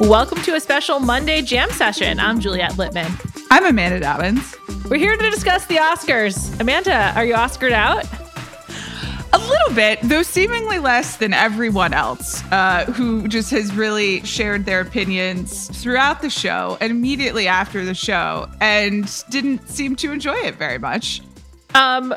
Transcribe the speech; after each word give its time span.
Welcome 0.00 0.42
to 0.42 0.56
a 0.56 0.60
special 0.60 0.98
Monday 0.98 1.40
jam 1.40 1.70
session. 1.70 2.18
I'm 2.18 2.40
Juliet 2.40 2.72
Litman. 2.72 3.46
I'm 3.52 3.64
Amanda 3.64 4.00
Dobbins. 4.00 4.56
We're 4.90 4.96
here 4.96 5.16
to 5.16 5.30
discuss 5.30 5.66
the 5.66 5.76
Oscars. 5.76 6.58
Amanda, 6.58 7.12
are 7.14 7.24
you 7.24 7.34
Oscared 7.34 7.72
out? 7.72 8.04
A 9.32 9.38
little 9.38 9.72
bit, 9.72 10.00
though 10.02 10.24
seemingly 10.24 10.80
less 10.80 11.16
than 11.18 11.32
everyone 11.32 11.92
else, 11.92 12.42
uh, 12.50 12.86
who 12.86 13.28
just 13.28 13.52
has 13.52 13.72
really 13.72 14.20
shared 14.24 14.64
their 14.64 14.80
opinions 14.80 15.68
throughout 15.80 16.22
the 16.22 16.30
show 16.30 16.76
and 16.80 16.90
immediately 16.90 17.46
after 17.46 17.84
the 17.84 17.94
show 17.94 18.48
and 18.60 19.22
didn't 19.30 19.68
seem 19.68 19.94
to 19.96 20.10
enjoy 20.10 20.36
it 20.38 20.56
very 20.56 20.78
much. 20.78 21.20
Um, 21.74 22.14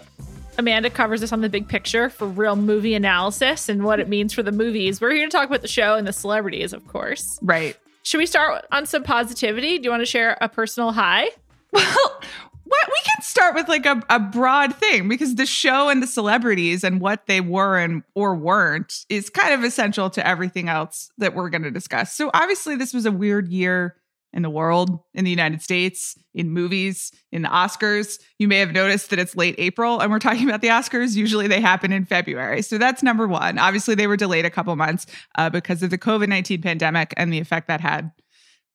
Amanda 0.57 0.89
covers 0.89 1.21
this 1.21 1.31
on 1.31 1.41
the 1.41 1.49
big 1.49 1.67
picture 1.67 2.09
for 2.09 2.27
real 2.27 2.55
movie 2.55 2.93
analysis 2.93 3.69
and 3.69 3.83
what 3.83 3.99
it 3.99 4.07
means 4.07 4.33
for 4.33 4.43
the 4.43 4.51
movies. 4.51 4.99
We're 4.99 5.11
here 5.11 5.25
to 5.25 5.31
talk 5.31 5.47
about 5.47 5.61
the 5.61 5.67
show 5.67 5.95
and 5.95 6.07
the 6.07 6.13
celebrities, 6.13 6.73
of 6.73 6.87
course. 6.87 7.39
Right. 7.41 7.77
Should 8.03 8.19
we 8.19 8.25
start 8.25 8.65
on 8.71 8.85
some 8.85 9.03
positivity? 9.03 9.77
Do 9.77 9.83
you 9.85 9.89
want 9.89 10.01
to 10.01 10.05
share 10.05 10.37
a 10.41 10.49
personal 10.49 10.91
high? 10.91 11.27
Well, 11.71 12.21
what 12.63 12.87
we 12.87 12.99
can 13.05 13.21
start 13.21 13.55
with 13.55 13.67
like 13.67 13.85
a, 13.85 14.01
a 14.09 14.19
broad 14.19 14.75
thing 14.75 15.07
because 15.07 15.35
the 15.35 15.45
show 15.45 15.89
and 15.89 16.01
the 16.01 16.07
celebrities 16.07 16.83
and 16.83 16.99
what 16.99 17.27
they 17.27 17.41
were 17.41 17.77
and 17.77 18.03
or 18.13 18.35
weren't 18.35 19.05
is 19.09 19.29
kind 19.29 19.53
of 19.53 19.63
essential 19.63 20.09
to 20.11 20.25
everything 20.25 20.69
else 20.69 21.11
that 21.17 21.33
we're 21.33 21.49
going 21.49 21.63
to 21.63 21.71
discuss. 21.71 22.13
So 22.13 22.29
obviously 22.33 22.75
this 22.75 22.93
was 22.93 23.05
a 23.05 23.11
weird 23.11 23.47
year 23.47 23.95
in 24.33 24.41
the 24.41 24.49
world, 24.49 24.99
in 25.13 25.23
the 25.23 25.31
United 25.31 25.61
States, 25.61 26.15
in 26.33 26.51
movies, 26.51 27.11
in 27.31 27.41
the 27.41 27.47
Oscars. 27.47 28.19
You 28.39 28.47
may 28.47 28.59
have 28.59 28.71
noticed 28.71 29.09
that 29.09 29.19
it's 29.19 29.35
late 29.35 29.55
April 29.57 29.99
and 29.99 30.11
we're 30.11 30.19
talking 30.19 30.47
about 30.47 30.61
the 30.61 30.67
Oscars. 30.67 31.15
Usually 31.15 31.47
they 31.47 31.61
happen 31.61 31.91
in 31.91 32.05
February. 32.05 32.61
So 32.61 32.77
that's 32.77 33.01
number 33.01 33.27
one. 33.27 33.57
Obviously, 33.57 33.95
they 33.95 34.07
were 34.07 34.17
delayed 34.17 34.45
a 34.45 34.49
couple 34.49 34.75
months 34.75 35.05
uh, 35.37 35.49
because 35.49 35.81
of 35.81 35.89
the 35.89 35.97
COVID 35.97 36.27
19 36.27 36.61
pandemic 36.61 37.13
and 37.17 37.31
the 37.31 37.39
effect 37.39 37.67
that 37.67 37.81
had 37.81 38.11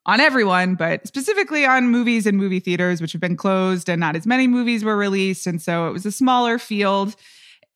on 0.05 0.21
everyone, 0.21 0.75
but 0.75 1.07
specifically 1.07 1.65
on 1.65 1.89
movies 1.89 2.27
and 2.27 2.37
movie 2.37 2.61
theaters, 2.61 3.01
which 3.01 3.12
have 3.12 3.21
been 3.21 3.37
closed 3.37 3.89
and 3.89 4.01
not 4.01 4.17
as 4.17 4.27
many 4.27 4.49
movies 4.49 4.83
were 4.83 4.97
released. 4.97 5.47
And 5.47 5.62
so 5.62 5.87
it 5.87 5.93
was 5.93 6.05
a 6.05 6.12
smaller 6.12 6.59
field. 6.59 7.15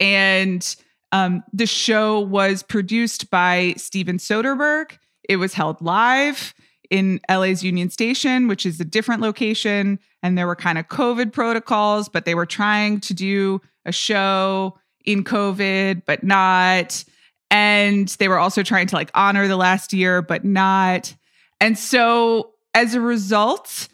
And 0.01 0.77
um, 1.13 1.45
the 1.53 1.67
show 1.67 2.21
was 2.21 2.63
produced 2.65 3.31
by 3.31 3.75
Steven 3.77 4.19
Soderbergh. 4.19 4.99
It 5.29 5.37
was 5.37 5.55
held 5.55 5.81
live 5.81 6.53
in 6.91 7.21
LA's 7.29 7.63
Union 7.63 7.91
Station, 7.91 8.49
which 8.49 8.67
is 8.67 8.81
a 8.81 8.85
different 8.85 9.23
location. 9.23 9.99
And 10.23 10.37
there 10.37 10.47
were 10.47 10.57
kind 10.57 10.79
of 10.79 10.89
COVID 10.89 11.33
protocols, 11.33 12.09
but 12.09 12.25
they 12.25 12.35
were 12.35 12.47
trying 12.47 13.01
to 13.01 13.15
do 13.15 13.61
a 13.85 13.93
show 13.93 14.79
in 15.05 15.25
COVID, 15.25 16.03
but 16.07 16.23
not. 16.23 17.05
And 17.51 18.09
they 18.09 18.29
were 18.29 18.39
also 18.39 18.63
trying 18.63 18.89
to 18.89 18.97
like 18.97 19.11
honor 19.15 19.47
the 19.47 19.57
last 19.57 19.93
year, 19.93 20.23
but 20.23 20.45
not. 20.45 21.15
And 21.61 21.79
so 21.79 22.53
as 22.75 22.95
a 22.95 23.01
result, 23.01 23.89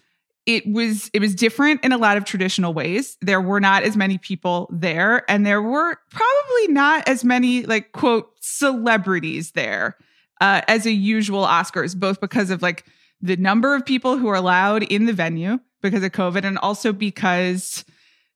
it 0.47 0.67
was 0.67 1.09
it 1.13 1.21
was 1.21 1.35
different 1.35 1.85
in 1.85 1.93
a 1.93 1.99
lot 1.99 2.17
of 2.17 2.25
traditional 2.25 2.75
ways. 2.75 3.17
There 3.21 3.41
were 3.41 3.61
not 3.61 3.85
as 3.85 3.97
many 3.97 4.19
people 4.19 4.69
there, 4.73 5.31
and 5.31 5.47
there 5.47 5.63
were 5.63 5.97
probably 6.11 6.69
not 6.69 7.07
as 7.07 7.25
many 7.25 7.65
like 7.65 7.93
quote 7.93 8.33
celebrities 8.41 9.53
there 9.53 9.97
uh, 10.43 10.61
as 10.67 10.87
a 10.87 10.91
usual 10.91 11.47
Oscars, 11.47 11.97
both 11.97 12.21
because 12.21 12.51
of 12.51 12.63
like 12.63 12.85
the 13.21 13.37
number 13.37 13.77
of 13.77 13.87
people 13.87 14.19
who 14.19 14.27
are 14.29 14.35
allowed 14.35 14.83
in 14.83 15.07
the 15.07 15.13
venue 15.13 15.61
because 15.81 16.03
of 16.03 16.11
COVID, 16.11 16.45
and 16.45 16.59
also 16.59 16.93
because 16.93 17.85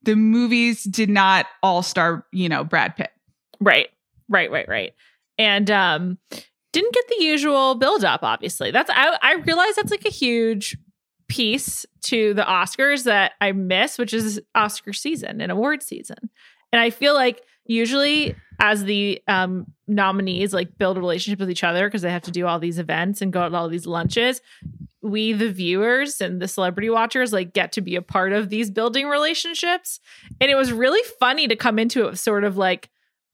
the 0.03 0.15
movies 0.15 0.84
did 0.84 1.11
not 1.11 1.47
all 1.65 1.83
star, 1.83 2.25
you 2.33 2.49
know, 2.49 2.62
Brad 2.62 2.94
Pitt. 2.94 3.11
Right, 3.61 3.89
right, 4.28 4.49
right, 4.53 4.69
right. 4.69 4.94
And 5.37 5.69
um, 5.69 6.19
didn't 6.72 6.94
get 6.94 7.09
the 7.09 7.25
usual 7.25 7.75
build 7.75 8.05
up. 8.05 8.23
Obviously, 8.23 8.71
that's 8.71 8.88
I, 8.88 9.19
I 9.21 9.34
realize 9.44 9.75
that's 9.75 9.91
like 9.91 10.06
a 10.06 10.11
huge 10.11 10.77
piece 11.28 11.84
to 12.03 12.34
the 12.34 12.43
Oscars 12.43 13.03
that 13.03 13.33
I 13.41 13.50
miss, 13.50 13.99
which 13.99 14.15
is 14.15 14.41
Oscar 14.55 14.93
season 14.93 15.41
and 15.41 15.50
award 15.50 15.83
season. 15.83 16.31
And 16.73 16.81
I 16.81 16.91
feel 16.91 17.15
like 17.15 17.43
usually 17.66 18.34
as 18.59 18.84
the 18.84 19.22
um, 19.28 19.66
nominees 19.87 20.54
like 20.54 20.78
build 20.78 20.97
a 20.97 21.00
relationship 21.00 21.38
with 21.38 21.50
each 21.50 21.65
other 21.65 21.87
because 21.87 22.03
they 22.03 22.10
have 22.10 22.22
to 22.22 22.31
do 22.31 22.47
all 22.47 22.59
these 22.59 22.78
events 22.78 23.21
and 23.21 23.32
go 23.32 23.49
to 23.49 23.54
all 23.54 23.69
these 23.69 23.87
lunches, 23.87 24.41
we 25.03 25.32
the 25.32 25.52
viewers 25.52 26.20
and 26.20 26.41
the 26.41 26.49
celebrity 26.49 26.91
watchers 26.91 27.32
like 27.32 27.52
get 27.52 27.73
to 27.73 27.81
be 27.81 27.96
a 27.96 28.02
part 28.02 28.32
of 28.32 28.49
these 28.49 28.70
building 28.70 29.08
relationships. 29.08 30.00
And 30.41 30.50
it 30.50 30.56
was 30.56 30.73
really 30.73 31.02
funny 31.20 31.49
to 31.49 31.56
come 31.56 31.79
into 31.79 32.06
it 32.06 32.11
with 32.11 32.20
sort 32.20 32.44
of 32.44 32.56
like 32.56 32.91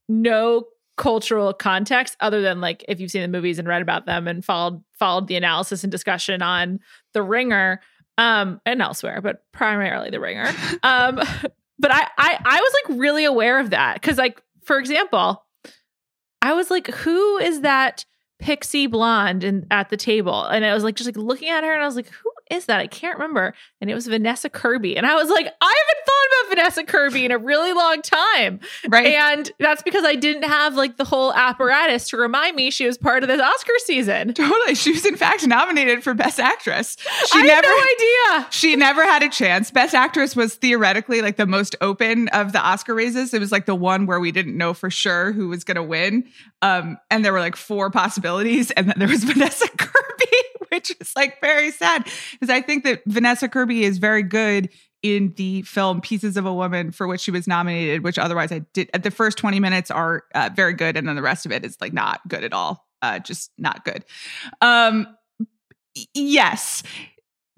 no 0.08 0.66
cultural 0.96 1.54
context 1.54 2.16
other 2.20 2.42
than 2.42 2.60
like 2.60 2.84
if 2.88 3.00
you've 3.00 3.10
seen 3.10 3.22
the 3.22 3.28
movies 3.28 3.58
and 3.58 3.66
read 3.66 3.80
about 3.80 4.04
them 4.04 4.28
and 4.28 4.44
followed 4.44 4.82
followed 4.92 5.26
the 5.26 5.36
analysis 5.36 5.82
and 5.82 5.90
discussion 5.90 6.42
on 6.42 6.78
the 7.14 7.22
ringer 7.22 7.80
um 8.18 8.60
and 8.66 8.82
elsewhere 8.82 9.22
but 9.22 9.42
primarily 9.52 10.10
the 10.10 10.20
ringer 10.20 10.50
um 10.82 11.18
but 11.82 11.92
I, 11.92 12.06
I 12.16 12.38
i 12.42 12.60
was 12.60 12.72
like 12.82 12.98
really 12.98 13.26
aware 13.26 13.58
of 13.58 13.70
that 13.70 13.94
because 13.94 14.16
like 14.16 14.40
for 14.64 14.78
example 14.78 15.44
i 16.40 16.54
was 16.54 16.70
like 16.70 16.86
who 16.86 17.36
is 17.38 17.60
that 17.60 18.06
pixie 18.38 18.88
blonde 18.88 19.44
in, 19.44 19.66
at 19.70 19.88
the 19.88 19.96
table? 19.96 20.44
And 20.44 20.64
i 20.64 20.74
was 20.74 20.84
like 20.84 20.96
just 20.96 21.06
like 21.06 21.16
looking 21.16 21.48
at 21.48 21.62
her 21.62 21.72
and 21.72 21.82
i 21.82 21.86
was 21.86 21.96
like 21.96 22.08
who 22.08 22.30
is 22.50 22.66
that? 22.66 22.80
I 22.80 22.86
can't 22.86 23.16
remember. 23.16 23.54
And 23.80 23.90
it 23.90 23.94
was 23.94 24.06
vanessa 24.06 24.50
kirby. 24.50 24.96
And 24.96 25.06
i 25.06 25.14
was 25.14 25.28
like 25.30 25.46
i 25.46 25.74
haven't 25.74 26.04
thought 26.06 26.11
about 26.42 26.56
Vanessa 26.56 26.84
Kirby 26.84 27.24
in 27.24 27.30
a 27.30 27.38
really 27.38 27.72
long 27.72 28.02
time. 28.02 28.60
Right. 28.88 29.06
And 29.06 29.50
that's 29.58 29.82
because 29.82 30.04
I 30.04 30.14
didn't 30.14 30.44
have 30.44 30.74
like 30.74 30.96
the 30.96 31.04
whole 31.04 31.32
apparatus 31.32 32.08
to 32.10 32.16
remind 32.16 32.56
me 32.56 32.70
she 32.70 32.86
was 32.86 32.98
part 32.98 33.22
of 33.22 33.28
this 33.28 33.40
Oscar 33.40 33.72
season. 33.84 34.34
totally. 34.34 34.74
She 34.74 34.92
was 34.92 35.04
in 35.06 35.16
fact 35.16 35.46
nominated 35.46 36.02
for 36.02 36.14
Best 36.14 36.40
Actress. 36.40 36.96
She 37.26 37.38
I 37.38 37.42
never 37.42 37.66
had 37.66 37.72
no 38.28 38.36
idea. 38.38 38.46
She 38.50 38.76
never 38.76 39.04
had 39.04 39.22
a 39.22 39.28
chance. 39.28 39.70
Best 39.70 39.94
Actress 39.94 40.34
was 40.36 40.54
theoretically 40.56 41.22
like 41.22 41.36
the 41.36 41.46
most 41.46 41.76
open 41.80 42.28
of 42.28 42.52
the 42.52 42.60
Oscar 42.60 42.94
raises. 42.94 43.34
It 43.34 43.40
was 43.40 43.52
like 43.52 43.66
the 43.66 43.74
one 43.74 44.06
where 44.06 44.20
we 44.20 44.32
didn't 44.32 44.56
know 44.56 44.74
for 44.74 44.90
sure 44.90 45.32
who 45.32 45.48
was 45.48 45.64
going 45.64 45.76
to 45.76 45.82
win. 45.82 46.24
Um, 46.62 46.98
and 47.10 47.24
there 47.24 47.32
were 47.32 47.40
like 47.40 47.56
four 47.56 47.90
possibilities, 47.90 48.70
and 48.72 48.88
then 48.88 48.94
there 48.98 49.08
was 49.08 49.24
Vanessa 49.32 49.68
Kirby, 49.68 50.36
which 50.70 50.94
is 51.00 51.12
like 51.16 51.40
very 51.40 51.70
sad 51.70 52.08
because 52.32 52.50
I 52.50 52.60
think 52.60 52.84
that 52.84 53.02
Vanessa 53.06 53.48
Kirby 53.48 53.84
is 53.84 53.98
very 53.98 54.22
good 54.22 54.68
in 55.02 55.34
the 55.36 55.62
film 55.62 56.00
Pieces 56.00 56.36
of 56.36 56.46
a 56.46 56.54
Woman 56.54 56.92
for 56.92 57.06
which 57.06 57.20
she 57.20 57.30
was 57.30 57.46
nominated, 57.46 58.04
which 58.04 58.18
otherwise 58.18 58.52
I 58.52 58.60
did. 58.72 58.90
At 58.94 59.02
the 59.02 59.10
first 59.10 59.38
20 59.38 59.60
minutes 59.60 59.90
are 59.90 60.24
uh, 60.34 60.50
very 60.54 60.74
good, 60.74 60.96
and 60.96 61.08
then 61.08 61.16
the 61.16 61.22
rest 61.22 61.44
of 61.46 61.52
it 61.52 61.64
is 61.64 61.76
like 61.80 61.92
not 61.92 62.20
good 62.28 62.44
at 62.44 62.52
all. 62.52 62.86
Uh, 63.02 63.18
just 63.18 63.50
not 63.58 63.84
good. 63.84 64.04
Um, 64.60 65.06
yes, 66.14 66.82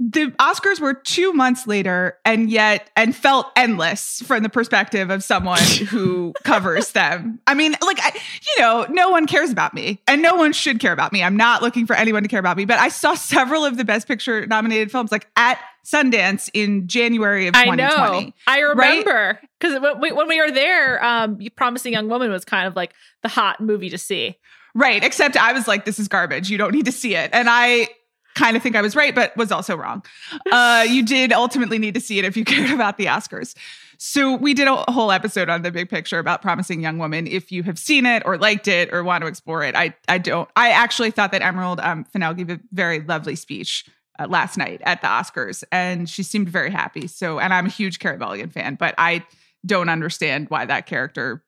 the 0.00 0.26
Oscars 0.40 0.80
were 0.80 0.92
two 0.94 1.32
months 1.32 1.66
later, 1.68 2.18
and 2.24 2.50
yet, 2.50 2.90
and 2.96 3.14
felt 3.14 3.46
endless 3.54 4.20
from 4.26 4.42
the 4.42 4.48
perspective 4.48 5.08
of 5.08 5.22
someone 5.22 5.62
who 5.88 6.32
covers 6.42 6.92
them. 6.92 7.38
I 7.46 7.54
mean, 7.54 7.76
like, 7.80 7.98
I, 8.02 8.10
you 8.56 8.62
know, 8.62 8.86
no 8.90 9.10
one 9.10 9.26
cares 9.26 9.50
about 9.50 9.72
me, 9.72 10.00
and 10.08 10.20
no 10.20 10.34
one 10.34 10.52
should 10.52 10.80
care 10.80 10.92
about 10.92 11.12
me. 11.12 11.22
I'm 11.22 11.36
not 11.36 11.62
looking 11.62 11.86
for 11.86 11.94
anyone 11.94 12.22
to 12.24 12.28
care 12.28 12.40
about 12.40 12.56
me, 12.56 12.64
but 12.64 12.78
I 12.80 12.88
saw 12.88 13.14
several 13.14 13.64
of 13.64 13.76
the 13.76 13.84
Best 13.84 14.08
Picture 14.08 14.46
nominated 14.46 14.90
films, 14.90 15.12
like 15.12 15.28
at 15.36 15.58
Sundance 15.84 16.50
in 16.54 16.88
January 16.88 17.46
of 17.46 17.54
I 17.54 17.64
2020. 17.64 18.26
know. 18.26 18.32
I 18.48 18.58
remember 18.60 19.38
because 19.60 19.80
when, 19.80 20.00
we- 20.00 20.12
when 20.12 20.26
we 20.28 20.40
were 20.40 20.50
there, 20.50 21.04
um, 21.04 21.38
Promising 21.56 21.92
Young 21.92 22.08
Woman 22.08 22.30
was 22.32 22.44
kind 22.44 22.66
of 22.66 22.74
like 22.74 22.94
the 23.22 23.28
hot 23.28 23.60
movie 23.60 23.90
to 23.90 23.98
see. 23.98 24.36
Right. 24.74 25.04
Except 25.04 25.36
I 25.36 25.52
was 25.52 25.68
like, 25.68 25.84
this 25.84 26.00
is 26.00 26.08
garbage. 26.08 26.50
You 26.50 26.58
don't 26.58 26.74
need 26.74 26.86
to 26.86 26.92
see 26.92 27.14
it. 27.14 27.30
And 27.32 27.48
I 27.48 27.88
kind 28.34 28.56
of 28.56 28.62
think 28.62 28.76
I 28.76 28.82
was 28.82 28.96
right, 28.96 29.14
but 29.14 29.36
was 29.36 29.52
also 29.52 29.76
wrong. 29.76 30.04
Uh, 30.50 30.84
you 30.88 31.04
did 31.04 31.32
ultimately 31.32 31.78
need 31.78 31.94
to 31.94 32.00
see 32.00 32.18
it 32.18 32.24
if 32.24 32.36
you 32.36 32.44
cared 32.44 32.70
about 32.70 32.98
the 32.98 33.06
Oscars. 33.06 33.54
So 33.98 34.36
we 34.36 34.54
did 34.54 34.68
a 34.68 34.76
whole 34.90 35.12
episode 35.12 35.48
on 35.48 35.62
the 35.62 35.70
big 35.70 35.88
picture 35.88 36.18
about 36.18 36.42
Promising 36.42 36.80
Young 36.80 36.98
Woman. 36.98 37.26
If 37.26 37.52
you 37.52 37.62
have 37.62 37.78
seen 37.78 38.06
it 38.06 38.22
or 38.26 38.36
liked 38.36 38.68
it 38.68 38.92
or 38.92 39.04
want 39.04 39.22
to 39.22 39.28
explore 39.28 39.62
it, 39.62 39.74
I 39.74 39.94
I 40.08 40.18
don't. 40.18 40.48
I 40.56 40.70
actually 40.70 41.10
thought 41.10 41.32
that 41.32 41.42
Emerald 41.42 41.80
um, 41.80 42.04
Fennell 42.04 42.34
gave 42.34 42.50
a 42.50 42.60
very 42.72 43.00
lovely 43.00 43.36
speech 43.36 43.86
uh, 44.18 44.26
last 44.28 44.56
night 44.56 44.80
at 44.84 45.00
the 45.00 45.06
Oscars, 45.06 45.64
and 45.70 46.08
she 46.08 46.22
seemed 46.22 46.48
very 46.48 46.70
happy. 46.70 47.06
So, 47.06 47.38
and 47.38 47.54
I'm 47.54 47.66
a 47.66 47.70
huge 47.70 47.98
Carey 47.98 48.18
Mulligan 48.18 48.50
fan, 48.50 48.74
but 48.74 48.94
I 48.98 49.24
don't 49.64 49.88
understand 49.88 50.50
why 50.50 50.66
that 50.66 50.86
character. 50.86 51.42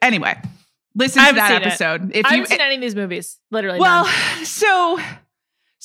Anyway, 0.00 0.34
listen 0.94 1.24
to 1.24 1.34
that 1.34 1.48
seen 1.48 1.56
it. 1.56 1.66
episode. 1.66 2.16
If 2.16 2.26
I 2.26 2.30
you 2.30 2.34
haven't 2.36 2.50
seen 2.50 2.60
any 2.60 2.74
of 2.76 2.80
these 2.80 2.96
movies. 2.96 3.38
Literally. 3.50 3.78
well, 3.78 4.04
none. 4.04 4.44
so 4.44 4.98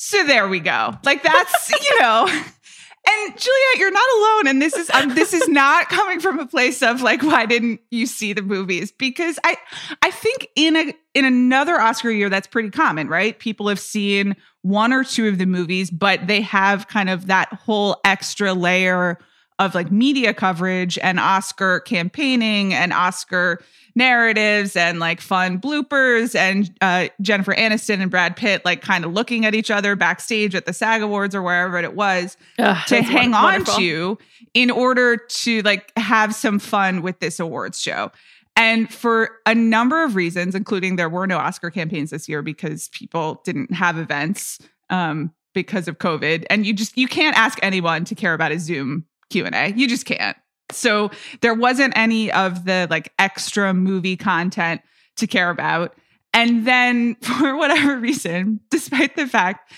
so 0.02 0.24
there 0.24 0.48
we 0.48 0.60
go. 0.60 0.94
Like 1.04 1.22
that's 1.22 1.70
you 1.90 2.00
know. 2.00 2.26
And 2.26 3.38
Juliet, 3.38 3.76
you're 3.76 3.90
not 3.90 4.08
alone. 4.18 4.46
And 4.46 4.62
this 4.62 4.74
is 4.74 4.88
um, 4.90 5.14
this 5.14 5.34
is 5.34 5.46
not 5.46 5.90
coming 5.90 6.20
from 6.20 6.38
a 6.38 6.46
place 6.46 6.82
of 6.82 7.02
like, 7.02 7.22
why 7.22 7.44
didn't 7.44 7.80
you 7.90 8.06
see 8.06 8.32
the 8.32 8.40
movies? 8.40 8.92
Because 8.92 9.38
I 9.44 9.56
I 10.00 10.10
think 10.10 10.48
in 10.56 10.74
a 10.74 10.94
in 11.12 11.26
another 11.26 11.78
Oscar 11.78 12.10
year, 12.10 12.30
that's 12.30 12.46
pretty 12.46 12.70
common, 12.70 13.08
right? 13.08 13.38
People 13.38 13.68
have 13.68 13.78
seen 13.78 14.36
one 14.62 14.94
or 14.94 15.04
two 15.04 15.28
of 15.28 15.36
the 15.36 15.44
movies, 15.44 15.90
but 15.90 16.26
they 16.26 16.40
have 16.40 16.88
kind 16.88 17.10
of 17.10 17.26
that 17.26 17.52
whole 17.52 18.00
extra 18.02 18.54
layer 18.54 19.18
of 19.60 19.74
like 19.74 19.92
media 19.92 20.32
coverage 20.32 20.98
and 20.98 21.20
Oscar 21.20 21.80
campaigning 21.80 22.72
and 22.72 22.94
Oscar 22.94 23.62
narratives 23.94 24.74
and 24.74 24.98
like 24.98 25.20
fun 25.20 25.60
bloopers 25.60 26.34
and 26.34 26.70
uh, 26.80 27.08
Jennifer 27.20 27.54
Aniston 27.54 28.00
and 28.00 28.10
Brad 28.10 28.36
Pitt 28.36 28.64
like 28.64 28.80
kind 28.80 29.04
of 29.04 29.12
looking 29.12 29.44
at 29.44 29.54
each 29.54 29.70
other 29.70 29.94
backstage 29.94 30.54
at 30.54 30.64
the 30.64 30.72
SAG 30.72 31.02
Awards 31.02 31.34
or 31.34 31.42
wherever 31.42 31.78
it 31.78 31.94
was 31.94 32.38
Ugh, 32.58 32.86
to 32.86 33.02
hang 33.02 33.32
won- 33.32 33.56
on 33.56 33.64
to 33.78 34.16
in 34.54 34.70
order 34.70 35.18
to 35.18 35.60
like 35.60 35.92
have 35.96 36.34
some 36.34 36.58
fun 36.58 37.02
with 37.02 37.20
this 37.20 37.38
awards 37.38 37.78
show. 37.78 38.10
And 38.56 38.92
for 38.92 39.30
a 39.44 39.54
number 39.54 40.02
of 40.02 40.16
reasons, 40.16 40.54
including 40.54 40.96
there 40.96 41.08
were 41.08 41.26
no 41.26 41.36
Oscar 41.36 41.70
campaigns 41.70 42.10
this 42.10 42.28
year 42.28 42.40
because 42.40 42.88
people 42.88 43.42
didn't 43.44 43.72
have 43.74 43.98
events 43.98 44.58
um, 44.88 45.32
because 45.54 45.86
of 45.86 45.98
COVID, 45.98 46.46
and 46.50 46.66
you 46.66 46.72
just 46.72 46.96
you 46.96 47.06
can't 47.08 47.36
ask 47.36 47.58
anyone 47.62 48.04
to 48.06 48.14
care 48.14 48.34
about 48.34 48.52
a 48.52 48.58
Zoom 48.58 49.04
Q 49.30 49.46
and 49.46 49.54
A. 49.54 49.72
You 49.72 49.88
just 49.88 50.04
can't. 50.04 50.36
So 50.72 51.10
there 51.40 51.54
wasn't 51.54 51.96
any 51.96 52.30
of 52.30 52.64
the 52.64 52.86
like 52.90 53.12
extra 53.18 53.72
movie 53.74 54.16
content 54.16 54.82
to 55.16 55.26
care 55.26 55.50
about. 55.50 55.94
And 56.32 56.66
then 56.66 57.14
for 57.22 57.56
whatever 57.56 57.96
reason, 57.98 58.60
despite 58.70 59.16
the 59.16 59.26
fact 59.26 59.72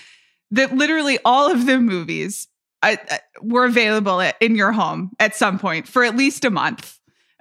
that 0.51 0.75
literally 0.75 1.17
all 1.25 1.51
of 1.51 1.65
the 1.65 1.79
movies 1.79 2.47
uh, 2.83 2.97
uh, 3.09 3.17
were 3.41 3.65
available 3.65 4.21
at, 4.21 4.35
in 4.41 4.55
your 4.55 4.71
home 4.71 5.11
at 5.19 5.35
some 5.35 5.57
point 5.57 5.87
for 5.87 6.03
at 6.03 6.15
least 6.15 6.45
a 6.45 6.49
month, 6.51 6.99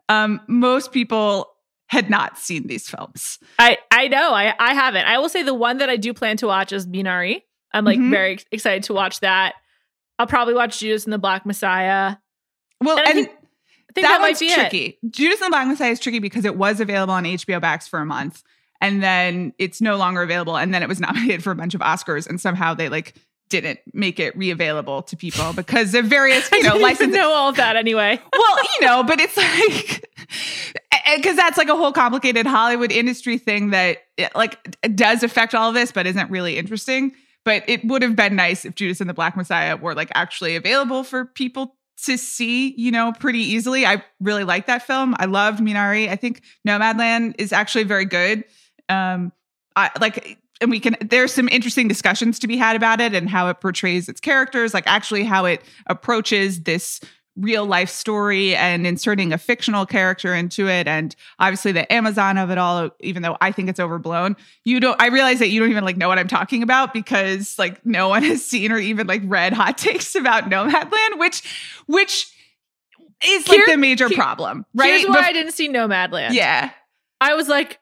um, 0.09 0.41
most 0.49 0.93
people 0.93 1.49
had 1.89 2.09
not 2.09 2.39
seen 2.39 2.67
these 2.69 2.89
films. 2.89 3.39
I 3.59 3.77
I 3.91 4.09
know 4.09 4.33
I 4.33 4.55
I 4.59 4.73
haven't. 4.73 5.05
I 5.05 5.19
will 5.19 5.29
say 5.29 5.43
the 5.43 5.53
one 5.53 5.77
that 5.79 5.91
I 5.91 5.97
do 5.97 6.15
plan 6.15 6.39
to 6.39 6.47
watch 6.47 6.73
is 6.73 6.87
Minari. 6.87 7.43
I'm 7.75 7.85
like 7.85 7.99
Mhm. 7.99 8.11
very 8.11 8.39
excited 8.51 8.85
to 8.85 8.95
watch 8.95 9.21
that. 9.21 9.55
I'll 10.19 10.27
probably 10.27 10.55
watch 10.55 10.79
Judas 10.81 11.05
and 11.05 11.13
the 11.13 11.19
Black 11.19 11.45
Messiah. 11.47 12.17
Well, 12.81 12.99
And 12.99 13.07
I 13.07 13.11
and, 13.11 13.15
think- 13.27 13.31
I 13.31 13.93
think 13.95 14.07
that, 14.07 14.13
that, 14.13 14.21
might 14.23 14.39
be 14.39 14.47
it. 14.47 14.55
tricky. 14.55 14.99
Judas 15.11 15.41
and 15.41 15.47
the 15.49 15.51
Black 15.51 15.67
Messiah 15.69 15.91
is 15.91 16.01
tricky 16.01 16.19
because 16.19 16.45
it 16.47 16.57
was 16.57 16.81
available 16.81 17.13
on 17.13 17.25
HBO 17.25 17.61
Max 17.61 17.87
for 17.87 17.99
a 18.01 18.07
month, 18.07 18.43
and 18.81 19.03
then 19.03 19.53
it's 19.59 19.81
no 19.83 19.97
longer 19.97 20.23
available, 20.23 20.57
and 20.57 20.73
then 20.73 20.83
it 20.83 20.89
was 20.89 20.99
nominated 21.09 21.45
for 21.45 21.51
a 21.51 21.55
bunch 21.55 21.75
of 21.75 21.81
Oscars, 21.83 22.27
and 22.27 22.41
somehow 22.41 22.73
they 22.73 22.89
like 22.89 23.15
didn't 23.51 23.81
make 23.93 24.19
it 24.19 24.35
reavailable 24.35 25.03
to 25.03 25.15
people 25.15 25.53
because 25.53 25.95
of 25.95 26.07
various 26.07 26.49
I 26.53 26.57
you 26.57 26.63
know 26.63 26.77
licenses. 26.79 27.15
know 27.15 27.31
all 27.33 27.51
of 27.51 27.57
that 27.57 27.77
anyway. 27.77 28.19
well, 28.33 28.57
you 28.81 28.87
know, 28.87 29.03
but 29.03 29.21
it's 29.21 29.37
like 29.37 30.09
because 31.17 31.37
that's 31.37 31.59
like 31.59 31.69
a 31.69 31.77
whole 31.77 31.93
complicated 31.93 32.47
Hollywood 32.47 32.91
industry 32.93 33.37
thing 33.37 33.71
that 33.71 33.99
like 34.35 34.75
does 34.95 35.23
affect 35.23 35.55
all 35.55 35.69
of 35.69 35.75
this, 35.75 35.93
but 35.93 36.07
isn't 36.07 36.31
really 36.31 36.57
interesting. 36.57 37.13
But 37.45 37.65
it 37.69 37.85
would 37.85 38.03
have 38.03 38.15
been 38.15 38.37
nice 38.37 38.65
if 38.65 38.75
Judas 38.75 39.01
and 39.01 39.11
the 39.11 39.15
Black 39.15 39.37
Messiah 39.37 39.77
were 39.77 39.95
like 39.95 40.11
actually 40.15 40.55
available 40.57 41.03
for 41.03 41.25
people 41.25 41.77
to 42.05 42.17
see, 42.17 42.75
you 42.77 42.91
know, 42.91 43.13
pretty 43.19 43.41
easily. 43.41 43.87
I 43.87 44.05
really 44.21 44.45
like 44.45 44.67
that 44.67 44.83
film. 44.83 45.15
I 45.19 45.27
loved 45.27 45.61
Minari. 45.61 46.09
I 46.09 46.17
think 46.17 46.43
Nomadland 46.67 47.35
is 47.39 47.53
actually 47.53 47.85
very 47.85 48.05
good. 48.05 48.45
Um, 48.89 49.33
I 49.77 49.91
like 50.01 50.39
and 50.61 50.71
we 50.71 50.81
can 50.81 50.97
there's 51.01 51.33
some 51.33 51.49
interesting 51.49 51.89
discussions 51.89 52.39
to 52.39 52.47
be 52.47 52.57
had 52.57 52.77
about 52.77 53.01
it 53.01 53.15
and 53.15 53.29
how 53.29 53.49
it 53.49 53.61
portrays 53.61 54.09
its 54.09 54.21
characters 54.21 54.73
like 54.73 54.85
actually 54.87 55.25
how 55.25 55.45
it 55.45 55.63
approaches 55.87 56.63
this 56.63 57.01
real 57.37 57.65
life 57.65 57.89
story 57.89 58.55
and 58.55 58.87
inserting 58.87 59.33
a 59.33 59.39
fictional 59.39 59.87
character 59.87 60.35
into 60.35 60.69
it 60.69 60.87
and 60.87 61.17
obviously 61.39 61.73
the 61.73 61.91
amazon 61.91 62.37
of 62.37 62.51
it 62.51 62.59
all 62.59 62.91
even 63.01 63.23
though 63.23 63.39
i 63.41 63.51
think 63.51 63.71
it's 63.71 63.81
overblown 63.81 64.37
you 64.65 64.79
don't 64.81 65.01
i 65.01 65.07
realize 65.09 65.39
that 65.39 65.49
you 65.49 65.59
don't 65.59 65.71
even 65.71 65.83
like 65.83 65.97
know 65.97 66.09
what 66.09 66.19
i'm 66.19 66.29
talking 66.29 66.63
about 66.63 66.93
because 66.93 67.59
like 67.59 67.85
no 67.87 68.09
one 68.11 68.23
has 68.23 68.45
seen 68.45 68.71
or 68.71 68.77
even 68.77 69.07
like 69.07 69.23
read 69.25 69.55
hot 69.55 69.79
takes 69.79 70.15
about 70.15 70.45
nomadland 70.51 71.19
which 71.19 71.43
which 71.87 72.31
is 73.25 73.49
like 73.49 73.57
Here- 73.57 73.67
the 73.67 73.77
major 73.79 74.09
here- 74.09 74.19
problem 74.19 74.67
right 74.75 74.91
Here's 75.01 75.09
why 75.09 75.23
Bef- 75.23 75.25
I 75.25 75.33
didn't 75.33 75.53
see 75.53 75.69
Nomadland. 75.71 76.35
yeah 76.35 76.71
I 77.21 77.35
was 77.35 77.47
like, 77.49 77.79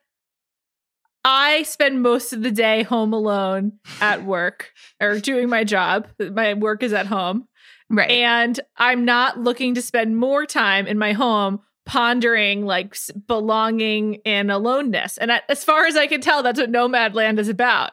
I 1.25 1.62
spend 1.64 2.02
most 2.02 2.33
of 2.33 2.42
the 2.42 2.50
day 2.50 2.83
home 2.83 3.12
alone 3.12 3.73
at 4.00 4.25
work 4.25 4.71
or 5.00 5.19
doing 5.19 5.49
my 5.49 5.64
job. 5.64 6.07
My 6.19 6.54
work 6.54 6.83
is 6.83 6.92
at 6.92 7.07
home. 7.07 7.47
Right 7.91 8.11
And 8.11 8.59
I'm 8.77 9.05
not 9.05 9.39
looking 9.39 9.75
to 9.75 9.83
spend 9.83 10.17
more 10.17 10.47
time 10.47 10.87
in 10.87 10.99
my 10.99 11.13
home 11.13 11.61
pondering 11.87 12.65
like 12.65 12.97
belonging 13.27 14.21
and 14.25 14.51
aloneness. 14.51 15.19
And 15.19 15.33
as 15.49 15.65
far 15.65 15.87
as 15.87 15.97
I 15.97 16.07
can 16.07 16.21
tell, 16.21 16.43
that's 16.43 16.61
what 16.61 16.71
Nomadland 16.71 17.39
is 17.39 17.49
about. 17.49 17.93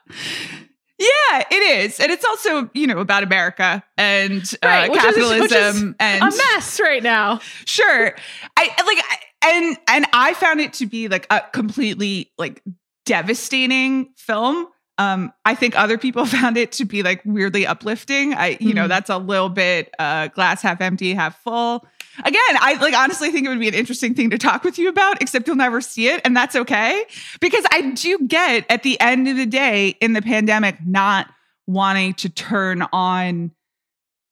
Yeah, 1.00 1.44
it 1.52 1.84
is. 1.84 2.00
And 2.00 2.12
it's 2.12 2.26
also, 2.26 2.70
you 2.74 2.88
know, 2.88 3.00
about 3.00 3.24
America 3.24 3.84
and 3.98 4.42
uh, 4.64 4.88
capitalism 4.94 5.90
is 5.90 5.96
and 6.00 6.24
A 6.24 6.26
mess 6.26 6.80
right 6.80 7.04
now. 7.04 7.40
sure. 7.66 8.16
I 8.58 8.64
like 8.86 8.98
I, 9.04 9.18
and 9.46 9.78
and 9.88 10.06
I 10.14 10.34
found 10.34 10.60
it 10.60 10.74
to 10.74 10.88
be 10.88 11.08
like 11.08 11.28
a 11.30 11.42
completely 11.54 12.32
like 12.38 12.64
devastating 13.06 14.12
film. 14.16 14.68
Um, 15.00 15.32
I 15.46 15.54
think 15.56 15.78
other 15.78 15.98
people 15.98 16.26
found 16.38 16.58
it 16.58 16.72
to 16.74 16.86
be 16.86 17.04
like 17.04 17.22
weirdly 17.26 17.66
uplifting. 17.68 18.34
I, 18.34 18.58
you 18.60 18.74
know, 18.74 18.86
Mhm. 18.86 18.90
that's 18.90 19.10
a 19.10 19.18
little 19.18 19.50
bit 19.50 19.94
uh 20.00 20.28
glass 20.30 20.62
half 20.62 20.82
empty, 20.82 21.14
half 21.14 21.42
full. 21.44 21.86
Again, 22.26 22.42
I 22.60 22.78
like 22.82 22.96
honestly 22.96 23.30
think 23.32 23.46
it 23.46 23.50
would 23.50 23.60
be 23.60 23.68
an 23.68 23.76
interesting 23.76 24.16
thing 24.16 24.32
to 24.32 24.40
talk 24.40 24.64
with 24.64 24.80
you 24.80 24.90
about, 24.90 25.22
except 25.22 25.46
you'll 25.46 25.56
never 25.56 25.82
see 25.82 26.08
it, 26.08 26.20
and 26.26 26.36
that's 26.36 26.56
okay. 26.56 27.06
Because 27.40 27.64
I 27.72 27.92
do 27.92 28.18
get 28.28 28.66
at 28.72 28.82
the 28.82 29.00
end 29.00 29.28
of 29.28 29.38
the 29.38 29.46
day 29.46 29.90
in 30.02 30.14
the 30.14 30.22
pandemic 30.24 30.78
not 30.84 31.28
wanting 31.68 32.16
to 32.16 32.30
turn 32.30 32.82
on, 32.92 33.52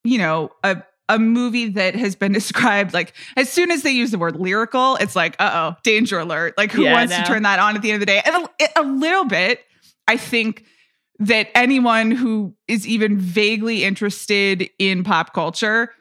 you 0.04 0.18
know, 0.18 0.50
a 0.64 0.82
a 1.08 1.20
movie 1.20 1.70
that 1.70 1.94
has 1.94 2.16
been 2.16 2.32
described 2.42 2.92
like 2.92 3.14
as 3.38 3.52
soon 3.52 3.70
as 3.70 3.84
they 3.84 3.92
use 3.92 4.10
the 4.10 4.18
word 4.18 4.36
lyrical, 4.38 4.96
it's 4.96 5.16
like, 5.16 5.36
uh 5.38 5.52
oh, 5.54 5.80
danger 5.84 6.18
alert. 6.18 6.56
Like, 6.58 6.72
who 6.72 6.82
Yeah, 6.84 6.94
wants 6.94 7.16
to 7.16 7.22
turn 7.24 7.44
that 7.44 7.60
on 7.60 7.76
at 7.76 7.84
the 7.84 7.92
end 7.92 7.98
of 7.98 8.00
the 8.00 8.08
day? 8.08 8.22
And 8.26 8.48
a, 8.76 8.80
a 8.80 8.84
little 8.84 9.26
bit, 9.26 9.60
I 10.08 10.18
think 10.18 10.66
that 11.20 11.50
anyone 11.56 12.12
who 12.12 12.56
is 12.68 12.86
even 12.88 13.18
vaguely 13.18 13.84
interested 13.84 14.70
in 14.80 15.04
pop 15.04 15.34
culture 15.34 15.94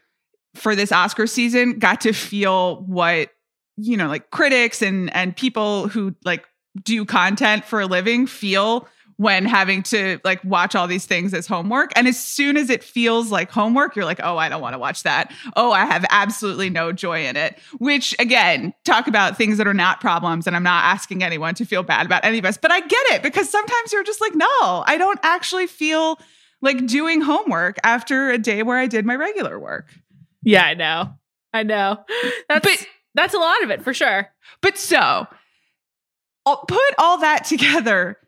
for 0.55 0.75
this 0.75 0.93
Oscar 0.93 1.27
season 1.27 1.79
got 1.79 2.01
to 2.03 2.13
feel 2.13 2.83
what, 2.83 3.31
you 3.77 3.97
know, 3.97 4.09
like 4.09 4.31
critics 4.31 4.83
and 4.83 5.15
and 5.15 5.37
people 5.37 5.89
who 5.89 6.15
like 6.25 6.45
do 6.83 7.05
content 7.05 7.65
for 7.65 7.81
a 7.81 7.87
living 7.87 8.27
feel 8.27 8.89
when 9.17 9.45
having 9.45 9.83
to 9.85 10.19
like 10.25 10.43
watch 10.45 10.75
all 10.75 10.87
these 10.89 11.07
things 11.07 11.33
as 11.33 11.47
homework. 11.47 11.93
And 11.95 12.09
as 12.09 12.19
soon 12.23 12.57
as 12.57 12.69
it 12.71 12.83
feels 12.83 13.31
like 13.31 13.51
homework, 13.51 13.95
you're 13.95 14.05
like, 14.05 14.21
oh, 14.23 14.37
I 14.37 14.49
don't 14.49 14.61
want 14.61 14.75
to 14.75 14.79
watch 14.79 15.05
that. 15.05 15.33
Oh, 15.57 15.71
I 15.73 15.85
have 15.87 16.05
absolutely 16.11 16.69
no 16.71 16.91
joy 16.93 17.27
in 17.27 17.37
it. 17.37 17.59
Which 17.79 18.15
again, 18.19 18.75
talk 18.85 19.07
about 19.07 19.37
things 19.37 19.59
that 19.59 19.67
are 19.69 19.75
not 19.75 20.01
problems. 20.01 20.47
And 20.47 20.57
I'm 20.57 20.63
not 20.65 20.85
asking 20.85 21.23
anyone 21.23 21.55
to 21.55 21.65
feel 21.65 21.83
bad 21.83 22.07
about 22.07 22.25
any 22.25 22.39
of 22.39 22.45
us, 22.45 22.57
but 22.57 22.73
I 22.73 22.81
get 22.81 23.07
it 23.13 23.23
because 23.23 23.49
sometimes 23.49 23.93
you're 23.93 24.03
just 24.05 24.21
like, 24.21 24.35
no, 24.35 24.47
I 24.87 24.97
don't 24.99 25.21
actually 25.23 25.67
feel 25.69 26.19
like 26.61 26.87
doing 26.87 27.21
homework 27.21 27.77
after 27.85 28.31
a 28.31 28.39
day 28.39 28.63
where 28.63 28.79
I 28.79 28.87
did 28.87 29.05
my 29.07 29.15
regular 29.15 29.59
work. 29.61 29.89
Yeah, 30.43 30.65
I 30.65 30.75
know. 30.75 31.11
I 31.53 31.63
know. 31.63 32.05
That's 32.49 32.67
But- 32.67 32.87
that's 33.15 33.33
a 33.35 33.39
lot 33.39 33.63
of 33.63 33.71
it 33.71 33.83
for 33.85 33.95
sure. 33.95 34.29
But 34.61 34.77
so, 34.77 35.29
I'll 36.47 36.65
put 36.67 36.95
all 36.99 37.19
that 37.19 37.45
together 37.45 38.19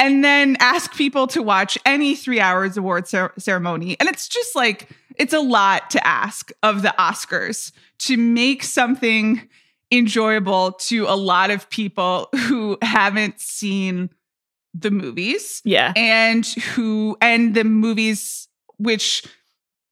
and 0.00 0.24
then 0.24 0.56
ask 0.58 0.94
people 0.96 1.26
to 1.28 1.42
watch 1.42 1.78
any 1.86 2.16
three 2.16 2.40
hours 2.40 2.76
award 2.76 3.06
cer- 3.06 3.32
ceremony. 3.38 3.96
And 4.00 4.08
it's 4.08 4.26
just 4.28 4.56
like, 4.56 4.88
it's 5.16 5.32
a 5.34 5.40
lot 5.40 5.90
to 5.90 6.04
ask 6.06 6.50
of 6.62 6.82
the 6.82 6.92
Oscars 6.98 7.70
to 8.00 8.16
make 8.16 8.64
something 8.64 9.48
enjoyable 9.92 10.72
to 10.72 11.04
a 11.06 11.16
lot 11.16 11.50
of 11.50 11.68
people 11.70 12.28
who 12.46 12.78
haven't 12.82 13.40
seen 13.40 14.10
the 14.72 14.90
movies 14.90 15.60
Yeah. 15.64 15.92
and 15.96 16.46
who 16.46 17.16
and 17.20 17.54
the 17.54 17.64
movies 17.64 18.48
which 18.78 19.24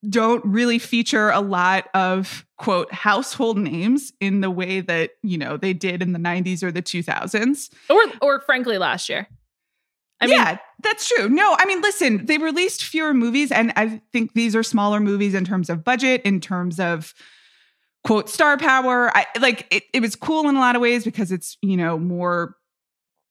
don't 0.09 0.45
really 0.45 0.79
feature 0.79 1.31
a 1.31 1.41
lot 1.41 1.89
of 1.95 2.47
quote 2.57 2.93
household 2.93 3.59
names 3.59 4.13
in 4.21 4.41
the 4.41 4.51
way 4.51 4.81
that 4.81 5.11
you 5.25 5.37
know 5.37 5.57
they 5.57 5.73
did 5.73 6.01
in 6.01 6.13
the 6.13 6.19
90s 6.21 6.63
or 6.63 6.71
the 6.71 6.81
2000s 6.81 7.69
Or 7.91 8.01
or 8.23 8.41
frankly 8.43 8.79
last 8.79 9.09
year. 9.09 9.27
I 10.21 10.27
mean, 10.27 10.37
yeah 10.37 10.59
that's 10.83 11.09
true 11.09 11.29
no 11.29 11.57
i 11.59 11.67
mean 11.67 11.81
listen 11.81 12.25
they 12.27 12.39
released 12.39 12.85
fewer 12.85 13.15
movies 13.15 13.51
and 13.51 13.73
i 13.77 14.01
think 14.13 14.35
these 14.35 14.55
are 14.55 14.63
smaller 14.63 15.01
movies 15.01 15.35
in 15.35 15.45
terms 15.45 15.69
of 15.69 15.85
budget 15.85 16.23
in 16.23 16.41
terms 16.41 16.79
of 16.79 17.15
quote 18.05 18.29
star 18.29 18.57
power 18.57 19.15
i 19.17 19.27
like 19.41 19.67
it, 19.71 19.85
it 19.93 20.01
was 20.01 20.15
cool 20.15 20.49
in 20.49 20.57
a 20.57 20.61
lot 20.61 20.77
of 20.77 20.83
ways 20.83 21.05
because 21.05 21.33
it's 21.33 21.57
you 21.63 21.77
know 21.77 21.99
more 21.99 22.57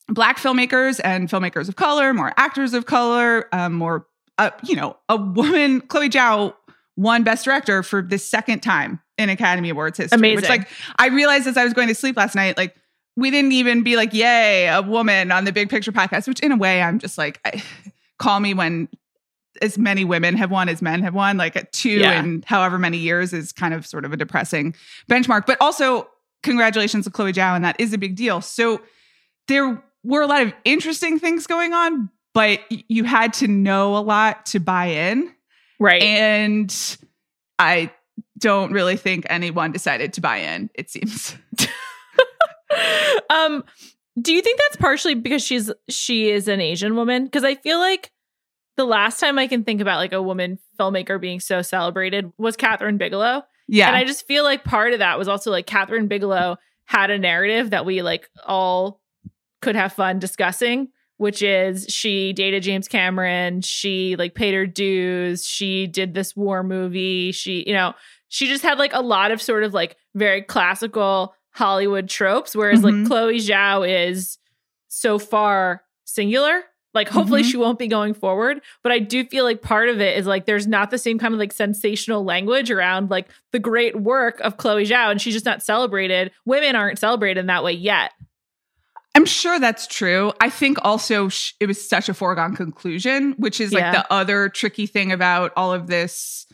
black 0.08 0.38
filmmakers 0.38 1.00
and 1.04 1.28
filmmakers 1.28 1.68
of 1.68 1.76
color 1.76 2.12
more 2.12 2.32
actors 2.36 2.74
of 2.74 2.86
color 2.86 3.48
um, 3.52 3.74
more 3.74 4.06
uh, 4.38 4.50
you 4.64 4.76
know 4.76 4.96
a 5.08 5.16
woman 5.16 5.80
chloe 5.80 6.08
zhao 6.08 6.54
won 6.96 7.22
best 7.22 7.44
director 7.44 7.82
for 7.82 8.02
the 8.02 8.18
second 8.18 8.60
time 8.60 9.00
in 9.16 9.28
academy 9.30 9.70
awards 9.70 9.98
history 9.98 10.34
which 10.34 10.44
Amazing. 10.44 10.50
like 10.50 10.68
i 10.98 11.08
realized 11.08 11.46
as 11.46 11.56
i 11.56 11.64
was 11.64 11.72
going 11.72 11.88
to 11.88 11.94
sleep 11.94 12.16
last 12.16 12.34
night 12.34 12.56
like 12.56 12.74
we 13.18 13.32
didn't 13.32 13.50
even 13.52 13.82
be 13.82 13.96
like 13.96 14.14
yay 14.14 14.68
a 14.68 14.80
woman 14.80 15.32
on 15.32 15.44
the 15.44 15.52
big 15.52 15.68
picture 15.68 15.90
podcast 15.92 16.28
which 16.28 16.40
in 16.40 16.52
a 16.52 16.56
way 16.56 16.80
i'm 16.80 16.98
just 16.98 17.18
like 17.18 17.40
I, 17.44 17.62
call 18.18 18.40
me 18.40 18.54
when 18.54 18.88
as 19.60 19.76
many 19.76 20.04
women 20.04 20.36
have 20.36 20.50
won 20.52 20.68
as 20.68 20.80
men 20.80 21.02
have 21.02 21.14
won 21.14 21.36
like 21.36 21.56
at 21.56 21.72
two 21.72 21.98
Yeah. 21.98 22.20
in 22.20 22.44
however 22.46 22.78
many 22.78 22.98
years 22.98 23.32
is 23.32 23.52
kind 23.52 23.74
of 23.74 23.84
sort 23.86 24.04
of 24.04 24.12
a 24.12 24.16
depressing 24.16 24.74
benchmark 25.10 25.46
but 25.46 25.58
also 25.60 26.08
congratulations 26.42 27.04
to 27.06 27.10
chloe 27.10 27.32
zhao 27.32 27.56
and 27.56 27.64
that 27.64 27.76
is 27.80 27.92
a 27.92 27.98
big 27.98 28.14
deal 28.14 28.40
so 28.40 28.80
there 29.48 29.82
were 30.04 30.22
a 30.22 30.26
lot 30.26 30.42
of 30.42 30.52
interesting 30.64 31.18
things 31.18 31.46
going 31.46 31.72
on 31.72 32.08
but 32.34 32.60
you 32.70 33.02
had 33.02 33.32
to 33.32 33.48
know 33.48 33.96
a 33.96 33.98
lot 33.98 34.46
to 34.46 34.60
buy 34.60 34.86
in 34.86 35.32
right. 35.80 36.02
and 36.02 36.96
i 37.58 37.90
don't 38.38 38.72
really 38.72 38.96
think 38.96 39.26
anyone 39.28 39.72
decided 39.72 40.12
to 40.12 40.20
buy 40.20 40.36
in 40.36 40.70
it 40.74 40.88
seems 40.88 41.34
um 43.30 43.64
do 44.20 44.32
you 44.32 44.42
think 44.42 44.58
that's 44.58 44.76
partially 44.76 45.14
because 45.14 45.42
she's 45.42 45.70
she 45.88 46.30
is 46.30 46.48
an 46.48 46.60
asian 46.60 46.96
woman? 46.96 47.24
Because 47.24 47.44
i 47.44 47.54
feel 47.54 47.78
like 47.78 48.10
the 48.76 48.84
last 48.84 49.20
time 49.20 49.38
i 49.38 49.46
can 49.46 49.64
think 49.64 49.80
about 49.80 49.98
like 49.98 50.12
a 50.12 50.22
woman 50.22 50.58
filmmaker 50.78 51.20
being 51.20 51.40
so 51.40 51.62
celebrated 51.62 52.32
was 52.38 52.56
kathryn 52.56 52.98
bigelow. 52.98 53.42
Yeah. 53.66 53.88
And 53.88 53.96
i 53.96 54.04
just 54.04 54.26
feel 54.26 54.44
like 54.44 54.64
part 54.64 54.92
of 54.92 55.00
that 55.00 55.18
was 55.18 55.28
also 55.28 55.50
like 55.50 55.66
kathryn 55.66 56.08
bigelow 56.08 56.56
had 56.86 57.10
a 57.10 57.18
narrative 57.18 57.70
that 57.70 57.84
we 57.84 58.02
like 58.02 58.28
all 58.46 59.00
could 59.60 59.76
have 59.76 59.92
fun 59.92 60.18
discussing 60.18 60.88
which 61.18 61.42
is 61.42 61.84
she 61.88 62.32
dated 62.32 62.62
james 62.62 62.88
cameron 62.88 63.60
she 63.60 64.16
like 64.16 64.34
paid 64.34 64.54
her 64.54 64.66
dues 64.66 65.44
she 65.44 65.86
did 65.86 66.14
this 66.14 66.34
war 66.34 66.62
movie 66.62 67.32
she 67.32 67.64
you 67.66 67.74
know 67.74 67.92
she 68.28 68.46
just 68.46 68.62
had 68.62 68.78
like 68.78 68.92
a 68.94 69.02
lot 69.02 69.30
of 69.30 69.42
sort 69.42 69.64
of 69.64 69.74
like 69.74 69.96
very 70.14 70.42
classical 70.42 71.34
Hollywood 71.52 72.08
tropes, 72.08 72.54
whereas 72.54 72.80
Mhm. 72.80 72.82
like 73.00 73.06
Chloe 73.08 73.38
Zhao 73.38 73.88
is 74.08 74.38
so 74.88 75.18
far 75.18 75.82
singular. 76.04 76.62
Like 76.94 77.08
hopefully 77.08 77.42
Mhm. 77.42 77.50
she 77.50 77.56
won't 77.58 77.78
be 77.78 77.86
going 77.86 78.14
forward, 78.14 78.60
but 78.82 78.90
I 78.92 78.98
do 78.98 79.24
feel 79.24 79.44
like 79.44 79.60
part 79.60 79.88
of 79.88 80.00
it 80.00 80.16
is 80.16 80.26
like 80.26 80.46
there's 80.46 80.66
not 80.66 80.90
the 80.90 80.98
same 80.98 81.18
kind 81.18 81.34
of 81.34 81.38
like 81.38 81.52
sensational 81.52 82.24
language 82.24 82.70
around 82.70 83.10
like 83.10 83.28
the 83.52 83.58
great 83.58 84.00
work 84.00 84.40
of 84.40 84.56
Chloe 84.56 84.84
Zhao, 84.86 85.10
and 85.10 85.20
she's 85.20 85.34
just 85.34 85.44
not 85.44 85.62
celebrated. 85.62 86.32
Women 86.46 86.74
aren't 86.76 86.98
celebrated 86.98 87.38
in 87.40 87.46
that 87.46 87.62
way 87.62 87.72
yet. 87.72 88.12
I'm 89.14 89.26
sure 89.26 89.58
that's 89.58 89.86
true. 89.86 90.32
I 90.40 90.48
think 90.48 90.78
also 90.82 91.28
sh- 91.28 91.52
it 91.60 91.66
was 91.66 91.86
such 91.88 92.08
a 92.08 92.14
foregone 92.14 92.54
conclusion, 92.56 93.32
which 93.36 93.60
is 93.60 93.72
like 93.72 93.80
Yeah. 93.82 93.92
the 93.92 94.12
other 94.12 94.48
tricky 94.48 94.86
thing 94.86 95.12
about 95.12 95.52
all 95.56 95.72
of 95.72 95.88
this 95.88 96.46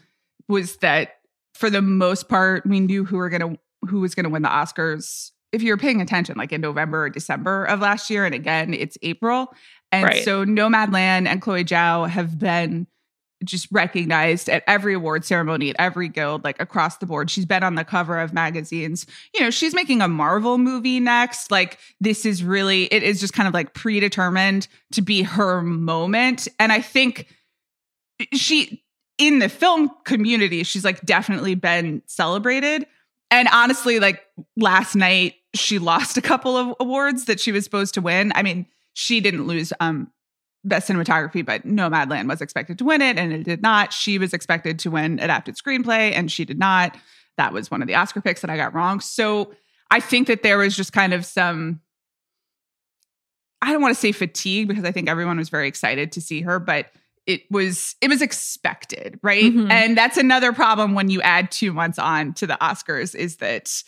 was 0.48 0.76
that 0.78 1.16
for 1.54 1.70
the 1.70 1.82
most 1.82 2.28
part 2.28 2.66
we 2.66 2.80
knew 2.80 3.04
who 3.04 3.16
were 3.18 3.28
going 3.28 3.54
to 3.54 3.58
who 3.86 4.00
was 4.00 4.14
going 4.14 4.24
to 4.24 4.30
win 4.30 4.42
the 4.42 4.48
Oscars 4.48 5.30
if 5.52 5.62
you're 5.62 5.76
paying 5.76 6.00
attention 6.00 6.36
like 6.36 6.52
in 6.52 6.60
November 6.60 7.04
or 7.04 7.10
December 7.10 7.64
of 7.66 7.80
last 7.80 8.10
year 8.10 8.24
and 8.24 8.34
again 8.34 8.74
it's 8.74 8.98
April. 9.02 9.54
And 9.92 10.04
Right. 10.04 10.24
so 10.24 10.44
Nomadland 10.44 11.28
and 11.28 11.40
Chloe 11.40 11.64
Zhao 11.64 12.08
have 12.08 12.38
been 12.38 12.88
just 13.44 13.68
recognized 13.70 14.48
at 14.48 14.64
every 14.66 14.94
award 14.94 15.24
ceremony 15.24 15.68
at 15.70 15.76
every 15.78 16.08
guild 16.08 16.42
like 16.44 16.58
across 16.62 16.96
the 16.96 17.04
board 17.04 17.30
she's 17.30 17.44
been 17.44 17.62
on 17.62 17.74
the 17.74 17.84
cover 17.84 18.18
of 18.18 18.32
magazines 18.32 19.04
you 19.34 19.40
know 19.40 19.50
she's 19.50 19.74
making 19.74 20.00
a 20.00 20.08
marvel 20.08 20.56
movie 20.56 20.98
next 20.98 21.50
like 21.50 21.78
this 22.00 22.24
is 22.24 22.42
really 22.42 22.84
it 22.84 23.02
is 23.02 23.20
just 23.20 23.34
kind 23.34 23.46
of 23.46 23.52
like 23.52 23.74
predetermined 23.74 24.66
to 24.92 25.02
be 25.02 25.22
her 25.22 25.60
moment 25.60 26.48
and 26.58 26.72
i 26.72 26.80
think 26.80 27.26
she 28.32 28.82
in 29.18 29.40
the 29.40 29.48
film 29.48 29.90
community 30.04 30.62
she's 30.62 30.84
like 30.84 31.00
definitely 31.02 31.54
been 31.54 32.00
celebrated 32.06 32.86
and 33.34 33.48
honestly 33.52 33.98
like 33.98 34.22
last 34.56 34.94
night 34.94 35.34
she 35.54 35.78
lost 35.78 36.16
a 36.16 36.22
couple 36.22 36.56
of 36.56 36.74
awards 36.80 37.26
that 37.26 37.40
she 37.40 37.52
was 37.52 37.64
supposed 37.64 37.94
to 37.94 38.00
win. 38.00 38.32
I 38.34 38.42
mean 38.42 38.66
she 38.94 39.20
didn't 39.20 39.46
lose 39.46 39.72
um 39.80 40.10
best 40.66 40.88
cinematography 40.88 41.44
but 41.44 41.66
nomadland 41.66 42.28
was 42.28 42.40
expected 42.40 42.78
to 42.78 42.84
win 42.84 43.02
it 43.02 43.18
and 43.18 43.32
it 43.32 43.44
did 43.44 43.60
not. 43.60 43.92
She 43.92 44.18
was 44.18 44.32
expected 44.32 44.78
to 44.80 44.90
win 44.90 45.18
adapted 45.18 45.56
screenplay 45.56 46.12
and 46.12 46.30
she 46.30 46.44
did 46.44 46.58
not. 46.58 46.96
That 47.36 47.52
was 47.52 47.70
one 47.70 47.82
of 47.82 47.88
the 47.88 47.96
oscar 47.96 48.20
picks 48.20 48.40
that 48.40 48.50
i 48.50 48.56
got 48.56 48.74
wrong. 48.74 49.00
So 49.00 49.52
i 49.90 50.00
think 50.00 50.28
that 50.28 50.42
there 50.42 50.58
was 50.58 50.76
just 50.76 50.92
kind 50.92 51.12
of 51.12 51.26
some 51.26 51.80
i 53.62 53.72
don't 53.72 53.82
want 53.82 53.94
to 53.94 54.00
say 54.00 54.12
fatigue 54.12 54.68
because 54.68 54.84
i 54.84 54.92
think 54.92 55.08
everyone 55.08 55.36
was 55.38 55.48
very 55.48 55.68
excited 55.68 56.12
to 56.12 56.20
see 56.20 56.40
her 56.42 56.58
but 56.58 56.86
it 57.26 57.42
was 57.50 57.96
it 58.00 58.08
was 58.08 58.20
expected 58.22 59.18
right 59.22 59.44
Mhm. 59.52 59.70
and 59.70 59.96
that's 59.96 60.16
another 60.16 60.52
problem 60.52 60.94
when 60.94 61.08
you 61.10 61.22
add 61.22 61.50
two 61.50 61.72
months 61.72 61.98
on 61.98 62.34
to 62.34 62.46
the 62.46 62.56
oscars 62.60 63.14
is 63.14 63.36
that 63.36 63.82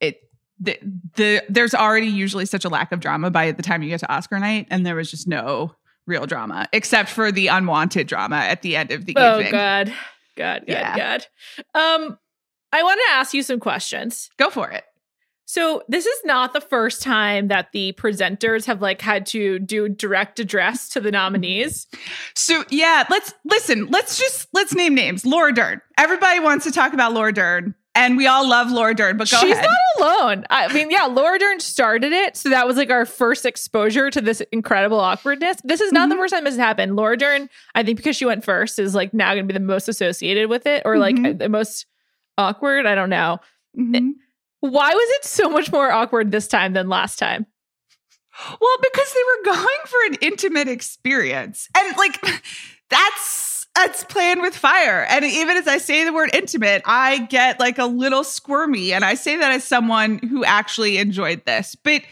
it 0.00 0.20
the, 0.58 0.78
the 1.16 1.42
there's 1.48 1.74
already 1.74 2.06
usually 2.06 2.46
such 2.46 2.64
a 2.64 2.68
lack 2.68 2.92
of 2.92 3.00
drama 3.00 3.30
by 3.30 3.52
the 3.52 3.62
time 3.62 3.82
you 3.82 3.88
get 3.90 4.00
to 4.00 4.12
oscar 4.12 4.38
night 4.38 4.66
and 4.70 4.86
there 4.86 4.94
was 4.94 5.10
just 5.10 5.26
no 5.28 5.74
real 6.06 6.26
drama 6.26 6.66
except 6.72 7.08
for 7.10 7.30
the 7.30 7.48
unwanted 7.48 8.06
drama 8.06 8.36
at 8.36 8.62
the 8.62 8.74
end 8.76 8.90
of 8.90 9.04
the 9.06 9.14
Oh 9.16 9.36
evening 9.38 9.52
God. 9.52 9.88
God, 10.36 10.60
God, 10.60 10.64
Yeah. 10.66 10.96
God. 10.96 11.26
Um, 11.74 12.18
I 12.72 12.82
want 12.82 12.98
to 13.08 13.14
ask 13.14 13.34
you 13.34 13.42
some 13.42 13.60
questions. 13.60 14.30
go 14.38 14.48
for 14.50 14.70
it 14.70 14.82
So 15.52 15.82
this 15.86 16.06
is 16.06 16.18
not 16.24 16.54
the 16.54 16.62
first 16.62 17.02
time 17.02 17.48
that 17.48 17.72
the 17.72 17.92
presenters 17.92 18.64
have 18.64 18.80
like 18.80 19.02
had 19.02 19.26
to 19.26 19.58
do 19.58 19.86
direct 19.86 20.40
address 20.40 20.88
to 20.88 21.00
the 21.00 21.10
nominees. 21.10 21.86
So 22.34 22.64
yeah, 22.70 23.04
let's 23.10 23.34
listen. 23.44 23.88
Let's 23.90 24.18
just 24.18 24.48
let's 24.54 24.74
name 24.74 24.94
names. 24.94 25.26
Laura 25.26 25.52
Dern. 25.52 25.82
Everybody 25.98 26.40
wants 26.40 26.64
to 26.64 26.70
talk 26.72 26.94
about 26.94 27.12
Laura 27.12 27.34
Dern, 27.34 27.74
and 27.94 28.16
we 28.16 28.26
all 28.26 28.48
love 28.48 28.70
Laura 28.70 28.94
Dern. 28.94 29.18
But 29.18 29.30
go 29.30 29.40
She's 29.40 29.52
ahead. 29.54 29.68
not 29.98 30.20
alone. 30.22 30.46
I 30.48 30.72
mean, 30.72 30.90
yeah, 30.90 31.04
Laura 31.04 31.38
Dern 31.38 31.60
started 31.60 32.12
it, 32.14 32.34
so 32.34 32.48
that 32.48 32.66
was 32.66 32.78
like 32.78 32.88
our 32.88 33.04
first 33.04 33.44
exposure 33.44 34.08
to 34.08 34.22
this 34.22 34.40
incredible 34.52 35.00
awkwardness. 35.00 35.58
This 35.64 35.82
is 35.82 35.92
not 35.92 36.08
the 36.08 36.14
Mhm. 36.14 36.18
first 36.20 36.32
time 36.32 36.44
this 36.44 36.54
has 36.54 36.60
happened. 36.64 36.96
Laura 36.96 37.18
Dern, 37.18 37.50
I 37.74 37.82
think 37.82 37.98
because 37.98 38.16
she 38.16 38.24
went 38.24 38.42
first, 38.42 38.78
is 38.78 38.94
like 38.94 39.12
now 39.12 39.34
going 39.34 39.46
to 39.46 39.52
be 39.52 39.58
the 39.58 39.62
most 39.62 39.86
associated 39.86 40.48
with 40.48 40.64
it, 40.66 40.80
or 40.86 40.96
like 40.96 41.16
Mhm. 41.16 41.38
the 41.38 41.50
most 41.50 41.84
awkward. 42.38 42.86
I 42.86 42.94
don't 42.94 43.10
know. 43.10 43.38
Mhm. 43.78 44.12
Why 44.62 44.90
was 44.94 45.08
it 45.16 45.24
so 45.24 45.50
much 45.50 45.70
more 45.72 45.90
awkward 45.90 46.30
this 46.30 46.46
time 46.48 46.72
than 46.72 46.88
last 46.88 47.18
time? 47.18 47.46
Well, 48.60 48.76
because 48.80 49.12
they 49.12 49.20
were 49.50 49.54
going 49.54 49.78
for 49.86 49.98
an 50.06 50.14
intimate 50.22 50.68
experience. 50.68 51.68
And 51.76 51.96
like 51.96 52.24
that's 52.88 53.66
that's 53.74 54.04
playing 54.04 54.40
with 54.40 54.56
fire. 54.56 55.04
And 55.08 55.24
even 55.24 55.56
as 55.56 55.66
I 55.66 55.78
say 55.78 56.04
the 56.04 56.12
word 56.12 56.30
intimate, 56.34 56.82
I 56.84 57.18
get 57.26 57.58
like 57.58 57.78
a 57.78 57.86
little 57.86 58.22
squirmy. 58.24 58.92
And 58.92 59.04
I 59.04 59.14
say 59.14 59.36
that 59.36 59.50
as 59.50 59.64
someone 59.64 60.18
who 60.18 60.44
actually 60.44 60.98
enjoyed 60.98 61.44
this. 61.44 61.74
But 61.74 62.02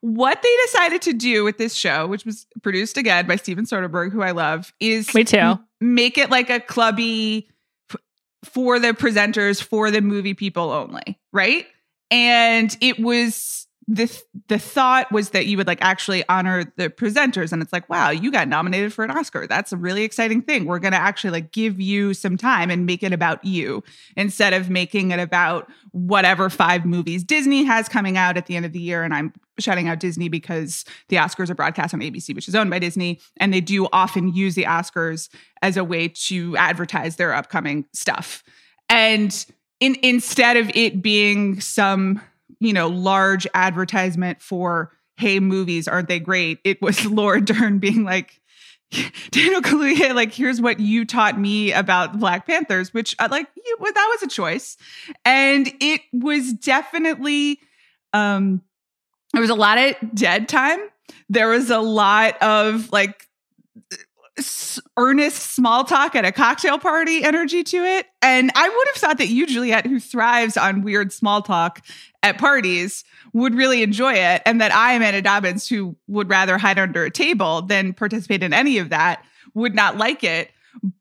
what 0.00 0.40
they 0.42 0.56
decided 0.66 1.02
to 1.02 1.12
do 1.12 1.42
with 1.42 1.58
this 1.58 1.74
show, 1.74 2.06
which 2.06 2.24
was 2.24 2.46
produced 2.62 2.96
again 2.96 3.26
by 3.26 3.36
Steven 3.36 3.64
Soderbergh, 3.64 4.12
who 4.12 4.22
I 4.22 4.30
love, 4.30 4.72
is 4.78 5.12
Me 5.14 5.24
too. 5.24 5.38
m- 5.38 5.66
make 5.80 6.18
it 6.18 6.30
like 6.30 6.50
a 6.50 6.60
clubby 6.60 7.48
f- 7.90 7.96
for 8.44 8.78
the 8.78 8.88
presenters, 8.92 9.60
for 9.62 9.90
the 9.90 10.00
movie 10.02 10.34
people 10.34 10.70
only, 10.70 11.18
right? 11.32 11.66
And 12.10 12.76
it 12.80 12.98
was 12.98 13.66
the 13.88 14.10
the 14.48 14.58
thought 14.58 15.10
was 15.12 15.30
that 15.30 15.46
you 15.46 15.56
would 15.56 15.68
like 15.68 15.78
actually 15.80 16.24
honor 16.28 16.72
the 16.76 16.90
presenters. 16.90 17.52
And 17.52 17.62
it's 17.62 17.72
like 17.72 17.88
wow 17.88 18.10
you 18.10 18.32
got 18.32 18.48
nominated 18.48 18.92
for 18.92 19.04
an 19.04 19.12
oscar. 19.12 19.46
That's 19.46 19.72
a 19.72 19.76
really 19.76 20.02
exciting 20.02 20.42
thing. 20.42 20.64
We're 20.64 20.80
going 20.80 20.92
to 20.92 21.00
actually 21.00 21.30
like 21.30 21.52
give 21.52 21.80
you 21.80 22.12
some 22.12 22.36
time 22.36 22.70
and 22.70 22.84
make 22.84 23.04
it 23.04 23.12
about 23.12 23.44
you 23.44 23.84
instead 24.16 24.52
of 24.52 24.70
making 24.70 25.12
it 25.12 25.20
about 25.20 25.70
whatever 25.92 26.50
five 26.50 26.84
movies 26.84 27.22
disney 27.22 27.64
has 27.64 27.88
coming 27.88 28.16
out 28.16 28.36
at 28.36 28.46
the 28.46 28.56
end 28.56 28.66
of 28.66 28.72
the 28.72 28.80
year. 28.80 29.04
And 29.04 29.14
i'm 29.14 29.32
shouting 29.58 29.88
out 29.88 30.00
disney 30.00 30.28
because 30.28 30.84
the 31.08 31.16
oscars 31.16 31.48
are 31.48 31.54
broadcast 31.54 31.94
on 31.94 32.00
abc 32.00 32.34
which 32.34 32.46
is 32.46 32.54
owned 32.54 32.68
by 32.68 32.78
disney 32.78 33.18
and 33.38 33.54
they 33.54 33.60
do 33.60 33.88
often 33.90 34.34
use 34.34 34.54
the 34.54 34.64
oscars 34.64 35.30
as 35.62 35.78
a 35.78 35.84
way 35.84 36.08
to 36.08 36.56
advertise 36.56 37.16
their 37.16 37.32
upcoming 37.32 37.86
stuff. 37.92 38.42
And 38.88 39.46
in 39.80 39.96
instead 40.02 40.56
of 40.56 40.70
it 40.74 41.02
being 41.02 41.60
some 41.60 42.20
you 42.60 42.72
know 42.72 42.88
large 42.88 43.46
advertisement 43.54 44.40
for 44.40 44.92
hey 45.16 45.40
movies 45.40 45.88
aren't 45.88 46.08
they 46.08 46.20
great? 46.20 46.58
It 46.64 46.80
was 46.82 47.04
laura 47.10 47.40
dern 47.40 47.78
being 47.78 48.04
like 48.04 48.40
daniel 49.32 49.60
kaluuya 49.60 50.14
like 50.14 50.32
here's 50.32 50.60
what 50.60 50.78
you 50.78 51.04
taught 51.04 51.40
me 51.40 51.72
about 51.72 52.20
black 52.20 52.46
panthers 52.46 52.94
which 52.94 53.16
uh, 53.18 53.26
like 53.28 53.48
you, 53.66 53.76
well, 53.80 53.92
that 53.92 54.08
was 54.14 54.22
a 54.22 54.32
choice. 54.32 54.76
And 55.24 55.70
it 55.80 56.00
was 56.12 56.52
definitely 56.52 57.60
um 58.12 58.62
there 59.32 59.40
was 59.40 59.50
a 59.50 59.54
lot 59.54 59.76
of 59.76 59.94
dead 60.14 60.48
time. 60.48 60.78
There 61.28 61.48
was 61.48 61.70
a 61.70 61.80
lot 61.80 62.40
of 62.42 62.90
like 62.92 63.28
earnest 64.96 65.54
small 65.54 65.84
talk 65.84 66.14
at 66.14 66.24
a 66.24 66.32
cocktail 66.32 66.78
party 66.78 67.24
energy 67.24 67.64
to 67.64 67.78
it. 67.78 68.06
And 68.22 68.50
I 68.54 68.68
would 68.68 68.88
have 68.88 68.96
thought 68.96 69.18
that 69.18 69.28
you, 69.28 69.46
Juliet, 69.46 69.86
who 69.86 69.98
thrives 69.98 70.56
on 70.56 70.82
weird 70.82 71.12
small 71.12 71.42
talk 71.42 71.82
at 72.22 72.38
parties, 72.38 73.04
would 73.32 73.54
really 73.54 73.82
enjoy 73.82 74.14
it. 74.14 74.42
And 74.44 74.60
that 74.60 74.74
I, 74.74 74.94
Amanda 74.94 75.22
Dobbins, 75.22 75.68
who 75.68 75.96
would 76.06 76.28
rather 76.28 76.58
hide 76.58 76.78
under 76.78 77.04
a 77.04 77.10
table 77.10 77.62
than 77.62 77.94
participate 77.94 78.42
in 78.42 78.52
any 78.52 78.78
of 78.78 78.90
that, 78.90 79.24
would 79.54 79.74
not 79.74 79.96
like 79.96 80.22
it. 80.22 80.50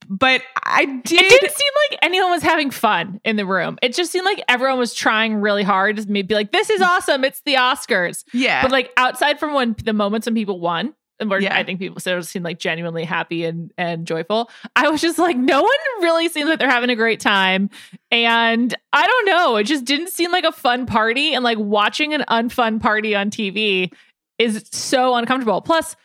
But 0.07 0.41
I 0.63 0.85
did. 0.85 1.19
It 1.21 1.29
didn't 1.29 1.55
seem 1.55 1.71
like 1.89 1.99
anyone 2.01 2.31
was 2.31 2.43
having 2.43 2.71
fun 2.71 3.19
in 3.25 3.35
the 3.35 3.45
room. 3.45 3.77
It 3.81 3.93
just 3.93 4.11
seemed 4.11 4.23
like 4.23 4.41
everyone 4.47 4.79
was 4.79 4.93
trying 4.93 5.35
really 5.35 5.63
hard 5.63 5.97
to 5.97 6.05
be 6.05 6.23
like, 6.33 6.53
this 6.53 6.69
is 6.69 6.81
awesome. 6.81 7.25
It's 7.25 7.41
the 7.41 7.55
Oscars. 7.55 8.23
yeah. 8.31 8.61
But 8.61 8.71
like 8.71 8.93
outside 8.95 9.37
from 9.39 9.53
when 9.53 9.75
the 9.83 9.91
moments 9.91 10.27
when 10.27 10.35
people 10.35 10.61
won, 10.61 10.93
and 11.19 11.31
Yeah. 11.41 11.57
I 11.57 11.63
think 11.63 11.79
people 11.79 11.99
sort 11.99 12.17
of 12.17 12.25
seemed 12.25 12.45
like 12.45 12.59
genuinely 12.59 13.03
happy 13.05 13.45
and 13.45 13.71
and 13.77 14.05
joyful. 14.05 14.49
I 14.75 14.89
was 14.89 15.01
just 15.01 15.17
like, 15.17 15.37
no 15.37 15.61
one 15.61 15.71
really 16.01 16.27
seems 16.29 16.49
like 16.49 16.59
they're 16.59 16.69
having 16.69 16.89
a 16.89 16.95
great 16.95 17.19
time. 17.19 17.69
And 18.11 18.75
I 18.93 19.05
don't 19.05 19.25
know, 19.25 19.55
it 19.57 19.63
just 19.63 19.85
didn't 19.85 20.09
seem 20.09 20.31
like 20.31 20.43
a 20.43 20.51
fun 20.51 20.85
party. 20.85 21.33
And 21.33 21.43
like 21.43 21.57
watching 21.57 22.13
an 22.13 22.23
unfun 22.29 22.81
party 22.81 23.15
on 23.15 23.29
TV 23.29 23.91
is 24.39 24.65
so 24.71 25.15
uncomfortable. 25.15 25.61
Plus, 25.61 25.95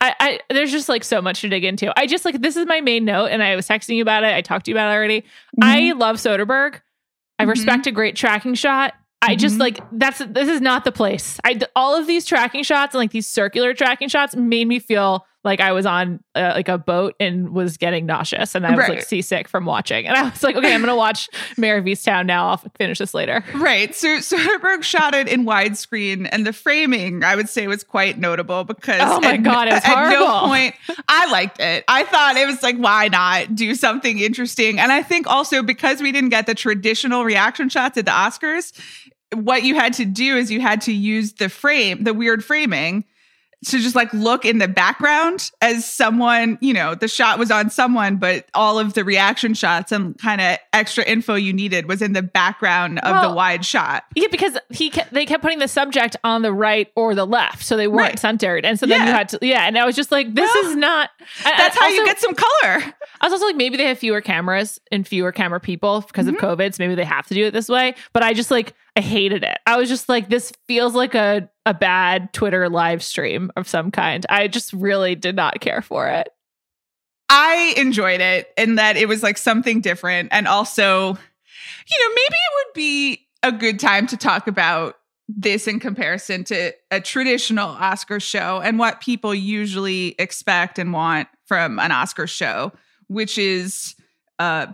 I, 0.00 0.14
I 0.18 0.40
there's 0.50 0.72
just 0.72 0.88
like 0.88 1.04
so 1.04 1.22
much 1.22 1.42
to 1.42 1.48
dig 1.48 1.64
into. 1.64 1.92
I 1.98 2.06
just 2.06 2.24
like 2.24 2.40
this 2.42 2.56
is 2.56 2.66
my 2.66 2.80
main 2.80 3.04
note, 3.04 3.26
and 3.26 3.42
I 3.42 3.54
was 3.54 3.68
texting 3.68 3.96
you 3.96 4.02
about 4.02 4.24
it. 4.24 4.34
I 4.34 4.40
talked 4.40 4.64
to 4.64 4.70
you 4.70 4.74
about 4.76 4.90
it 4.90 4.94
already. 4.96 5.24
I 5.60 5.92
love 5.92 6.16
Soderbergh. 6.16 6.80
I 7.38 7.44
Mhm. 7.44 7.48
respect 7.50 7.86
a 7.86 7.92
great 7.92 8.16
tracking 8.16 8.54
shot. 8.54 8.94
I 9.22 9.36
just 9.36 9.56
Mhm. 9.56 9.60
like 9.60 9.78
that's 9.92 10.18
this 10.18 10.48
is 10.48 10.60
not 10.60 10.84
the 10.84 10.92
place. 10.92 11.38
I 11.44 11.58
all 11.76 11.94
of 11.94 12.06
these 12.06 12.24
tracking 12.26 12.62
shots 12.64 12.94
and 12.94 13.00
like 13.00 13.12
these 13.12 13.26
circular 13.26 13.72
tracking 13.74 14.08
shots 14.08 14.34
made 14.36 14.66
me 14.68 14.78
feel 14.78 15.24
like 15.44 15.58
I 15.60 15.72
was 15.72 15.86
on 15.86 16.20
uh, 16.36 16.52
like 16.54 16.68
a 16.68 16.78
boat 16.78 17.16
and 17.18 17.48
was 17.50 17.76
getting 17.76 18.06
nauseous 18.06 18.54
and 18.54 18.64
I 18.64 18.76
was 18.76 18.88
like 18.88 19.02
seasick 19.02 19.48
from 19.48 19.64
watching. 19.64 20.06
And 20.06 20.16
I 20.16 20.22
was 20.30 20.40
like, 20.44 20.54
okay, 20.54 20.72
I'm 20.72 20.80
gonna 20.80 20.94
watch 20.94 21.28
Mare 21.58 21.78
of 21.78 21.84
Easttown 21.84 22.26
now. 22.26 22.50
I'll 22.50 22.62
finish 22.78 22.98
this 22.98 23.12
later. 23.12 23.42
Right. 23.52 23.92
So 23.92 24.06
Soderbergh 24.18 24.84
shot 24.84 25.14
it 25.16 25.26
in 25.28 25.44
widescreen, 25.44 26.28
and 26.30 26.46
the 26.46 26.52
framing, 26.52 27.24
I 27.24 27.34
would 27.34 27.48
say, 27.48 27.66
was 27.66 27.82
quite 27.82 28.18
notable 28.18 28.62
because 28.62 29.00
Oh 29.02 29.20
my 29.20 29.32
at, 29.32 29.42
God, 29.42 29.66
it 29.66 29.74
was 29.74 29.82
at 29.84 30.10
no 30.10 30.40
point 30.46 30.76
I 31.08 31.28
liked 31.32 31.58
it. 31.58 31.82
I 31.88 32.04
thought 32.04 32.36
it 32.36 32.46
was 32.46 32.62
like, 32.62 32.76
why 32.76 33.08
not 33.08 33.56
do 33.56 33.74
something 33.74 34.20
interesting? 34.20 34.78
And 34.78 34.92
I 34.92 35.02
think 35.02 35.26
also 35.26 35.60
because 35.64 36.00
we 36.00 36.12
didn't 36.12 36.30
get 36.30 36.46
the 36.46 36.54
traditional 36.54 37.24
reaction 37.24 37.68
shots 37.68 37.98
at 37.98 38.04
the 38.04 38.12
Oscars, 38.12 38.72
what 39.34 39.62
you 39.62 39.74
had 39.74 39.94
to 39.94 40.04
do 40.04 40.36
is 40.36 40.50
you 40.50 40.60
had 40.60 40.82
to 40.82 40.92
use 40.92 41.34
the 41.34 41.48
frame, 41.48 42.04
the 42.04 42.14
weird 42.14 42.44
framing. 42.44 43.04
To 43.66 43.78
just 43.78 43.94
like 43.94 44.12
look 44.12 44.44
in 44.44 44.58
the 44.58 44.66
background 44.66 45.50
as 45.60 45.84
someone, 45.88 46.58
you 46.60 46.72
know, 46.74 46.96
the 46.96 47.06
shot 47.06 47.38
was 47.38 47.50
on 47.52 47.70
someone, 47.70 48.16
but 48.16 48.46
all 48.54 48.76
of 48.78 48.94
the 48.94 49.04
reaction 49.04 49.54
shots 49.54 49.92
and 49.92 50.18
kind 50.18 50.40
of 50.40 50.58
extra 50.72 51.04
info 51.04 51.36
you 51.36 51.52
needed 51.52 51.86
was 51.86 52.02
in 52.02 52.12
the 52.12 52.22
background 52.22 52.98
of 52.98 53.22
the 53.22 53.32
wide 53.32 53.64
shot. 53.64 54.02
Yeah, 54.16 54.26
because 54.32 54.58
he 54.70 54.90
kept, 54.90 55.12
they 55.12 55.24
kept 55.26 55.42
putting 55.42 55.60
the 55.60 55.68
subject 55.68 56.16
on 56.24 56.42
the 56.42 56.52
right 56.52 56.88
or 56.96 57.14
the 57.14 57.24
left, 57.24 57.62
so 57.64 57.76
they 57.76 57.86
weren't 57.86 58.02
Right. 58.02 58.18
centered. 58.18 58.64
And 58.66 58.80
so 58.80 58.86
then 58.86 59.06
you 59.06 59.12
had 59.12 59.28
to 59.28 59.38
yeah, 59.42 59.68
and 59.68 59.78
I 59.78 59.86
was 59.86 59.94
just 59.94 60.10
like, 60.10 60.34
this 60.34 60.50
Well, 60.54 60.70
is 60.70 60.76
not. 60.76 61.10
I- 61.44 61.54
That's 61.56 61.76
I 61.76 61.80
how 61.84 61.88
you 61.90 62.04
get 62.04 62.18
some 62.18 62.34
color. 62.34 62.50
I 63.20 63.26
was 63.26 63.32
also 63.32 63.46
like, 63.46 63.54
maybe 63.56 63.76
they 63.76 63.86
have 63.86 63.98
fewer 63.98 64.20
cameras 64.20 64.80
and 64.90 65.06
fewer 65.06 65.30
camera 65.30 65.60
people 65.60 66.00
because 66.00 66.26
Mm-hmm. 66.26 66.44
of 66.44 66.58
COVID. 66.58 66.74
So 66.74 66.82
maybe 66.82 66.96
they 66.96 67.04
have 67.04 67.26
to 67.28 67.34
do 67.34 67.46
it 67.46 67.52
this 67.52 67.68
way. 67.68 67.94
But 68.12 68.24
I 68.24 68.32
just 68.34 68.50
like, 68.50 68.74
I 68.96 69.00
hated 69.02 69.44
it. 69.44 69.58
I 69.66 69.76
was 69.76 69.88
just 69.88 70.08
like, 70.08 70.28
this 70.28 70.52
feels 70.66 70.94
like 70.96 71.14
a, 71.14 71.48
a 71.64 71.74
bad 71.74 72.32
Twitter 72.32 72.68
live 72.68 73.02
stream 73.02 73.50
of 73.56 73.68
some 73.68 73.90
kind. 73.90 74.26
I 74.28 74.48
just 74.48 74.72
really 74.72 75.14
did 75.14 75.36
not 75.36 75.60
care 75.60 75.82
for 75.82 76.08
it. 76.08 76.28
I 77.28 77.74
enjoyed 77.76 78.20
it 78.20 78.50
in 78.56 78.74
that 78.74 78.96
it 78.96 79.08
was 79.08 79.22
like 79.22 79.38
something 79.38 79.80
different. 79.80 80.28
And 80.32 80.46
also, 80.46 80.82
you 80.90 81.98
know, 81.98 82.14
maybe 82.14 82.34
it 82.34 82.52
would 82.54 82.74
be 82.74 83.26
a 83.42 83.52
good 83.52 83.80
time 83.80 84.06
to 84.08 84.16
talk 84.16 84.46
about 84.46 84.96
this 85.28 85.66
in 85.66 85.80
comparison 85.80 86.44
to 86.44 86.72
a 86.90 87.00
traditional 87.00 87.68
Oscar 87.68 88.20
show 88.20 88.60
and 88.60 88.78
what 88.78 89.00
people 89.00 89.34
usually 89.34 90.14
expect 90.18 90.78
and 90.78 90.92
want 90.92 91.28
from 91.46 91.78
an 91.78 91.90
Oscar 91.90 92.26
show, 92.26 92.72
which 93.06 93.38
is 93.38 93.94
uh, 94.38 94.66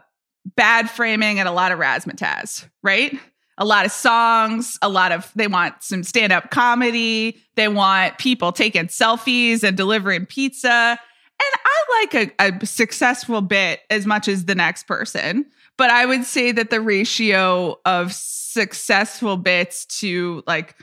bad 0.56 0.90
framing 0.90 1.38
and 1.38 1.48
a 1.48 1.52
lot 1.52 1.70
of 1.70 1.78
razzmatazz, 1.78 2.68
right? 2.82 3.16
A 3.58 3.64
lot 3.64 3.84
of 3.84 3.92
songs, 3.92 4.78
a 4.82 4.88
lot 4.88 5.12
of, 5.12 5.30
they 5.34 5.48
want 5.48 5.82
some 5.82 6.02
stand 6.02 6.32
up 6.32 6.50
comedy. 6.50 7.42
They 7.56 7.68
want 7.68 8.18
people 8.18 8.52
taking 8.52 8.86
selfies 8.86 9.62
and 9.62 9.76
delivering 9.76 10.26
pizza. 10.26 10.98
And 11.40 11.60
I 11.64 12.02
like 12.02 12.32
a, 12.40 12.60
a 12.60 12.66
successful 12.66 13.42
bit 13.42 13.80
as 13.90 14.06
much 14.06 14.28
as 14.28 14.44
the 14.46 14.54
next 14.54 14.86
person. 14.86 15.44
But 15.76 15.90
I 15.90 16.06
would 16.06 16.24
say 16.24 16.52
that 16.52 16.70
the 16.70 16.80
ratio 16.80 17.78
of 17.84 18.12
successful 18.12 19.36
bits 19.36 19.84
to 20.00 20.42
like, 20.46 20.74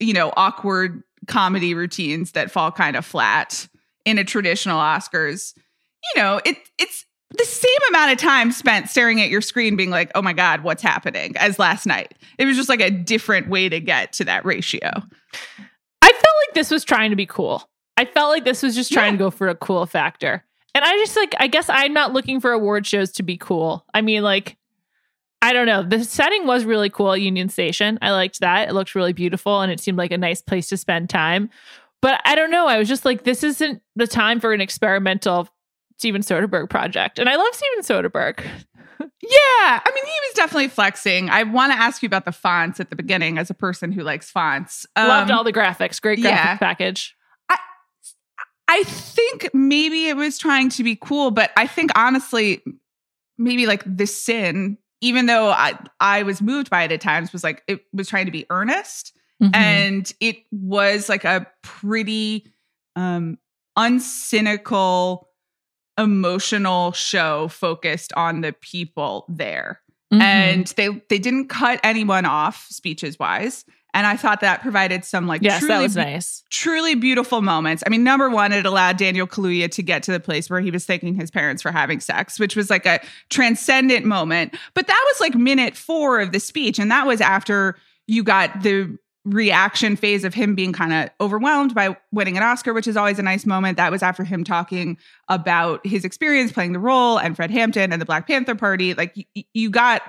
you 0.00 0.12
know, 0.12 0.32
awkward 0.36 1.02
comedy 1.26 1.74
routines 1.74 2.32
that 2.32 2.50
fall 2.50 2.70
kind 2.70 2.96
of 2.96 3.06
flat 3.06 3.66
in 4.04 4.18
a 4.18 4.24
traditional 4.24 4.78
Oscars, 4.78 5.54
you 6.14 6.22
know, 6.22 6.40
it 6.44 6.58
it's 6.78 7.06
the 7.36 7.44
same 7.44 7.70
amount 7.90 8.12
of 8.12 8.18
time 8.18 8.52
spent 8.52 8.88
staring 8.88 9.20
at 9.20 9.28
your 9.28 9.40
screen 9.40 9.76
being 9.76 9.90
like, 9.90 10.10
oh 10.14 10.22
my 10.22 10.32
God, 10.32 10.62
what's 10.62 10.82
happening 10.82 11.36
as 11.36 11.58
last 11.58 11.84
night. 11.86 12.14
It 12.38 12.44
was 12.44 12.56
just 12.56 12.68
like 12.68 12.80
a 12.80 12.90
different 12.90 13.48
way 13.48 13.68
to 13.68 13.80
get 13.80 14.12
to 14.14 14.24
that 14.24 14.44
ratio. 14.44 14.88
I 16.02 16.08
felt 16.12 16.34
like 16.46 16.54
this 16.54 16.70
was 16.70 16.84
trying 16.84 17.10
to 17.10 17.16
be 17.16 17.26
cool. 17.26 17.68
I 17.96 18.04
felt 18.04 18.30
like 18.30 18.44
this 18.44 18.62
was 18.62 18.74
just 18.74 18.92
trying 18.92 19.14
Yeah. 19.14 19.18
to 19.18 19.24
go 19.24 19.30
for 19.30 19.48
a 19.48 19.54
cool 19.54 19.86
factor. 19.86 20.44
And 20.74 20.84
I 20.84 20.90
just 20.96 21.16
like, 21.16 21.34
I 21.38 21.46
guess 21.46 21.68
I'm 21.68 21.92
not 21.92 22.12
looking 22.12 22.40
for 22.40 22.50
award 22.52 22.86
shows 22.86 23.12
to 23.12 23.22
be 23.22 23.36
cool. 23.36 23.84
I 23.94 24.00
mean, 24.00 24.22
like, 24.22 24.56
I 25.40 25.52
don't 25.52 25.66
know. 25.66 25.82
The 25.82 26.02
setting 26.04 26.46
was 26.46 26.64
really 26.64 26.90
cool 26.90 27.12
at 27.12 27.20
Union 27.20 27.48
Station. 27.48 27.98
I 28.02 28.10
liked 28.12 28.40
that. 28.40 28.68
It 28.68 28.72
looked 28.72 28.94
really 28.94 29.12
beautiful 29.12 29.60
and 29.60 29.70
it 29.70 29.78
seemed 29.78 29.98
like 29.98 30.10
a 30.10 30.18
nice 30.18 30.40
place 30.40 30.68
to 30.70 30.76
spend 30.76 31.10
time. 31.10 31.50
But 32.00 32.20
I 32.24 32.34
don't 32.34 32.50
know. 32.50 32.66
I 32.66 32.78
was 32.78 32.88
just 32.88 33.04
like, 33.04 33.24
this 33.24 33.42
isn't 33.44 33.80
the 33.94 34.06
time 34.06 34.40
for 34.40 34.52
an 34.52 34.60
experimental 34.60 35.48
Steven 35.98 36.22
Soderbergh 36.22 36.68
project. 36.70 37.18
And 37.18 37.28
I 37.28 37.36
love 37.36 37.54
Steven 37.54 37.82
Soderbergh. 38.10 38.44
Yeah, 39.20 39.80
I 39.84 39.90
mean, 39.92 40.04
he 40.04 40.12
was 40.28 40.34
definitely 40.34 40.68
flexing. 40.68 41.28
I 41.28 41.42
want 41.42 41.72
to 41.72 41.78
ask 41.78 42.00
you 42.02 42.06
about 42.06 42.24
the 42.26 42.32
fonts 42.32 42.78
at 42.78 42.90
the 42.90 42.96
beginning 42.96 43.38
as 43.38 43.50
a 43.50 43.54
person 43.54 43.90
who 43.90 44.02
likes 44.02 44.30
fonts. 44.30 44.86
Loved 44.96 45.30
Um, 45.30 45.36
all 45.38 45.44
the 45.44 45.52
graphics. 45.52 46.00
Great 46.00 46.20
graphic 46.20 46.38
yeah. 46.40 46.56
package. 46.58 47.16
I 47.48 47.56
I 48.68 48.82
think 48.84 49.50
maybe 49.52 50.06
it 50.06 50.16
was 50.16 50.38
trying 50.38 50.68
to 50.70 50.84
be 50.84 50.94
cool, 50.96 51.30
but 51.32 51.50
I 51.56 51.66
think 51.66 51.90
honestly, 51.96 52.62
maybe 53.36 53.66
like 53.66 53.82
the 53.84 54.06
sin 54.06 54.78
even 55.00 55.26
though 55.26 55.48
I 55.50 55.76
I 56.00 56.22
was 56.22 56.40
moved 56.40 56.70
by 56.70 56.84
it 56.84 56.92
at 56.92 57.00
times, 57.00 57.32
was 57.32 57.42
like 57.42 57.62
it 57.66 57.80
was 57.92 58.08
trying 58.08 58.26
to 58.26 58.32
be 58.32 58.46
earnest, 58.50 59.12
Mhm. 59.42 59.50
and 59.56 60.12
it 60.20 60.36
was 60.52 61.08
like 61.08 61.24
a 61.24 61.46
pretty 61.62 62.46
um 62.94 63.38
uncynical 63.76 65.24
emotional 65.98 66.92
show 66.92 67.48
focused 67.48 68.12
on 68.14 68.40
the 68.40 68.52
people 68.52 69.26
there. 69.28 69.80
Mhm. 70.12 70.20
and 70.20 70.66
they 70.76 70.88
they 71.08 71.18
didn't 71.18 71.48
cut 71.48 71.80
anyone 71.82 72.24
off 72.26 72.66
speeches 72.70 73.18
wise. 73.18 73.64
And 73.94 74.06
i 74.06 74.16
thought 74.16 74.40
that 74.40 74.60
provided 74.60 75.04
some 75.04 75.26
like 75.26 75.40
yes, 75.42 75.60
truly 75.60 75.74
that 75.74 75.82
was 75.82 75.96
nice. 75.96 76.42
truly 76.50 76.94
beautiful 76.94 77.42
moments. 77.42 77.82
I 77.86 77.90
mean 77.90 78.04
number 78.04 78.28
one 78.28 78.52
it 78.52 78.66
allowed 78.66 78.96
daniel 78.96 79.26
kaluuya 79.26 79.70
to 79.70 79.82
get 79.82 80.02
to 80.04 80.12
the 80.12 80.20
place 80.20 80.50
where 80.50 80.60
he 80.60 80.70
was 80.70 80.84
thanking 80.84 81.14
his 81.14 81.30
parents 81.30 81.62
for 81.62 81.72
having 81.72 82.00
sex 82.00 82.38
which 82.38 82.54
was 82.54 82.70
like 82.70 82.86
a 82.86 83.00
transcendent 83.30 84.04
moment. 84.04 84.54
But 84.74 84.86
that 84.88 85.04
was 85.12 85.20
like 85.20 85.34
minute 85.34 85.74
four 85.76 86.20
of 86.20 86.32
the 86.32 86.40
speech. 86.40 86.78
And 86.78 86.90
that 86.90 87.06
was 87.06 87.20
after 87.20 87.76
you 88.06 88.22
got 88.22 88.62
the 88.62 88.96
reaction 89.24 89.96
phase 89.96 90.24
of 90.24 90.34
him 90.34 90.54
being 90.54 90.72
kind 90.72 90.92
of 90.92 91.10
overwhelmed 91.20 91.74
by 91.74 91.96
winning 92.12 92.36
an 92.36 92.42
Oscar, 92.42 92.74
which 92.74 92.86
is 92.86 92.96
always 92.96 93.18
a 93.18 93.22
nice 93.22 93.46
moment. 93.46 93.76
That 93.76 93.90
was 93.90 94.02
after 94.02 94.22
him 94.22 94.44
talking 94.44 94.98
about 95.28 95.86
his 95.86 96.04
experience 96.04 96.52
playing 96.52 96.72
the 96.72 96.78
role 96.78 97.18
and 97.18 97.34
Fred 97.34 97.50
Hampton 97.50 97.92
and 97.92 98.00
the 98.00 98.06
Black 98.06 98.26
Panther 98.26 98.54
Party. 98.54 98.94
Like 98.94 99.14
y- 99.16 99.44
you 99.54 99.70
got 99.70 100.02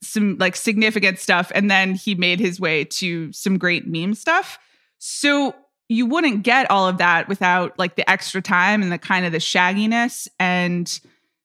some 0.00 0.36
like 0.38 0.56
significant 0.56 1.18
stuff, 1.18 1.50
and 1.54 1.70
then 1.70 1.94
he 1.94 2.14
made 2.14 2.40
his 2.40 2.60
way 2.60 2.84
to 2.84 3.32
some 3.32 3.58
great 3.58 3.86
meme 3.86 4.14
stuff. 4.14 4.58
So 4.98 5.54
you 5.88 6.06
wouldn't 6.06 6.42
get 6.42 6.70
all 6.70 6.88
of 6.88 6.98
that 6.98 7.28
without 7.28 7.78
like 7.78 7.96
the 7.96 8.08
extra 8.08 8.40
time 8.40 8.82
and 8.82 8.90
the 8.90 8.98
kind 8.98 9.26
of 9.26 9.32
the 9.32 9.38
shagginess 9.38 10.28
and 10.38 11.00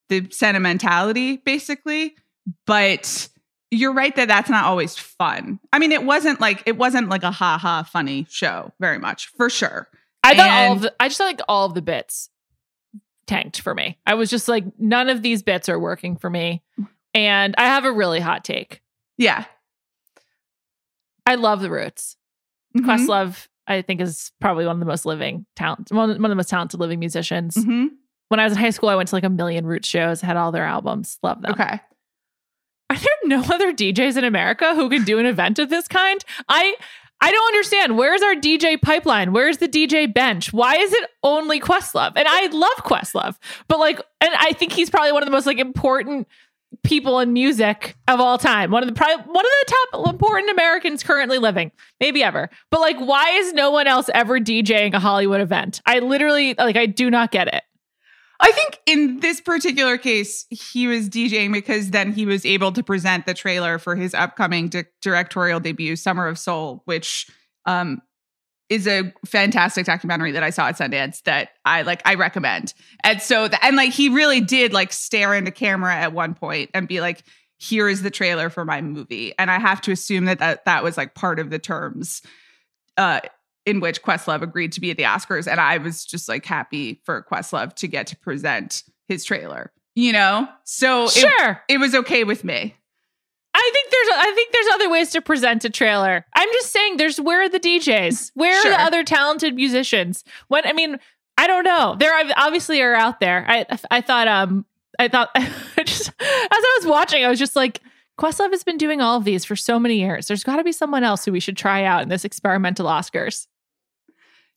the 0.10 0.28
sentimentality, 0.32 1.38
basically. 1.38 2.16
But 2.66 3.28
you're 3.72 3.94
right 3.94 4.16
that 4.16 4.28
that's 4.28 4.50
not 4.50 4.66
always 4.66 4.98
fun. 4.98 5.60
I 5.74 5.80
mean, 5.80 5.92
it 5.92 6.04
wasn't 6.04 6.40
like 6.40 6.64
it 6.66 6.78
wasn't 6.78 7.10
like 7.10 7.24
a 7.24 7.32
ha 7.32 7.58
ha 7.58 7.84
funny 7.84 8.26
show 8.30 8.72
very 8.80 8.98
much, 9.00 9.28
for 9.38 9.50
sure. 9.50 9.88
I 10.24 10.36
thought 10.36 10.50
all 10.50 10.74
of 10.74 10.82
the, 10.82 10.94
I 11.00 11.08
just 11.08 11.18
thought 11.18 11.26
like 11.26 11.42
all 11.48 11.66
of 11.66 11.74
the 11.74 11.82
bits 11.82 12.30
tanked 13.28 13.62
for 13.62 13.74
me. 13.76 13.98
I 14.06 14.14
was 14.16 14.30
just 14.30 14.48
like, 14.48 14.66
none 14.80 15.10
of 15.10 15.22
these 15.22 15.44
bits 15.44 15.70
are 15.70 15.80
working 15.80 16.16
for 16.18 16.30
me. 16.30 16.64
And 17.14 17.56
I 17.58 17.66
have 17.66 17.86
a 17.86 17.92
really 17.92 18.20
hot 18.20 18.44
take. 18.44 18.82
Yeah. 19.18 19.46
I 21.26 21.36
love 21.36 21.62
the 21.62 21.70
roots. 21.70 22.16
Mhm. 22.78 22.86
Questlove, 22.86 23.48
I 23.68 23.82
think, 23.82 24.02
is 24.02 24.32
probably 24.40 24.66
one 24.66 24.76
of 24.76 24.80
the 24.80 24.86
most 24.86 25.06
living 25.06 25.46
talent, 25.56 25.92
one 25.92 26.10
one 26.10 26.26
of 26.26 26.30
the 26.30 26.36
most 26.36 26.50
talented 26.50 26.80
living 26.80 27.00
musicians. 27.00 27.56
Mhm. 27.56 27.90
When 28.30 28.40
I 28.40 28.44
was 28.44 28.54
in 28.54 28.60
high 28.60 28.70
school, 28.72 28.90
I 28.90 28.96
went 28.96 29.10
to 29.10 29.16
like 29.16 29.24
a 29.24 29.30
million 29.30 29.66
roots 29.66 29.88
shows, 29.88 30.22
had 30.22 30.38
all 30.38 30.52
their 30.52 30.66
albums, 30.66 31.18
love 31.24 31.42
them. 31.42 31.52
Okay. 31.54 31.80
No 33.28 33.42
other 33.42 33.74
DJs 33.74 34.18
in 34.18 34.24
America 34.24 34.74
who 34.74 34.90
can 34.90 35.04
do 35.04 35.20
an 35.20 35.26
event 35.26 35.60
of 35.60 35.70
this 35.70 35.88
kind? 35.88 36.24
I 36.48 36.76
I 37.20 37.32
don't 37.32 37.48
understand. 37.48 37.98
Where's 37.98 38.22
our 38.22 38.36
DJ 38.36 38.80
pipeline? 38.80 39.34
Where's 39.34 39.58
the 39.58 39.68
DJ 39.68 40.12
bench? 40.14 40.54
Why 40.54 40.76
is 40.76 40.94
it 40.94 41.10
only 41.24 41.60
Questlove? 41.60 42.14
And 42.16 42.28
I 42.28 42.46
love 42.48 42.86
Questlove, 42.86 43.38
but 43.68 43.80
like, 43.80 44.00
and 44.22 44.32
I 44.38 44.54
think 44.54 44.72
he's 44.72 44.90
probably 44.90 45.12
one 45.12 45.24
of 45.24 45.28
the 45.28 45.32
most 45.32 45.48
like 45.48 45.58
important 45.58 46.28
people 46.84 47.20
in 47.20 47.34
music 47.34 47.96
of 48.08 48.20
all 48.20 48.38
time. 48.38 48.72
One 48.72 48.84
of 48.84 48.90
the 48.90 48.94
probably 48.94 49.24
one 49.32 49.46
of 49.46 49.52
the 49.66 49.74
top 49.92 50.10
important 50.10 50.52
Americans 50.52 51.04
currently 51.04 51.40
living, 51.40 51.72
maybe 52.00 52.24
ever. 52.24 52.50
But 52.70 52.82
like, 52.82 52.98
why 52.98 53.32
is 53.32 53.54
no 53.54 53.72
one 53.72 53.88
else 53.88 54.10
ever 54.14 54.40
DJing 54.40 54.94
a 54.94 55.00
Hollywood 55.00 55.42
event? 55.42 55.82
I 55.86 56.00
literally 56.00 56.54
like, 56.58 56.78
I 56.78 56.86
do 56.86 57.10
not 57.10 57.32
get 57.32 57.48
it. 57.48 57.64
I 58.40 58.52
think 58.52 58.80
in 58.86 59.20
this 59.20 59.42
particular 59.42 59.98
case, 59.98 60.46
he 60.50 60.88
was 60.88 61.10
DJing 61.10 61.52
because 61.52 61.90
then 61.90 62.12
he 62.14 62.26
was 62.26 62.46
able 62.46 62.72
to 62.74 62.84
present 62.84 63.26
the 63.26 63.34
trailer 63.34 63.80
for 63.80 63.96
his 63.96 64.14
upcoming 64.14 64.70
di- 64.70 64.86
directorial 65.02 65.60
debut, 65.60 65.96
Summer 65.96 66.28
of 66.28 66.38
Soul, 66.38 66.84
which 66.86 67.28
um, 67.66 68.02
is 68.70 68.88
a 68.88 69.12
fantastic 69.26 69.86
documentary 69.86 70.32
that 70.32 70.44
I 70.44 70.52
saw 70.52 70.68
at 70.68 70.78
Sundance 70.78 71.24
that 71.24 71.50
I 71.66 71.82
like. 71.82 72.02
I 72.06 72.16
recommend. 72.16 72.74
And 73.04 73.22
so, 73.22 73.48
th- 73.48 73.60
and 73.64 73.76
like 73.76 73.92
he 73.92 74.10
really 74.10 74.42
did 74.42 74.72
like 74.74 74.94
stare 74.94 75.34
into 75.34 75.52
camera 75.52 75.96
at 75.96 76.14
one 76.14 76.36
point 76.36 76.70
and 76.74 76.88
be 76.88 77.02
like, 77.02 77.24
"Here 77.58 77.90
is 77.90 78.04
the 78.04 78.12
trailer 78.12 78.50
for 78.50 78.66
my 78.66 78.82
movie," 78.82 79.34
and 79.40 79.50
I 79.50 79.60
have 79.60 79.82
to 79.82 79.92
assume 79.92 80.26
that 80.26 80.40
that, 80.40 80.66
that 80.66 80.84
was 80.84 80.96
like 80.96 81.16
part 81.16 81.40
of 81.40 81.50
the 81.50 81.60
terms. 81.60 82.22
Uh, 82.98 83.22
in 83.68 83.80
which 83.82 84.02
Questlove 84.02 84.42
agreed 84.42 84.72
to 84.72 84.82
be 84.82 84.90
at 84.90 84.98
the 84.98 85.04
Oscars. 85.04 85.46
And 85.46 85.60
I 85.60 85.78
was 85.78 86.06
just 86.06 86.28
like 86.28 86.46
happy 86.46 87.02
for 87.06 87.24
Questlove 87.32 87.76
to 87.76 87.88
get 87.88 88.08
to 88.08 88.16
present 88.18 88.84
his 89.08 89.24
trailer, 89.24 89.72
you 89.94 90.12
know? 90.14 90.48
So 90.64 91.08
Sure. 91.10 91.62
it 91.68 91.78
was 91.80 91.94
okay 91.94 92.24
with 92.24 92.44
me. 92.44 92.74
I 93.54 93.70
think 93.74 93.90
there's 93.92 94.08
I 94.18 94.32
think 94.36 94.52
there's 94.54 94.68
other 94.74 94.90
ways 94.90 95.10
to 95.12 95.22
present 95.22 95.66
a 95.66 95.70
trailer. 95.70 96.26
I'm 96.36 96.50
just 96.54 96.72
saying 96.72 96.98
there's 96.98 97.20
where 97.20 97.42
are 97.42 97.50
the 97.50 97.60
DJs? 97.60 98.32
Where 98.36 98.58
are 98.58 98.62
Sure. 98.62 98.72
the 98.72 98.82
other 98.82 99.04
talented 99.04 99.56
musicians? 99.56 100.24
When 100.48 100.66
I 100.66 100.74
mean, 100.74 100.98
I 101.38 101.48
don't 101.48 101.64
know. 101.64 101.96
There 102.00 102.12
obviously 102.38 102.82
are 102.82 102.94
out 102.96 103.20
there. 103.20 103.46
I 103.48 103.66
I 103.92 104.02
thought 104.02 104.28
um 104.28 104.66
I 105.00 105.08
thought 105.08 105.30
I 105.36 105.84
just 105.84 106.10
as 106.10 106.14
I 106.22 106.78
was 106.80 106.86
watching, 106.88 107.26
I 107.26 107.30
was 107.30 107.40
just 107.40 107.56
like 107.56 107.82
Questlove 108.20 108.52
has 108.52 108.64
been 108.64 108.78
doing 108.78 109.02
all 109.02 109.18
of 109.18 109.24
these 109.26 109.44
for 109.46 109.56
so 109.56 109.78
many 109.80 110.00
years. 110.00 110.28
There's 110.28 110.44
got 110.44 110.56
to 110.58 110.64
be 110.64 110.72
someone 110.72 111.04
else 111.04 111.24
who 111.26 111.32
we 111.32 111.40
should 111.40 111.58
try 111.58 111.84
out 111.84 112.02
in 112.02 112.10
this 112.10 112.26
experimental 112.26 112.88
Oscars. 112.88 113.46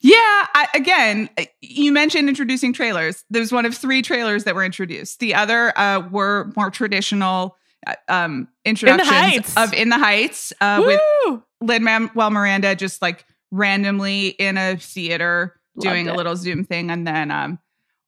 Yeah, 0.02 0.14
I, 0.16 0.68
again, 0.74 1.28
you 1.60 1.92
mentioned 1.92 2.28
introducing 2.28 2.72
trailers. 2.72 3.24
There's 3.28 3.52
one 3.52 3.66
of 3.66 3.76
three 3.76 4.00
trailers 4.02 4.44
that 4.44 4.54
were 4.54 4.64
introduced. 4.64 5.20
The 5.20 5.34
other 5.34 5.78
uh, 5.78 6.08
were 6.10 6.52
more 6.56 6.70
traditional 6.70 7.56
uh, 7.86 7.94
um, 8.08 8.48
introductions 8.64 9.10
Heights. 9.10 9.56
of 9.56 9.74
In 9.74 9.90
the 9.90 9.98
Heights 9.98 10.52
uh, 10.60 10.82
with! 10.84 11.42
Lin 11.60 11.84
Manuel 11.84 12.30
Miranda 12.30 12.74
just 12.74 13.02
like 13.02 13.24
randomly 13.50 14.28
in 14.28 14.56
a 14.56 14.76
theater 14.76 15.60
doing 15.78 16.08
a 16.08 16.14
little 16.14 16.36
Zoom 16.36 16.64
thing, 16.64 16.90
and 16.90 17.06
then 17.06 17.30
um, 17.30 17.58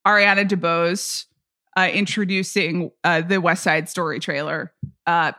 Ariana 0.07 0.49
DeBose 0.49 1.27
uh, 1.77 1.89
introducing 1.93 2.91
uh, 3.05 3.21
the 3.21 3.41
West 3.41 3.63
Side 3.63 3.89
Story 3.89 4.21
trailer. 4.21 4.73
Uh, 5.07 5.33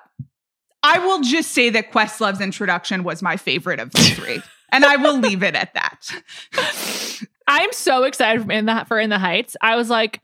I 0.81 0.99
will 0.99 1.21
just 1.21 1.51
say 1.51 1.69
that 1.69 1.91
Questlove's 1.91 2.41
introduction 2.41 3.03
was 3.03 3.21
my 3.21 3.37
favorite 3.37 3.79
of 3.79 3.91
the 3.91 4.01
three, 4.01 4.41
and 4.73 4.83
I 4.83 4.97
will 4.97 5.17
leave 5.19 5.43
it 5.43 5.55
at 5.55 5.73
that. 5.73 6.11
I'm 7.47 7.71
so 7.71 8.03
excited 8.03 8.45
for 8.45 8.51
in 8.51 8.65
the 8.65 8.85
for 8.87 8.99
in 8.99 9.09
the 9.09 9.19
heights. 9.19 9.55
I 9.61 9.75
was 9.75 9.89
like, 9.89 10.21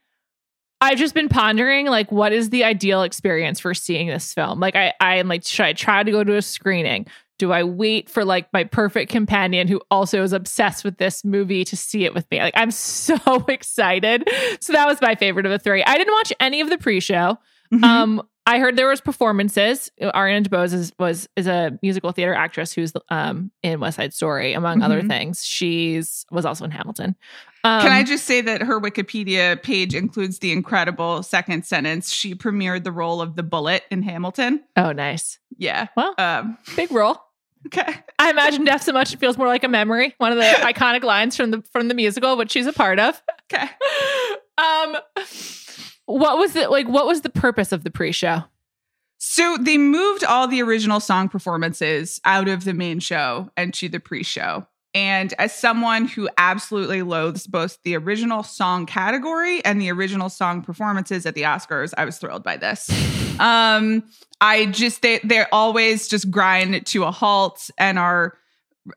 I've 0.81 0.97
just 0.97 1.13
been 1.13 1.29
pondering 1.29 1.87
like 1.87 2.11
what 2.11 2.31
is 2.31 2.49
the 2.49 2.63
ideal 2.63 3.03
experience 3.03 3.59
for 3.59 3.73
seeing 3.73 4.07
this 4.07 4.33
film. 4.33 4.59
Like 4.59 4.75
I 4.75 4.93
I 4.99 5.15
am 5.17 5.27
like, 5.27 5.45
should 5.45 5.65
I 5.65 5.73
try 5.73 6.03
to 6.03 6.11
go 6.11 6.23
to 6.23 6.35
a 6.35 6.41
screening? 6.41 7.05
Do 7.37 7.53
I 7.53 7.63
wait 7.63 8.09
for 8.09 8.25
like 8.25 8.51
my 8.51 8.65
perfect 8.65 9.11
companion 9.11 9.69
who 9.69 9.79
also 9.89 10.23
is 10.23 10.33
obsessed 10.33 10.83
with 10.83 10.97
this 10.97 11.23
movie 11.23 11.63
to 11.65 11.77
see 11.77 12.03
it 12.03 12.13
with 12.13 12.29
me? 12.31 12.39
Like 12.39 12.53
I'm 12.57 12.71
so 12.71 13.15
excited. 13.47 14.27
So 14.59 14.73
that 14.73 14.87
was 14.87 15.01
my 15.01 15.15
favorite 15.15 15.45
of 15.45 15.51
the 15.51 15.59
three. 15.59 15.83
I 15.83 15.97
didn't 15.97 16.13
watch 16.13 16.33
any 16.39 16.61
of 16.61 16.69
the 16.69 16.77
pre-show. 16.77 17.37
Mhm. 17.71 17.83
Um, 17.83 18.23
I 18.49 18.59
heard 18.59 18.75
there 18.75 18.87
was 18.87 18.99
performances. 18.99 19.91
Ariana 20.01 20.45
DeBose 20.45 20.73
is, 20.73 20.91
was 20.97 21.29
is 21.35 21.45
a 21.47 21.77
musical 21.81 22.11
theater 22.11 22.33
actress 22.33 22.73
who's 22.73 22.93
um 23.09 23.51
in 23.63 23.79
West 23.79 23.97
Side 23.97 24.13
Story, 24.13 24.53
among 24.53 24.81
other 24.81 25.01
Mhm. 25.01 25.07
things. 25.07 25.45
She's 25.45 26.25
was 26.31 26.45
also 26.45 26.65
in 26.65 26.71
Hamilton. 26.71 27.15
Um, 27.63 27.81
Can 27.81 27.91
I 27.91 28.03
just 28.03 28.25
say 28.25 28.41
that 28.41 28.61
her 28.63 28.79
Wikipedia 28.79 29.61
page 29.61 29.93
includes 29.93 30.39
the 30.39 30.51
incredible 30.51 31.21
second 31.23 31.65
sentence? 31.65 32.11
She 32.11 32.33
premiered 32.33 32.83
the 32.85 32.91
role 32.91 33.21
of 33.21 33.35
the 33.35 33.43
bullet 33.43 33.83
in 33.91 34.01
Hamilton. 34.01 34.63
Oh, 34.77 34.93
nice. 34.93 35.39
Yeah. 35.57 35.87
Well, 35.97 36.15
Um, 36.17 36.57
big 36.75 36.91
role. 36.91 37.21
okay. 37.67 37.97
I 38.17 38.29
imagine 38.31 38.63
Death 38.63 38.83
so 38.83 38.93
much 38.93 39.13
it 39.13 39.19
feels 39.19 39.37
more 39.37 39.47
like 39.47 39.63
a 39.65 39.67
memory. 39.67 40.15
One 40.17 40.31
of 40.31 40.37
the 40.37 40.43
iconic 40.73 41.03
lines 41.03 41.35
from 41.35 41.51
the 41.51 41.61
from 41.71 41.87
the 41.87 41.93
musical, 41.93 42.35
which 42.37 42.51
she's 42.51 42.65
a 42.67 42.73
part 42.73 42.99
of. 42.99 43.21
Okay. 43.53 43.67
Um, 44.59 44.97
what 46.09 46.37
was 46.37 46.55
it 46.55 46.71
like? 46.71 46.87
What 46.87 47.05
was 47.05 47.21
the 47.21 47.29
purpose 47.29 47.71
of 47.71 47.83
the 47.83 47.91
pre-show? 47.91 48.43
So 49.19 49.57
they 49.59 49.77
moved 49.77 50.23
all 50.23 50.47
the 50.47 50.61
original 50.63 50.99
song 50.99 51.29
performances 51.29 52.21
out 52.25 52.47
of 52.47 52.63
the 52.63 52.73
main 52.73 52.99
show 52.99 53.51
and 53.57 53.73
to 53.75 53.89
the 53.89 53.99
pre 53.99 54.23
show. 54.23 54.65
And 54.95 55.33
as 55.37 55.53
someone 55.53 56.07
who 56.07 56.27
absolutely 56.37 57.03
loathes 57.03 57.45
both 57.45 57.77
the 57.83 57.95
original 57.95 58.41
song 58.41 58.87
category 58.87 59.63
and 59.63 59.79
the 59.79 59.91
original 59.91 60.29
song 60.29 60.63
performances 60.63 61.25
at 61.27 61.35
the 61.35 61.43
Oscars, 61.43 61.93
I 61.95 62.05
was 62.05 62.17
thrilled 62.17 62.43
by 62.43 62.57
this. 62.57 62.89
Um, 63.39 64.03
I 64.41 64.65
just, 64.65 65.01
they, 65.01 65.21
they're 65.23 65.47
always 65.53 66.09
just 66.09 66.29
grind 66.29 66.85
to 66.87 67.05
a 67.05 67.11
halt 67.11 67.69
and 67.77 67.97
are 67.97 68.37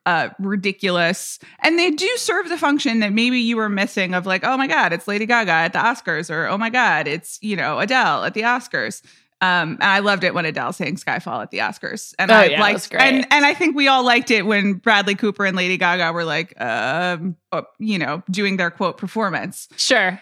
uh, 0.06 0.28
ridiculous. 0.38 1.38
And 1.60 1.78
they 1.78 1.90
do 1.90 2.08
serve 2.16 2.48
the 2.48 2.58
function 2.58 3.00
that 3.00 3.12
maybe 3.12 3.38
you 3.38 3.56
were 3.56 3.68
missing 3.68 4.14
of 4.14 4.26
like, 4.26 4.44
oh 4.44 4.56
my 4.56 4.66
God, 4.66 4.92
it's 4.92 5.08
Lady 5.08 5.26
Gaga 5.26 5.50
at 5.50 5.72
the 5.72 5.78
Oscars, 5.78 6.30
or 6.30 6.46
oh 6.46 6.58
my 6.58 6.70
God, 6.70 7.06
it's, 7.08 7.38
you 7.42 7.56
know, 7.56 7.78
Adele 7.78 8.24
at 8.24 8.34
the 8.34 8.42
Oscars. 8.42 9.02
Um, 9.40 9.72
and 9.80 9.84
I 9.84 9.98
loved 9.98 10.22
it 10.22 10.34
when 10.34 10.44
Adele 10.44 10.72
sang 10.72 10.94
Skyfall 10.94 11.42
at 11.42 11.50
the 11.50 11.58
Oscars. 11.58 12.14
And 12.16 12.30
Oh, 12.30 12.34
I 12.34 12.44
yeah, 12.44 12.60
liked 12.60 12.94
and 12.94 13.26
and 13.32 13.44
I 13.44 13.54
think 13.54 13.74
we 13.74 13.88
all 13.88 14.04
liked 14.04 14.30
it 14.30 14.46
when 14.46 14.74
Bradley 14.74 15.16
Cooper 15.16 15.44
and 15.44 15.56
Lady 15.56 15.76
Gaga 15.76 16.12
were 16.12 16.24
like 16.24 16.58
um 16.60 17.36
uh, 17.50 17.62
you 17.80 17.98
know, 17.98 18.22
doing 18.30 18.56
their 18.56 18.70
quote 18.70 18.98
performance. 18.98 19.66
Sure. 19.76 20.20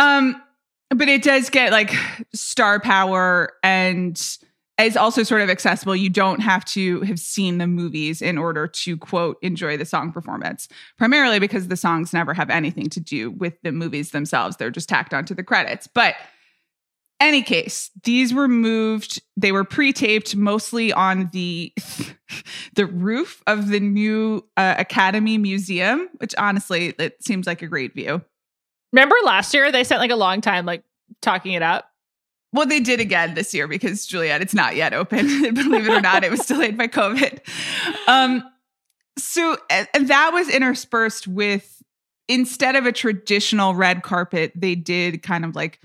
Um 0.00 0.42
but 0.90 1.08
it 1.08 1.22
does 1.22 1.50
get 1.50 1.70
like 1.70 1.94
star 2.34 2.80
power 2.80 3.52
and 3.62 4.20
is 4.78 4.96
also 4.96 5.22
sort 5.22 5.42
of 5.42 5.50
accessible. 5.50 5.96
You 5.96 6.10
don't 6.10 6.40
have 6.40 6.64
to 6.66 7.00
have 7.02 7.18
seen 7.18 7.58
the 7.58 7.66
movies 7.66 8.22
in 8.22 8.38
order 8.38 8.66
to 8.66 8.96
quote 8.96 9.38
enjoy 9.42 9.76
the 9.76 9.84
song 9.84 10.12
performance, 10.12 10.68
primarily 10.96 11.38
because 11.38 11.68
the 11.68 11.76
songs 11.76 12.12
never 12.12 12.32
have 12.34 12.50
anything 12.50 12.88
to 12.90 13.00
do 13.00 13.30
with 13.30 13.60
the 13.62 13.72
movies 13.72 14.10
themselves. 14.10 14.56
They're 14.56 14.70
just 14.70 14.88
tacked 14.88 15.12
onto 15.12 15.34
the 15.34 15.42
credits. 15.42 15.86
But 15.86 16.14
any 17.20 17.42
case, 17.42 17.90
these 18.04 18.32
were 18.32 18.46
moved. 18.46 19.20
They 19.36 19.50
were 19.50 19.64
pre-taped 19.64 20.36
mostly 20.36 20.92
on 20.92 21.30
the 21.32 21.72
the 22.74 22.86
roof 22.86 23.42
of 23.46 23.68
the 23.68 23.80
new 23.80 24.46
uh, 24.56 24.76
Academy 24.78 25.38
Museum, 25.38 26.08
which 26.18 26.34
honestly, 26.38 26.94
it 26.98 27.22
seems 27.24 27.46
like 27.46 27.62
a 27.62 27.66
great 27.66 27.94
view. 27.94 28.22
Remember 28.92 29.16
last 29.24 29.52
year 29.52 29.72
they 29.72 29.84
spent 29.84 30.00
like 30.00 30.10
a 30.10 30.16
long 30.16 30.40
time 30.40 30.64
like 30.64 30.84
talking 31.20 31.52
it 31.52 31.62
up. 31.62 31.90
Well, 32.52 32.66
they 32.66 32.80
did 32.80 33.00
again 33.00 33.34
this 33.34 33.52
year 33.52 33.68
because 33.68 34.06
Juliet, 34.06 34.40
it's 34.40 34.54
not 34.54 34.74
yet 34.74 34.94
open. 34.94 35.26
Believe 35.54 35.86
it 35.86 35.92
or 35.92 36.00
not, 36.00 36.24
it 36.24 36.30
was 36.30 36.46
delayed 36.46 36.78
by 36.78 36.88
COVID. 36.88 37.40
Um, 38.06 38.42
so 39.18 39.56
and 39.68 40.08
that 40.08 40.30
was 40.32 40.48
interspersed 40.48 41.26
with 41.26 41.82
instead 42.28 42.76
of 42.76 42.86
a 42.86 42.92
traditional 42.92 43.74
red 43.74 44.02
carpet, 44.02 44.52
they 44.54 44.74
did 44.74 45.22
kind 45.22 45.44
of 45.44 45.56
like 45.56 45.80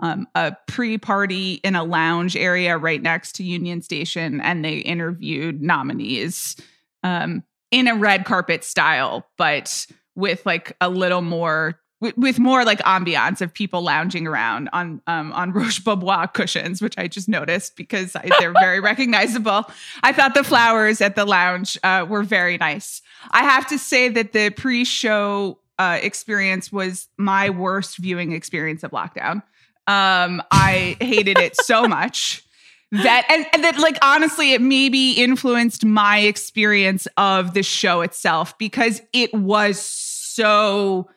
um, 0.00 0.26
a 0.34 0.56
pre-party 0.66 1.54
in 1.64 1.74
a 1.74 1.82
lounge 1.82 2.36
area 2.36 2.78
right 2.78 3.02
next 3.02 3.32
to 3.32 3.44
Union 3.44 3.82
Station, 3.82 4.40
and 4.40 4.64
they 4.64 4.78
interviewed 4.78 5.60
nominees 5.60 6.56
um, 7.02 7.42
in 7.70 7.88
a 7.88 7.96
red 7.96 8.24
carpet 8.24 8.64
style, 8.64 9.26
but 9.36 9.86
with 10.14 10.44
like 10.46 10.76
a 10.80 10.88
little 10.88 11.22
more 11.22 11.80
with, 12.00 12.16
with 12.16 12.38
more 12.38 12.64
like 12.64 12.78
ambiance 12.80 13.40
of 13.40 13.52
people 13.52 13.82
lounging 13.82 14.26
around 14.26 14.68
on 14.72 15.00
um, 15.06 15.32
on 15.32 15.52
Roche 15.52 15.80
Bobois 15.80 16.32
cushions, 16.32 16.80
which 16.80 16.96
I 16.98 17.08
just 17.08 17.28
noticed 17.28 17.76
because 17.76 18.14
I, 18.14 18.30
they're 18.38 18.54
very 18.60 18.80
recognizable. 18.92 19.66
I 20.02 20.12
thought 20.12 20.34
the 20.34 20.44
flowers 20.44 21.00
at 21.00 21.16
the 21.16 21.24
lounge 21.24 21.78
uh, 21.82 22.06
were 22.08 22.22
very 22.22 22.58
nice. 22.58 23.02
I 23.30 23.42
have 23.42 23.66
to 23.68 23.78
say 23.78 24.08
that 24.10 24.32
the 24.32 24.50
pre-show 24.50 25.58
uh, 25.78 25.98
experience 26.02 26.72
was 26.72 27.08
my 27.16 27.50
worst 27.50 27.98
viewing 27.98 28.32
experience 28.32 28.82
of 28.82 28.92
lockdown. 28.92 29.42
Um, 29.86 30.42
I 30.50 30.96
hated 31.00 31.38
it 31.38 31.56
so 31.56 31.82
much 31.88 32.44
that 32.90 33.26
and, 33.28 33.46
and 33.52 33.64
that 33.64 33.78
like 33.78 33.98
honestly 34.02 34.54
it 34.54 34.62
maybe 34.62 35.12
influenced 35.12 35.84
my 35.84 36.20
experience 36.20 37.06
of 37.18 37.52
the 37.52 37.62
show 37.62 38.00
itself 38.00 38.56
because 38.56 39.02
it 39.12 39.32
was 39.34 39.78
so 39.78 41.08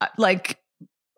Uh, 0.00 0.06
like 0.16 0.60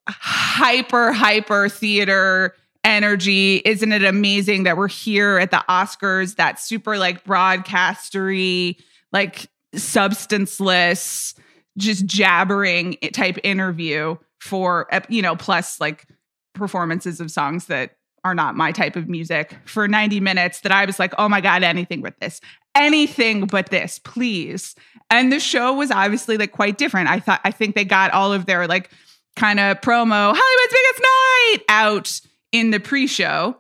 hyper 0.09 1.12
hyper 1.12 1.69
theater 1.69 2.55
energy 2.83 3.57
isn't 3.64 3.93
it 3.93 4.03
amazing 4.03 4.62
that 4.64 4.77
we're 4.77 4.88
here 4.88 5.38
at 5.38 5.51
the 5.51 5.62
oscars 5.69 6.37
that 6.37 6.59
super 6.59 6.97
like 6.97 7.23
broadcastery 7.25 8.77
like 9.12 9.47
substanceless 9.75 11.35
just 11.77 12.07
jabbering 12.07 12.97
type 13.12 13.38
interview 13.45 14.16
for 14.40 14.93
uh, 14.93 15.01
you 15.09 15.21
know 15.21 15.37
plus 15.37 15.79
like 15.79 16.07
performances 16.55 17.21
of 17.21 17.31
songs 17.31 17.66
that 17.66 17.93
are 18.25 18.35
not 18.35 18.57
my 18.57 18.73
type 18.73 18.97
of 18.97 19.09
music 19.09 19.57
for 19.64 19.88
90 19.88 20.21
minutes 20.21 20.61
that 20.61 20.73
I 20.73 20.85
was 20.85 20.99
like, 20.99 21.14
oh 21.19 21.29
my 21.29 21.40
God, 21.40 21.62
anything 21.62 22.03
with 22.03 22.19
this. 22.21 22.40
Anything 22.81 23.47
but 23.47 23.71
this, 23.71 23.99
please. 23.99 24.75
And 25.11 25.33
the 25.33 25.40
show 25.40 25.75
was 25.75 25.90
obviously 25.90 26.38
like 26.38 26.53
quite 26.53 26.79
different. 26.79 27.09
I 27.09 27.21
thought 27.21 27.40
I 27.45 27.51
think 27.51 27.75
they 27.75 27.85
got 27.85 28.12
all 28.12 28.33
of 28.33 28.47
their 28.47 28.66
like 28.66 28.90
kind 29.37 29.61
of 29.61 29.81
promo, 29.81 30.35
Hollywood's 30.35 30.73
biggest 30.73 31.01
night 31.03 31.59
out 31.69 32.21
in 32.53 32.71
the 32.71 32.81
pre-show. 32.81 33.57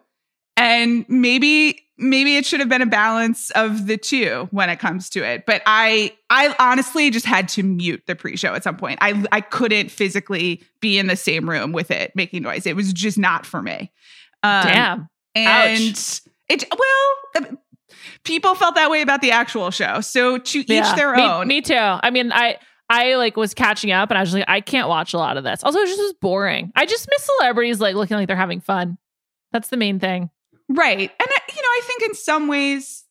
And 0.56 1.04
maybe 1.08 1.80
maybe 1.98 2.36
it 2.36 2.46
should 2.46 2.60
have 2.60 2.68
been 2.68 2.82
a 2.82 2.86
balance 2.86 3.50
of 3.50 3.86
the 3.86 3.96
two 3.96 4.48
when 4.52 4.70
it 4.70 4.78
comes 4.78 5.10
to 5.10 5.22
it. 5.22 5.44
But 5.46 5.62
I 5.66 6.16
I 6.30 6.54
honestly 6.58 7.10
just 7.10 7.26
had 7.26 7.48
to 7.50 7.62
mute 7.62 8.02
the 8.06 8.16
pre-show 8.16 8.54
at 8.54 8.64
some 8.64 8.76
point. 8.76 8.98
I 9.00 9.24
I 9.32 9.40
couldn't 9.40 9.90
physically 9.90 10.62
be 10.80 10.98
in 10.98 11.06
the 11.06 11.16
same 11.16 11.48
room 11.48 11.72
with 11.72 11.90
it 11.90 12.12
making 12.14 12.42
noise. 12.42 12.66
It 12.66 12.76
was 12.76 12.92
just 12.92 13.18
not 13.18 13.44
for 13.44 13.60
me. 13.60 13.92
Um, 14.42 14.64
Damn. 14.64 15.08
And 15.34 15.92
Ouch. 15.92 16.20
it 16.48 16.64
well 16.70 17.46
um, 17.48 17.58
people 18.24 18.54
felt 18.54 18.74
that 18.74 18.90
way 18.90 19.02
about 19.02 19.20
the 19.20 19.30
actual 19.30 19.70
show. 19.70 20.00
So 20.00 20.38
to 20.38 20.58
each 20.60 20.66
their 20.66 21.14
me, 21.14 21.22
own. 21.22 21.48
Me 21.48 21.60
too. 21.60 21.74
I 21.76 22.10
mean, 22.10 22.32
I 22.32 22.58
I 22.88 23.14
like 23.14 23.36
was 23.36 23.54
catching 23.54 23.92
up 23.92 24.10
and 24.10 24.18
I 24.18 24.20
was 24.22 24.34
like, 24.34 24.44
I 24.48 24.60
can't 24.60 24.88
watch 24.88 25.14
a 25.14 25.18
lot 25.18 25.36
of 25.36 25.44
this. 25.44 25.62
Also, 25.62 25.78
it 25.78 25.86
just 25.86 26.00
was 26.00 26.14
boring. 26.20 26.72
I 26.74 26.86
just 26.86 27.06
miss 27.10 27.28
celebrities 27.38 27.80
like 27.80 27.94
looking 27.94 28.16
like 28.16 28.26
they're 28.26 28.36
having 28.36 28.60
fun. 28.60 28.98
That's 29.52 29.68
the 29.68 29.76
main 29.76 29.98
thing. 30.00 30.30
Right. 30.68 30.98
And, 31.00 31.28
I- 31.28 31.52
you 31.54 31.62
know, 31.62 31.68
I 31.68 31.80
think 31.84 32.02
in 32.02 32.14
some 32.14 32.48
ways 32.48 33.04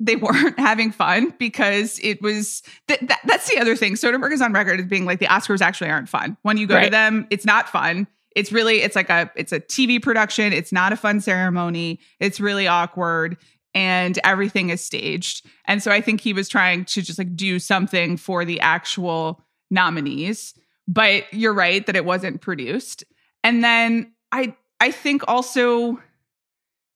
they 0.00 0.16
weren't 0.16 0.58
having 0.58 0.92
fun 0.92 1.34
because 1.38 1.98
it 2.02 2.22
was 2.22 2.62
th- 2.88 3.00
that, 3.00 3.20
that's 3.24 3.48
the 3.50 3.58
other 3.58 3.76
thing. 3.76 3.94
Soderbergh 3.94 4.32
is 4.32 4.40
on 4.42 4.52
record 4.52 4.80
as 4.80 4.86
being 4.86 5.04
like 5.04 5.18
the 5.18 5.26
Oscars 5.26 5.60
actually 5.60 5.90
aren't 5.90 6.08
fun. 6.08 6.36
When 6.42 6.56
you 6.56 6.66
go 6.66 6.80
to 6.82 6.88
them, 6.90 7.26
it's 7.30 7.44
not 7.44 7.68
fun. 7.68 8.06
It's 8.34 8.52
really 8.52 8.82
it's 8.82 8.94
like 8.96 9.08
a 9.08 9.30
it's 9.34 9.52
a 9.52 9.60
TV 9.60 10.00
production. 10.02 10.52
It's 10.52 10.70
not 10.72 10.92
a 10.92 10.96
fun 10.96 11.20
ceremony. 11.22 12.00
It's 12.20 12.38
really 12.40 12.66
awkward 12.66 13.38
and 13.76 14.18
everything 14.24 14.70
is 14.70 14.82
staged. 14.82 15.46
And 15.66 15.82
so 15.82 15.92
I 15.92 16.00
think 16.00 16.22
he 16.22 16.32
was 16.32 16.48
trying 16.48 16.86
to 16.86 17.02
just 17.02 17.18
like 17.18 17.36
do 17.36 17.58
something 17.58 18.16
for 18.16 18.44
the 18.46 18.58
actual 18.60 19.44
nominees. 19.70 20.54
But 20.88 21.24
you're 21.32 21.52
right 21.52 21.84
that 21.86 21.94
it 21.94 22.04
wasn't 22.06 22.40
produced. 22.40 23.04
And 23.44 23.62
then 23.62 24.12
I 24.32 24.56
I 24.80 24.90
think 24.90 25.22
also 25.28 26.00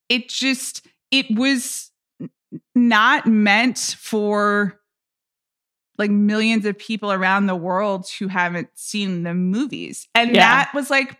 it 0.09 0.29
just 0.31 0.87
it 1.11 1.27
was 1.31 1.90
not 2.75 3.27
meant 3.27 3.97
for 3.99 4.81
like 5.99 6.11
millions 6.11 6.64
of 6.64 6.79
people 6.79 7.12
around 7.12 7.47
the 7.47 7.55
world 7.57 8.09
who 8.19 8.29
haven't 8.29 8.71
seen 8.75 9.23
the 9.23 9.35
movies 9.35 10.09
and 10.14 10.31
Yeah. 10.35 10.40
that 10.40 10.75
was 10.75 10.88
like 10.88 11.19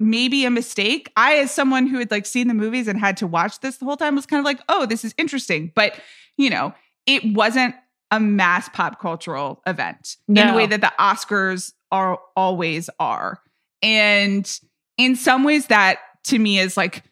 maybe 0.00 0.44
a 0.44 0.50
mistake. 0.50 1.10
I 1.16 1.36
as 1.38 1.50
someone 1.50 1.86
who 1.86 1.98
had 1.98 2.10
like 2.10 2.26
seen 2.26 2.48
the 2.48 2.54
movies 2.54 2.88
and 2.88 2.98
had 2.98 3.16
to 3.18 3.26
watch 3.26 3.60
this 3.60 3.78
the 3.78 3.84
whole 3.84 3.96
time 3.96 4.14
was 4.14 4.26
kind 4.26 4.38
of 4.38 4.44
like 4.44 4.60
oh 4.68 4.86
this 4.86 5.04
is 5.04 5.14
interesting. 5.18 5.72
But 5.74 5.98
you 6.36 6.50
know 6.50 6.74
it 7.06 7.22
wasn't 7.34 7.74
a 8.10 8.20
mass 8.20 8.68
pop 8.70 9.00
cultural 9.00 9.62
event 9.66 10.16
in 10.28 10.34
the 10.34 10.54
way 10.54 10.66
that 10.66 10.80
the 10.80 10.92
oscars 10.98 11.72
are 11.90 12.18
always 12.36 12.88
are. 12.98 13.40
And 13.82 14.50
in 14.96 15.14
some 15.14 15.44
ways 15.44 15.66
that 15.66 15.98
to 16.24 16.38
me 16.38 16.58
is 16.58 16.76
like 16.76 17.04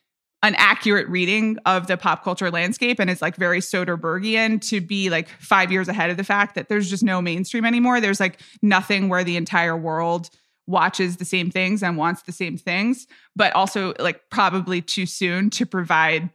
an 0.43 0.55
accurate 0.57 1.09
reading 1.09 1.59
of 1.67 1.87
the 1.87 1.97
pop 1.97 2.23
culture 2.23 2.51
landscape 2.51 3.01
and 3.01 3.11
it's 3.11 3.23
like 3.23 3.37
very 3.37 3.61
Soderbergian 3.61 4.61
to 4.69 4.81
be 4.81 5.11
like 5.11 5.29
5 5.29 5.73
years 5.73 5.89
ahead 5.89 6.11
of 6.11 6.17
the 6.17 6.25
fact 6.25 6.55
that 6.55 6.69
there's 6.69 6.89
just 6.89 7.03
no 7.03 7.21
mainstream 7.21 7.65
anymore. 7.65 8.01
There's 8.01 8.21
like 8.21 8.41
nothing 8.63 9.09
where 9.09 9.25
the 9.25 9.37
entire 9.37 9.77
world 9.77 10.31
watches 10.67 11.17
the 11.17 11.25
same 11.25 11.51
things 11.51 11.83
and 11.83 11.97
wants 11.97 12.23
the 12.23 12.33
same 12.33 12.57
things 12.57 13.07
but 13.35 13.53
also 13.55 13.95
like 13.99 14.21
probably 14.31 14.83
too 14.83 15.07
soon 15.07 15.51
to 15.51 15.65
provide 15.67 16.31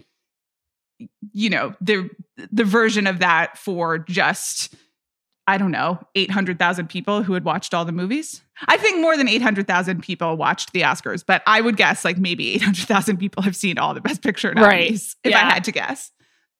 you 1.33 1.49
know 1.49 1.73
the 1.81 2.09
the 2.51 2.63
version 2.63 3.07
of 3.07 3.19
that 3.19 3.57
for 3.57 3.97
just 3.97 4.75
I 5.47 5.57
don't 5.57 5.71
know, 5.71 5.99
800,000 6.15 6.87
people 6.87 7.23
who 7.23 7.33
had 7.33 7.43
watched 7.43 7.73
all 7.73 7.83
the 7.83 7.91
movies. 7.91 8.41
I 8.67 8.77
think 8.77 9.01
more 9.01 9.17
than 9.17 9.27
800,000 9.27 10.01
people 10.01 10.37
watched 10.37 10.71
the 10.71 10.81
Oscars, 10.81 11.25
but 11.25 11.41
I 11.47 11.59
would 11.61 11.75
guess 11.75 12.05
like 12.05 12.17
maybe 12.17 12.53
800,000 12.53 13.17
people 13.17 13.41
have 13.43 13.55
seen 13.55 13.77
all 13.79 13.93
the 13.93 14.01
Best 14.01 14.21
Picture 14.21 14.49
Right. 14.49 14.55
nominees, 14.55 15.15
if 15.23 15.35
I 15.35 15.39
had 15.39 15.63
to 15.63 15.71
guess. 15.71 16.11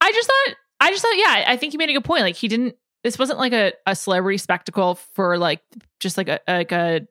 I 0.01 0.11
just 0.11 0.27
thought, 0.27 0.55
I 0.81 0.89
just 0.89 1.03
thought, 1.03 1.15
yeah, 1.15 1.45
I 1.47 1.57
think 1.57 1.73
you 1.73 1.77
made 1.77 1.89
a 1.91 1.93
good 1.93 2.03
point. 2.03 2.23
Like 2.23 2.35
he 2.35 2.47
didn't. 2.47 2.75
This 3.03 3.17
wasn't 3.19 3.39
like 3.39 3.53
a, 3.53 3.71
a 3.85 3.95
celebrity 3.95 4.39
spectacle 4.39 4.95
for 4.95 5.37
like 5.37 5.61
just 5.99 6.17
like 6.17 6.27
a 6.27 6.39
like 6.47 6.71
a, 6.71 7.01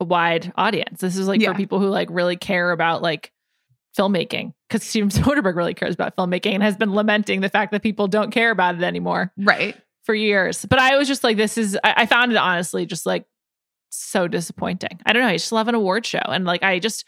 a 0.00 0.04
wide 0.04 0.52
audience. 0.56 1.00
This 1.00 1.16
is 1.16 1.26
like 1.28 1.40
Yeah. 1.40 1.52
for 1.52 1.56
people 1.56 1.80
who 1.80 1.86
like 1.88 2.08
really 2.10 2.36
care 2.36 2.70
about 2.72 3.02
like 3.02 3.32
filmmaking 3.98 4.52
because 4.68 4.82
Steven 4.86 5.08
Soderbergh 5.10 5.56
really 5.56 5.74
cares 5.74 5.94
about 5.94 6.16
filmmaking 6.16 6.54
and 6.54 6.62
has 6.62 6.76
been 6.76 6.94
lamenting 6.94 7.40
the 7.40 7.48
fact 7.48 7.72
that 7.72 7.82
people 7.82 8.08
don't 8.08 8.30
care 8.30 8.50
about 8.50 8.74
it 8.74 8.82
anymore 8.82 9.32
Right. 9.38 9.76
for 10.04 10.14
years. 10.14 10.64
But 10.66 10.78
I 10.78 10.96
was 10.96 11.08
just 11.08 11.24
like, 11.24 11.36
this 11.36 11.56
is. 11.58 11.78
I, 11.82 11.94
I 11.98 12.06
found 12.06 12.32
it 12.32 12.36
honestly 12.38 12.84
just 12.86 13.06
like 13.06 13.24
so 13.90 14.28
disappointing. 14.28 15.00
I 15.06 15.12
don't 15.12 15.22
know. 15.22 15.28
I 15.28 15.36
just 15.36 15.52
love 15.52 15.68
an 15.68 15.74
award 15.74 16.04
show 16.04 16.20
and 16.26 16.44
like 16.44 16.62
I 16.62 16.78
just. 16.78 17.04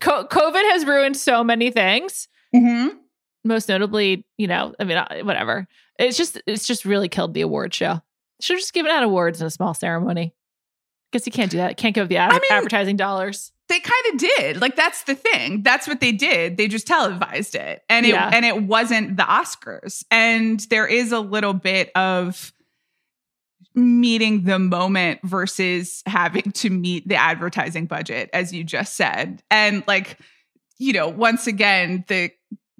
Co- 0.00 0.26
COVID 0.26 0.70
has 0.72 0.86
ruined 0.86 1.16
so 1.16 1.44
many 1.44 1.70
things 1.70 2.28
Mm-hmm. 2.56 2.96
most 3.44 3.68
notably, 3.68 4.24
you 4.38 4.46
know, 4.46 4.74
I 4.80 4.84
mean, 4.84 4.96
uh, 4.96 5.08
whatever. 5.24 5.66
It's 5.98 6.16
just, 6.16 6.40
it's 6.46 6.66
just 6.66 6.84
really 6.84 7.08
killed 7.08 7.34
the 7.34 7.42
award 7.42 7.74
show. 7.74 8.00
Should 8.40 8.54
have 8.54 8.60
just 8.60 8.72
given 8.72 8.90
out 8.92 9.02
awards 9.02 9.40
in 9.40 9.46
a 9.46 9.50
small 9.50 9.74
ceremony. 9.74 10.32
Guess 11.14 11.26
you 11.26 11.32
can't 11.32 11.48
do 11.52 11.58
that. 11.58 11.76
Can't 11.76 11.94
give 11.94 12.08
the 12.08 12.16
ad- 12.16 12.32
I 12.32 12.34
mean- 12.34 12.42
advertising 12.50 12.96
dollars. 12.96 13.52
They 13.68 13.78
kind 13.78 14.04
of 14.12 14.18
did. 14.18 14.60
Like 14.60 14.74
that's 14.74 15.04
the 15.04 15.14
thing. 15.14 15.62
That's 15.62 15.86
what 15.86 16.00
they 16.00 16.10
did. 16.10 16.56
They 16.56 16.66
just 16.66 16.88
televised 16.88 17.54
it. 17.54 17.82
And 17.88 18.04
it 18.04 18.08
Yeah. 18.10 18.28
and 18.34 18.44
it 18.44 18.64
wasn't 18.64 19.16
the 19.16 19.22
Oscars. 19.22 20.04
And 20.10 20.58
there 20.70 20.88
is 20.88 21.12
a 21.12 21.20
little 21.20 21.52
bit 21.54 21.92
of 21.94 22.52
meeting 23.76 24.42
the 24.42 24.58
moment 24.58 25.20
versus 25.24 26.02
having 26.06 26.50
to 26.52 26.68
meet 26.70 27.06
the 27.08 27.14
advertising 27.16 27.86
budget, 27.86 28.28
as 28.32 28.52
you 28.52 28.64
just 28.64 28.96
said. 28.96 29.40
And 29.52 29.84
like, 29.86 30.18
you 30.78 30.92
know, 30.92 31.08
once 31.08 31.46
again, 31.46 32.04
the 32.08 32.32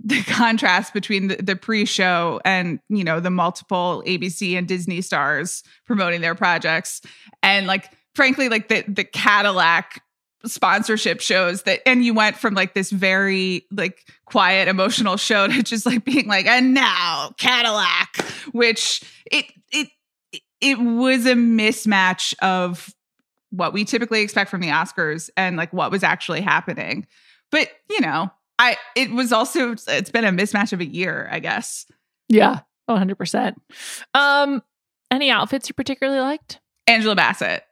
the 0.05 0.23
contrast 0.27 0.93
between 0.93 1.29
the, 1.29 1.37
the 1.37 1.55
pre-show 1.57 2.41
and 2.45 2.81
you 2.89 3.05
know 3.05 3.21
the 3.21 3.31
multiple 3.31 4.03
ABC 4.07 4.59
and 4.59 4.67
Disney 4.67 5.01
stars 5.03 5.63
promoting 5.87 6.21
their 6.21 6.35
projects 6.35 7.01
and 7.45 7.67
like 7.69 7.91
frankly 8.15 8.49
like 8.49 8.69
the 8.69 8.85
the 8.89 9.05
Cadillac 9.05 10.03
sponsorship 10.45 11.21
shows 11.21 11.63
that 11.63 11.81
and 11.87 12.05
you 12.05 12.13
went 12.13 12.37
from 12.37 12.55
like 12.55 12.75
this 12.75 12.91
very 12.91 13.65
like 13.71 14.07
quiet 14.27 14.69
emotional 14.69 15.17
show 15.17 15.49
to 15.49 15.63
just 15.63 15.87
like 15.87 16.05
being 16.05 16.27
like 16.27 16.47
and 16.47 16.75
now 16.75 17.33
Cadillac 17.39 18.19
which 18.53 19.03
it 19.31 19.47
it 19.73 19.89
it 20.61 20.79
was 20.79 21.27
a 21.27 21.35
mismatch 21.35 22.35
of 22.41 22.95
what 23.51 23.73
we 23.73 23.85
typically 23.85 24.21
expect 24.21 24.51
from 24.51 24.61
the 24.61 24.69
Oscars 24.69 25.31
and 25.37 25.57
like 25.57 25.73
what 25.73 25.91
was 25.91 26.03
actually 26.03 26.41
happening 26.41 27.07
but 27.51 27.69
you 27.89 28.01
know 28.01 28.31
I 28.59 28.77
it 28.95 29.11
was 29.11 29.33
also 29.33 29.73
it's 29.73 30.11
been 30.11 30.25
a 30.25 30.31
mismatch 30.31 30.73
of 30.73 30.81
a 30.81 30.87
year, 30.87 31.29
I 31.31 31.41
guess. 31.41 31.87
Yeah. 32.29 32.61
100%. 32.89 33.55
Um 34.15 34.63
any 35.11 35.31
outfits 35.31 35.69
you 35.69 35.75
particularly 35.75 36.21
liked? 36.21 36.61
Angela 36.87 37.15
Bassett. 37.15 37.65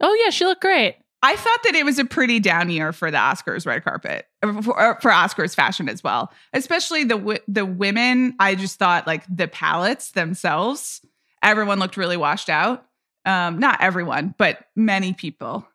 Oh 0.00 0.14
yeah, 0.24 0.30
she 0.30 0.44
looked 0.44 0.60
great. 0.62 0.96
I 1.22 1.36
thought 1.36 1.62
that 1.64 1.74
it 1.74 1.84
was 1.86 1.98
a 1.98 2.04
pretty 2.04 2.38
down 2.38 2.68
year 2.68 2.92
for 2.92 3.10
the 3.10 3.16
Oscars 3.16 3.66
red 3.66 3.82
carpet 3.82 4.26
uh, 4.42 4.60
for, 4.60 4.78
uh, 4.78 5.00
for 5.00 5.10
Oscars 5.10 5.54
fashion 5.54 5.88
as 5.88 6.04
well, 6.04 6.30
especially 6.52 7.04
the 7.04 7.40
the 7.48 7.64
women. 7.64 8.34
I 8.38 8.54
just 8.56 8.78
thought 8.78 9.06
like 9.06 9.24
the 9.34 9.48
palettes 9.48 10.10
themselves, 10.10 11.00
everyone 11.42 11.78
looked 11.78 11.96
really 11.96 12.16
washed 12.18 12.50
out. 12.50 12.84
Um, 13.24 13.58
not 13.58 13.80
everyone, 13.80 14.34
but 14.36 14.66
many 14.76 15.14
people. 15.14 15.66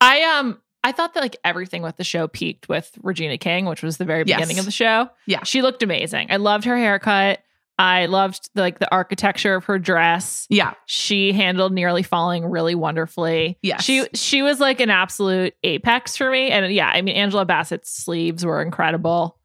I 0.00 0.22
um 0.22 0.58
I 0.82 0.90
thought 0.92 1.14
that 1.14 1.20
like 1.20 1.36
everything 1.44 1.82
with 1.82 1.96
the 1.96 2.02
show 2.04 2.26
peaked 2.26 2.68
with 2.68 2.90
Regina 3.02 3.38
King, 3.38 3.66
which 3.66 3.82
was 3.84 3.98
the 3.98 4.04
very 4.04 4.24
beginning 4.24 4.56
Yes. 4.56 4.60
of 4.60 4.64
the 4.64 4.70
show. 4.72 5.08
Yeah. 5.26 5.44
She 5.44 5.62
looked 5.62 5.82
amazing. 5.84 6.28
I 6.30 6.36
loved 6.36 6.64
her 6.64 6.76
haircut. 6.76 7.40
I 7.82 8.04
loved 8.06 8.50
like 8.54 8.78
the 8.78 8.92
architecture 8.92 9.54
of 9.54 9.64
her 9.64 9.78
dress. 9.78 10.46
Yeah, 10.50 10.74
She 10.84 11.32
handled 11.32 11.72
nearly 11.72 12.02
falling 12.02 12.44
really 12.44 12.74
wonderfully. 12.74 13.58
Yeah. 13.62 13.78
She 13.78 14.06
she 14.14 14.42
was 14.42 14.60
like 14.60 14.80
an 14.80 14.90
absolute 14.90 15.54
apex 15.64 16.14
for 16.14 16.30
me. 16.30 16.50
And 16.50 16.70
yeah, 16.74 16.90
I 16.92 17.00
mean 17.00 17.16
Angela 17.16 17.46
Bassett's 17.46 17.90
sleeves 17.90 18.44
were 18.44 18.60
incredible. 18.60 19.38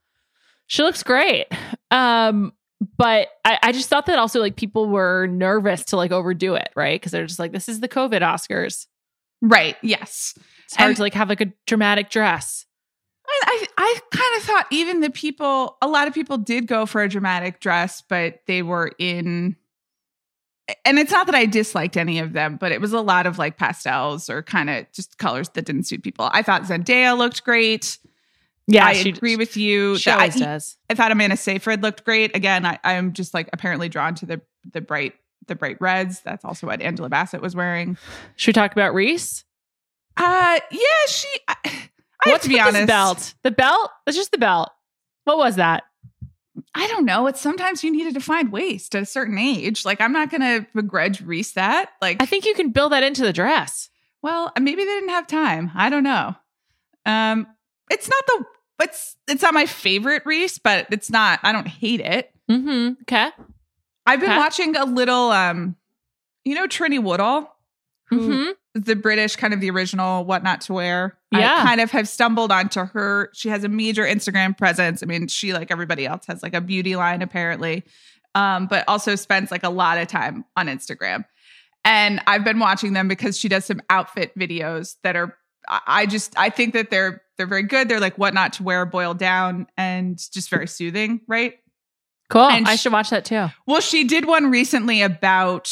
She 0.67 0.83
looks 0.83 1.01
great. 1.01 1.45
Um 1.91 2.51
but 2.97 3.29
I, 3.45 3.57
I 3.63 3.71
just 3.71 3.87
thought 3.87 4.05
that 4.07 4.19
also 4.19 4.41
like 4.41 4.57
people 4.57 4.89
were 4.89 5.27
nervous 5.27 5.85
to 5.85 5.95
like 5.95 6.11
overdo 6.11 6.55
it, 6.55 6.69
right? 6.75 6.99
Because 6.99 7.13
they're 7.13 7.25
just 7.25 7.39
like, 7.39 7.53
this 7.53 7.69
is 7.69 7.79
the 7.79 7.87
COVID 7.87 8.19
Oscars. 8.21 8.87
right. 9.41 9.77
Yes, 9.81 10.37
It's 10.65 10.75
hard 10.75 10.89
And- 10.89 10.97
to 10.97 11.03
like 11.03 11.13
have 11.13 11.29
like 11.29 11.39
a 11.41 11.53
dramatic 11.65 12.09
dress. 12.09 12.65
I 13.43 13.65
I, 13.65 13.65
I 13.77 13.99
kind 14.11 14.37
of 14.37 14.43
thought 14.43 14.67
even 14.71 15.01
the 15.01 15.09
people, 15.09 15.77
a 15.81 15.87
lot 15.87 16.07
of 16.07 16.13
people 16.13 16.37
did 16.37 16.67
go 16.67 16.85
for 16.85 17.01
a 17.01 17.09
dramatic 17.09 17.59
dress, 17.59 18.03
but 18.07 18.39
they 18.47 18.61
were 18.61 18.91
in. 18.99 19.55
And 20.83 20.97
it's 20.97 21.11
not 21.11 21.27
that 21.27 21.35
I 21.35 21.45
disliked 21.45 21.95
any 21.95 22.17
of 22.17 22.33
them, 22.33 22.57
but 22.57 22.71
it 22.71 22.81
was 22.81 22.91
a 22.91 23.01
lot 23.01 23.27
of 23.27 23.37
like 23.37 23.57
pastels 23.57 24.29
or 24.29 24.41
kind 24.41 24.69
of 24.69 24.91
just 24.93 25.17
colors 25.19 25.49
that 25.49 25.65
didn't 25.65 25.83
suit 25.83 26.01
people. 26.01 26.27
I 26.31 26.41
thought 26.41 26.63
Zendaya 26.63 27.15
looked 27.15 27.43
great. 27.43 27.99
Yeah, 28.67 28.85
I 28.85 28.93
she 28.93 29.09
agree 29.09 29.35
with 29.35 29.57
you. 29.57 29.95
She 29.97 30.09
always 30.09 30.35
I, 30.41 30.45
does. 30.45 30.77
I 30.89 30.95
thought 30.95 31.11
Amanda 31.11 31.37
Seyfried 31.37 31.83
looked 31.83 32.03
great. 32.03 32.35
Again, 32.35 32.65
I, 32.65 32.79
I'm 32.83 33.13
just 33.13 33.33
like 33.33 33.47
apparently 33.53 33.89
drawn 33.89 34.15
to 34.15 34.25
the 34.25 34.41
the 34.71 34.81
bright 34.81 35.13
the 35.47 35.55
bright 35.55 35.77
reds. 35.79 36.21
That's 36.21 36.43
also 36.43 36.65
what 36.65 36.81
Angela 36.81 37.09
Bassett 37.09 37.41
was 37.41 37.55
wearing. 37.55 37.95
Should 38.35 38.49
we 38.49 38.53
talk 38.53 38.71
about 38.71 38.95
Reese? 38.95 39.43
Uh, 40.17 40.59
yeah, 40.71 41.05
she. 41.07 41.27
I, 41.47 41.89
What's 42.25 42.43
to 42.43 42.49
be 42.49 42.59
honest. 42.59 42.87
belt? 42.87 43.33
The 43.43 43.51
belt? 43.51 43.89
It's 44.07 44.17
just 44.17 44.31
the 44.31 44.37
belt. 44.37 44.69
What 45.25 45.37
was 45.37 45.55
that? 45.57 45.83
I 46.73 46.87
don't 46.87 47.05
know. 47.05 47.27
It's 47.27 47.41
sometimes 47.41 47.83
you 47.83 47.91
need 47.91 48.07
a 48.07 48.11
defined 48.11 48.51
waist 48.51 48.95
at 48.95 49.03
a 49.03 49.05
certain 49.05 49.37
age. 49.37 49.83
Like 49.85 49.99
I'm 50.01 50.13
not 50.13 50.29
gonna 50.31 50.65
begrudge 50.73 51.21
Reese 51.21 51.51
that. 51.53 51.89
Like, 52.01 52.21
I 52.21 52.25
think 52.25 52.45
you 52.45 52.53
can 52.53 52.69
build 52.71 52.91
that 52.91 53.03
into 53.03 53.23
the 53.23 53.33
dress. 53.33 53.89
well, 54.21 54.51
maybe 54.59 54.83
they 54.83 54.91
didn't 54.91 55.09
have 55.09 55.27
time. 55.27 55.71
I 55.75 55.89
don't 55.89 56.03
know. 56.03 56.35
Um, 57.05 57.47
it's 57.91 58.09
not 58.09 58.25
the. 58.27 58.45
It's 58.83 59.15
it's 59.27 59.41
not 59.41 59.53
my 59.53 59.65
favorite 59.65 60.23
Reese, 60.25 60.57
but 60.57 60.87
it's 60.91 61.09
not. 61.09 61.39
I 61.43 61.51
don't 61.51 61.67
hate 61.67 62.01
it. 62.01 62.31
Mm-hmm. 62.49 63.01
Okay. 63.03 63.29
I've 64.05 64.19
been 64.19 64.29
Okay. 64.29 64.37
watching 64.37 64.75
a 64.75 64.85
little. 64.85 65.31
Um, 65.31 65.75
you 66.43 66.55
know 66.55 66.67
Trinny 66.67 67.01
Woodall, 67.01 67.53
who 68.09 68.19
Mm-hmm. 68.19 68.51
The 68.75 68.95
British 68.95 69.37
kind 69.37 69.53
of 69.53 69.61
the 69.61 69.69
original 69.69 70.25
what 70.25 70.43
not 70.43 70.59
to 70.61 70.73
wear. 70.73 71.17
Yeah. 71.31 71.55
I 71.59 71.63
kind 71.63 71.81
of 71.81 71.91
have 71.91 72.09
stumbled 72.09 72.51
onto 72.51 72.81
her. 72.81 73.29
She 73.33 73.47
has 73.47 73.63
a 73.63 73.69
major 73.69 74.03
Instagram 74.03 74.55
presence. 74.55 75.01
I 75.01 75.05
mean, 75.05 75.27
she 75.27 75.53
like 75.53 75.71
everybody 75.71 76.05
else 76.05 76.25
has 76.27 76.43
like 76.43 76.53
a 76.53 76.61
beauty 76.61 76.97
line 76.97 77.21
apparently. 77.21 77.83
Um, 78.35 78.67
but 78.67 78.83
also 78.89 79.15
spends 79.15 79.49
like 79.49 79.63
a 79.63 79.69
lot 79.69 79.97
of 79.97 80.09
time 80.09 80.43
on 80.57 80.67
Instagram. 80.67 81.23
And 81.85 82.21
I've 82.27 82.43
been 82.43 82.59
watching 82.59 82.91
them 82.91 83.07
because 83.07 83.37
she 83.37 83.47
does 83.47 83.63
some 83.63 83.81
outfit 83.89 84.37
videos 84.37 84.95
that 85.03 85.15
are 85.15 85.37
I 85.87 86.05
just 86.05 86.37
I 86.37 86.49
think 86.49 86.73
that 86.73 86.91
they're 86.91 87.21
they're 87.37 87.47
very 87.47 87.63
good. 87.63 87.87
They're 87.87 88.01
like 88.01 88.17
what 88.17 88.33
not 88.33 88.53
to 88.53 88.63
wear 88.63 88.85
boiled 88.85 89.19
down 89.19 89.67
and 89.77 90.17
just 90.33 90.49
very 90.49 90.67
soothing, 90.67 91.21
right? 91.27 91.53
Cool. 92.29 92.41
And 92.41 92.67
I 92.67 92.75
sh- 92.75 92.81
should 92.81 92.91
watch 92.91 93.09
that 93.11 93.23
too. 93.23 93.47
Well, 93.65 93.81
she 93.81 94.03
did 94.03 94.25
one 94.25 94.51
recently 94.51 95.01
about 95.01 95.71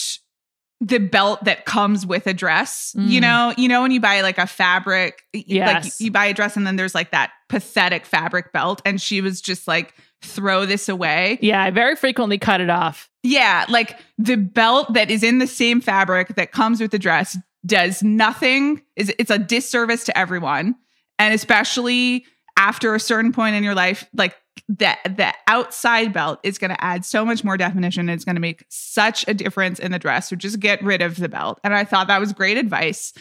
the 0.86 0.98
belt 0.98 1.46
that 1.46 1.64
comes 1.66 2.06
with 2.06 2.28
a 2.28 2.34
dress. 2.34 2.94
You 2.98 3.20
Mm. 3.20 3.22
know, 3.22 3.54
you 3.58 3.70
know 3.70 3.82
when 3.82 3.92
you 3.92 4.02
buy 4.02 4.20
like 4.20 4.38
a 4.38 4.46
fabric, 4.46 5.24
y- 5.34 5.40
like 5.48 5.48
Yes. 5.86 6.02
you 6.02 6.12
buy 6.12 6.26
a 6.26 6.34
dress 6.34 6.58
and 6.58 6.68
then 6.68 6.76
there's 6.76 6.94
like 6.94 7.12
that 7.12 7.32
pathetic 7.48 8.06
fabric 8.06 8.52
belt 8.52 8.82
and 8.86 9.02
she 9.02 9.22
was 9.22 9.40
just 9.40 9.66
like 9.66 9.94
throw 10.22 10.66
this 10.66 10.90
away. 10.90 11.40
Yeah, 11.42 11.64
I 11.64 11.70
very 11.72 11.96
frequently 11.96 12.38
cut 12.38 12.60
it 12.60 12.70
off. 12.70 13.10
Yeah, 13.24 13.66
like 13.70 13.98
the 14.18 14.36
belt 14.36 14.94
that 14.94 15.10
is 15.10 15.24
in 15.24 15.38
the 15.38 15.48
same 15.48 15.80
fabric 15.80 16.36
that 16.36 16.52
comes 16.52 16.82
with 16.82 16.92
the 16.92 17.00
dress 17.00 17.38
does 17.66 18.04
nothing. 18.04 18.82
Is 18.98 19.14
it's 19.18 19.32
a 19.32 19.40
disservice 19.40 20.04
to 20.06 20.18
everyone, 20.18 20.76
and 21.18 21.34
especially 21.34 22.26
after 22.58 22.94
a 22.94 23.00
certain 23.00 23.32
point 23.32 23.56
in 23.56 23.64
your 23.64 23.74
life, 23.76 24.06
like 24.14 24.36
that 24.70 25.00
the 25.18 25.34
outside 25.48 26.14
belt 26.14 26.40
is 26.44 26.58
going 26.58 26.72
to 26.72 26.84
add 26.84 27.04
so 27.04 27.26
much 27.26 27.44
more 27.44 27.58
definition. 27.58 28.08
It's 28.10 28.24
going 28.26 28.36
to 28.36 28.42
make 28.42 28.64
such 28.70 29.28
a 29.28 29.34
difference 29.34 29.78
in 29.80 29.92
the 29.92 30.00
dress. 30.00 30.30
So 30.30 30.36
just 30.36 30.60
get 30.60 30.82
rid 30.84 31.02
of 31.02 31.18
the 31.18 31.28
belt. 31.30 31.60
And 31.64 31.76
I 31.76 31.84
thought 31.84 32.08
that 32.08 32.20
was 32.20 32.32
great 32.34 32.58
advice. 32.58 33.14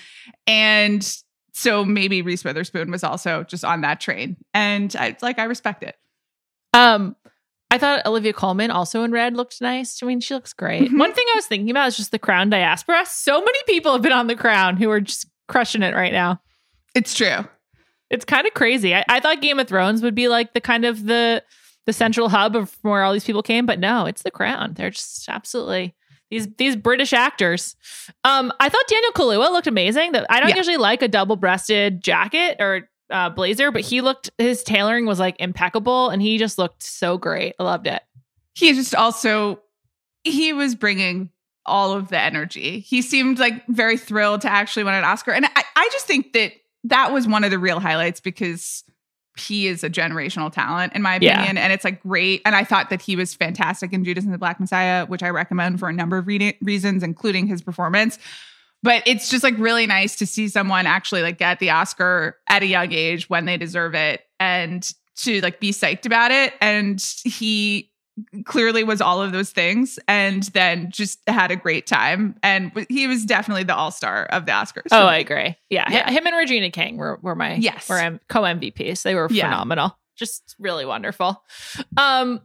And 0.47 1.05
so 1.53 1.85
maybe 1.85 2.23
Reese 2.23 2.45
Witherspoon 2.45 2.91
was 2.91 3.05
also 3.05 3.45
just 3.45 3.65
on 3.65 3.83
that 3.83 4.01
train, 4.01 4.37
and 4.55 4.95
I 4.99 5.17
like 5.21 5.39
I 5.39 5.45
respect 5.45 5.83
it. 5.83 5.97
Um, 6.73 7.15
I 7.71 7.77
thought 7.79 8.07
Olivia 8.07 8.33
Colman 8.33 8.71
also 8.71 9.03
in 9.03 9.13
red 9.13 9.35
looked 9.37 9.61
nice. 9.61 10.03
I 10.03 10.07
mean, 10.07 10.21
she 10.21 10.33
looks 10.35 10.53
great. 10.55 10.91
Mhm. 10.91 10.99
One 10.99 11.13
thing 11.13 11.25
I 11.33 11.37
was 11.37 11.47
thinking 11.47 11.71
about 11.71 11.89
is 11.89 11.97
just 11.97 12.11
the 12.11 12.19
crown 12.19 12.49
diaspora. 12.51 13.05
So 13.07 13.39
many 13.41 13.59
people 13.67 13.93
have 13.93 14.03
been 14.03 14.13
on 14.13 14.29
the 14.29 14.37
crown 14.37 14.77
who 14.77 14.91
are 14.91 15.01
just 15.01 15.27
crushing 15.49 15.83
it 15.83 15.95
right 15.95 16.13
now. 16.13 16.41
It's 16.95 17.15
true. 17.15 17.47
It's 18.13 18.25
kind 18.25 18.47
of 18.47 18.55
crazy. 18.55 18.95
I, 18.95 19.05
I 19.09 19.19
thought 19.21 19.41
Game 19.43 19.59
of 19.59 19.67
Thrones 19.67 20.03
would 20.03 20.15
be 20.15 20.29
like 20.29 20.53
the 20.53 20.61
kind 20.61 20.85
of 20.85 21.07
the 21.07 21.43
the 21.87 21.93
central 21.93 22.29
hub 22.29 22.55
of 22.55 22.77
where 22.83 23.03
all 23.03 23.13
these 23.13 23.25
people 23.25 23.43
came, 23.43 23.67
but 23.67 23.81
no, 23.81 24.07
it's 24.07 24.23
the 24.23 24.31
crown. 24.31 24.75
They're 24.75 24.91
just 24.91 25.29
absolutely 25.29 25.95
these 26.31 26.47
these 26.59 26.77
British 26.77 27.13
actors. 27.13 27.75
Um, 28.25 28.53
I 28.61 28.69
thought 28.69 28.85
Daniel 28.87 29.13
Kaluuya 29.13 29.51
looked 29.51 29.67
amazing. 29.67 30.13
That 30.13 30.27
I 30.31 30.39
don't 30.41 30.51
Yeah. 30.51 30.57
usually 30.57 30.77
like 30.77 31.03
a 31.03 31.09
double 31.09 31.35
breasted 31.37 32.03
jacket 32.03 32.59
or 32.61 32.89
uh, 33.11 33.29
blazer, 33.31 33.71
but 33.71 33.81
he 33.83 34.01
looked 34.01 34.31
his 34.39 34.63
tailoring 34.63 35.07
was 35.07 35.19
like 35.19 35.37
impeccable, 35.41 36.09
and 36.11 36.23
he 36.23 36.39
just 36.39 36.57
looked 36.59 36.83
so 36.83 37.19
great. 37.19 37.55
I 37.59 37.65
loved 37.65 37.87
it. 37.87 38.03
he 38.55 38.73
just 38.75 38.95
also 38.95 39.61
he 40.25 40.53
was 40.53 40.75
bringing 40.75 41.31
all 41.67 41.93
of 41.93 42.09
the 42.09 42.19
energy 42.19 42.81
he 42.81 43.01
seemed 43.03 43.39
like 43.39 43.65
very 43.69 43.97
thrilled 43.97 44.41
to 44.41 44.51
actually 44.51 44.83
win 44.83 44.95
an 44.95 45.05
oscar 45.05 45.31
and 45.31 45.47
I, 45.47 45.63
I 45.77 45.89
just 45.93 46.07
think 46.07 46.33
that 46.33 46.53
that 46.85 47.13
was 47.13 47.27
one 47.29 47.45
of 47.45 47.51
the 47.51 47.59
real 47.59 47.81
highlights 47.81 48.21
because 48.21 48.85
he 49.39 49.67
is 49.67 49.83
a 49.83 49.89
generational 49.89 50.53
talent 50.53 50.93
in 50.95 51.01
my 51.03 51.19
Yeah. 51.21 51.33
opinion 51.35 51.57
and 51.57 51.73
it's 51.73 51.85
like 51.85 52.03
great 52.03 52.43
and 52.45 52.55
i 52.55 52.65
thought 52.65 52.91
that 52.91 53.01
he 53.01 53.17
was 53.17 53.35
fantastic 53.35 53.93
in 53.93 54.05
judas 54.05 54.25
and 54.25 54.33
the 54.35 54.39
black 54.39 54.61
messiah 54.61 55.07
which 55.07 55.23
i 55.23 55.31
recommend 55.31 55.79
for 55.79 55.89
a 55.89 55.93
number 55.93 56.19
of 56.19 56.27
re- 56.27 56.59
reasons 56.61 57.03
including 57.03 57.47
his 57.47 57.63
performance 57.63 58.19
but 58.83 59.03
it's 59.07 59.31
just 59.31 59.43
like 59.45 59.57
really 59.59 59.87
nice 59.87 60.17
to 60.17 60.27
see 60.27 60.49
someone 60.49 60.87
actually 60.87 61.23
like 61.23 61.39
get 61.39 61.61
the 61.61 61.71
oscar 61.71 62.37
at 62.49 62.63
a 62.63 62.67
young 62.67 62.93
age 62.93 63.31
when 63.31 63.47
they 63.47 63.57
deserve 63.57 63.95
it 63.95 64.21
and 64.41 64.91
to 65.17 65.41
like 65.41 65.61
be 65.61 65.71
psyched 65.71 66.05
about 66.05 66.31
it 66.31 66.53
and 66.61 67.03
he 67.25 67.91
clearly 68.45 68.85
was 68.85 69.01
all 69.01 69.23
of 69.23 69.33
those 69.33 69.51
things 69.51 69.99
and 70.07 70.43
then 70.55 70.91
just 70.91 71.19
had 71.27 71.51
a 71.51 71.57
great 71.57 71.87
time 71.87 72.35
and 72.43 72.71
he 72.91 73.07
was 73.07 73.25
definitely 73.25 73.63
the 73.65 73.75
all-star 73.75 74.27
of 74.27 74.45
the 74.45 74.53
oscars 74.53 74.89
Oh, 74.93 75.07
I 75.07 75.17
agree. 75.17 75.57
Yeah, 75.71 75.91
Yeah. 75.91 76.11
him 76.11 76.27
and 76.27 76.37
Regina 76.37 76.71
King 76.71 76.99
were 76.99 77.19
were 77.23 77.35
my 77.35 77.55
Yes. 77.55 77.89
were 77.89 78.21
co 78.29 78.43
MVPs. 78.43 79.03
They 79.03 79.15
were 79.15 79.29
Yeah. 79.31 79.45
phenomenal, 79.47 79.99
just 80.17 80.55
really 80.59 80.85
wonderful. 80.85 81.43
Um, 81.97 82.41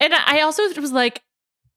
and 0.00 0.14
I 0.14 0.38
I 0.38 0.40
also 0.42 0.62
was 0.80 0.92
like, 0.92 1.22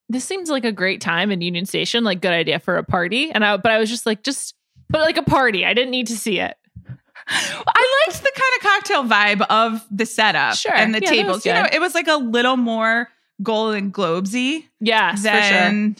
this 0.08 0.24
seems 0.24 0.50
like 0.50 0.66
a 0.66 0.72
great 0.72 1.02
time 1.02 1.32
in 1.32 1.42
Union 1.42 1.66
Station, 1.66 2.04
like 2.04 2.22
good 2.22 2.34
idea 2.34 2.60
for 2.60 2.78
a 2.78 2.84
party. 2.84 3.32
And 3.32 3.44
I, 3.44 3.58
but 3.58 3.72
I 3.72 3.80
was 3.80 3.89
just 3.89 4.06
like, 4.06 4.24
just 4.24 4.54
but 4.89 5.02
like 5.02 5.18
a 5.18 5.24
party. 5.24 5.66
I 5.66 5.74
didn't 5.74 5.92
need 5.92 6.08
to 6.08 6.18
see 6.18 6.39
it. 6.39 6.56
I 7.28 8.04
liked 8.08 8.22
the 8.22 8.32
kind 8.36 8.54
of 8.58 8.62
cocktail 8.62 9.04
vibe 9.06 9.46
of 9.50 9.86
the 9.89 10.06
setup 10.06 10.58
Sure. 10.58 10.76
and 10.76 10.94
the 10.94 11.00
Yeah, 11.02 11.10
tables. 11.10 11.46
You 11.46 11.54
know, 11.54 11.66
it 11.72 11.80
was 11.80 11.96
like 11.96 12.08
a 12.08 12.16
little 12.18 12.58
more 12.58 13.08
Golden 13.44 13.92
Globesy 13.92 14.66
Yes, 14.80 15.26
for 15.26 15.42
sure. 15.42 15.94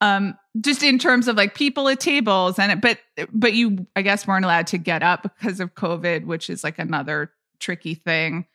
um 0.00 0.36
just 0.60 0.82
in 0.82 0.98
terms 0.98 1.28
of 1.28 1.36
like 1.36 1.54
people 1.54 1.88
at 1.88 1.98
tables 2.00 2.58
and 2.58 2.72
it 2.72 2.80
but 2.80 2.98
but 3.32 3.54
you 3.54 3.86
I 3.96 4.02
guess 4.02 4.26
weren't 4.26 4.44
allowed 4.44 4.66
to 4.68 4.78
get 4.78 5.02
up 5.02 5.22
because 5.22 5.60
of 5.60 5.74
COVID, 5.74 6.26
which 6.26 6.50
is 6.50 6.62
like 6.64 6.78
another 6.78 7.32
tricky 7.58 7.94
thing. 7.94 8.46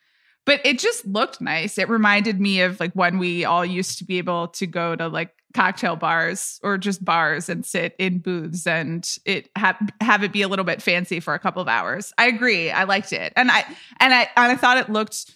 But 0.44 0.64
it 0.64 0.78
just 0.78 1.04
looked 1.06 1.40
nice. 1.42 1.76
It 1.76 1.88
reminded 1.90 2.40
me 2.40 2.62
of 2.62 2.80
like 2.80 2.92
when 2.94 3.18
we 3.18 3.44
all 3.44 3.64
used 3.66 3.98
to 3.98 4.04
be 4.04 4.16
able 4.18 4.48
to 4.48 4.66
go 4.66 4.96
to 4.96 5.06
like 5.08 5.34
cocktail 5.54 5.96
bars 5.96 6.60
or 6.62 6.78
just 6.78 7.04
bars 7.04 7.48
and 7.48 7.64
sit 7.66 7.94
in 7.98 8.18
booths 8.18 8.66
and 8.66 9.08
it 9.24 9.48
have 9.56 9.76
have 10.00 10.22
it 10.22 10.32
be 10.32 10.42
a 10.42 10.48
little 10.48 10.64
bit 10.64 10.80
fancy 10.80 11.20
for 11.20 11.34
a 11.34 11.38
couple 11.38 11.60
of 11.60 11.68
hours. 11.68 12.12
I 12.16 12.26
agree. 12.28 12.70
I 12.70 12.84
liked 12.84 13.12
it. 13.12 13.32
And 13.36 13.50
I 13.50 13.64
and 14.00 14.14
I 14.14 14.28
and 14.36 14.52
I 14.52 14.56
thought 14.56 14.78
it 14.78 14.88
looked 14.90 15.34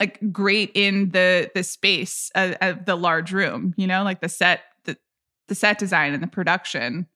like 0.00 0.18
great 0.32 0.70
in 0.74 1.10
the 1.10 1.50
the 1.54 1.62
space 1.64 2.30
of, 2.34 2.54
of 2.60 2.84
the 2.84 2.94
large 2.96 3.32
room, 3.32 3.74
you 3.76 3.86
know, 3.86 4.02
like 4.04 4.20
the 4.20 4.28
set 4.28 4.60
the 4.84 4.96
the 5.48 5.54
set 5.54 5.78
design 5.78 6.14
and 6.14 6.22
the 6.22 6.26
production 6.28 7.06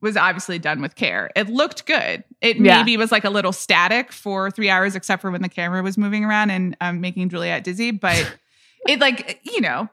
was 0.00 0.16
obviously 0.16 0.58
done 0.60 0.80
with 0.80 0.94
care. 0.94 1.30
It 1.34 1.48
looked 1.48 1.84
good. 1.86 2.22
It 2.40 2.56
Yeah. 2.58 2.76
maybe 2.78 2.96
was 2.96 3.10
like 3.10 3.24
a 3.24 3.30
little 3.30 3.52
static 3.52 4.12
for 4.12 4.48
3 4.50 4.70
hours 4.70 4.94
except 4.94 5.20
for 5.22 5.30
when 5.32 5.42
the 5.42 5.48
camera 5.48 5.82
was 5.82 5.98
moving 5.98 6.24
around 6.24 6.50
and 6.50 6.76
um, 6.80 7.00
making 7.00 7.28
Juliet 7.30 7.64
dizzy, 7.64 7.90
but 7.90 8.36
it 8.88 9.00
like, 9.00 9.40
you 9.42 9.60
know, 9.60 9.88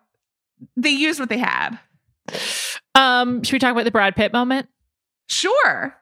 they 0.77 0.91
used 0.91 1.19
what 1.19 1.29
they 1.29 1.39
had. 1.39 1.79
Um, 2.93 3.43
should 3.43 3.53
we 3.53 3.59
talk 3.59 3.71
about 3.71 3.83
the 3.85 3.91
Brad 3.91 4.15
Pitt 4.15 4.31
moment? 4.31 4.67
Sure. 5.27 5.95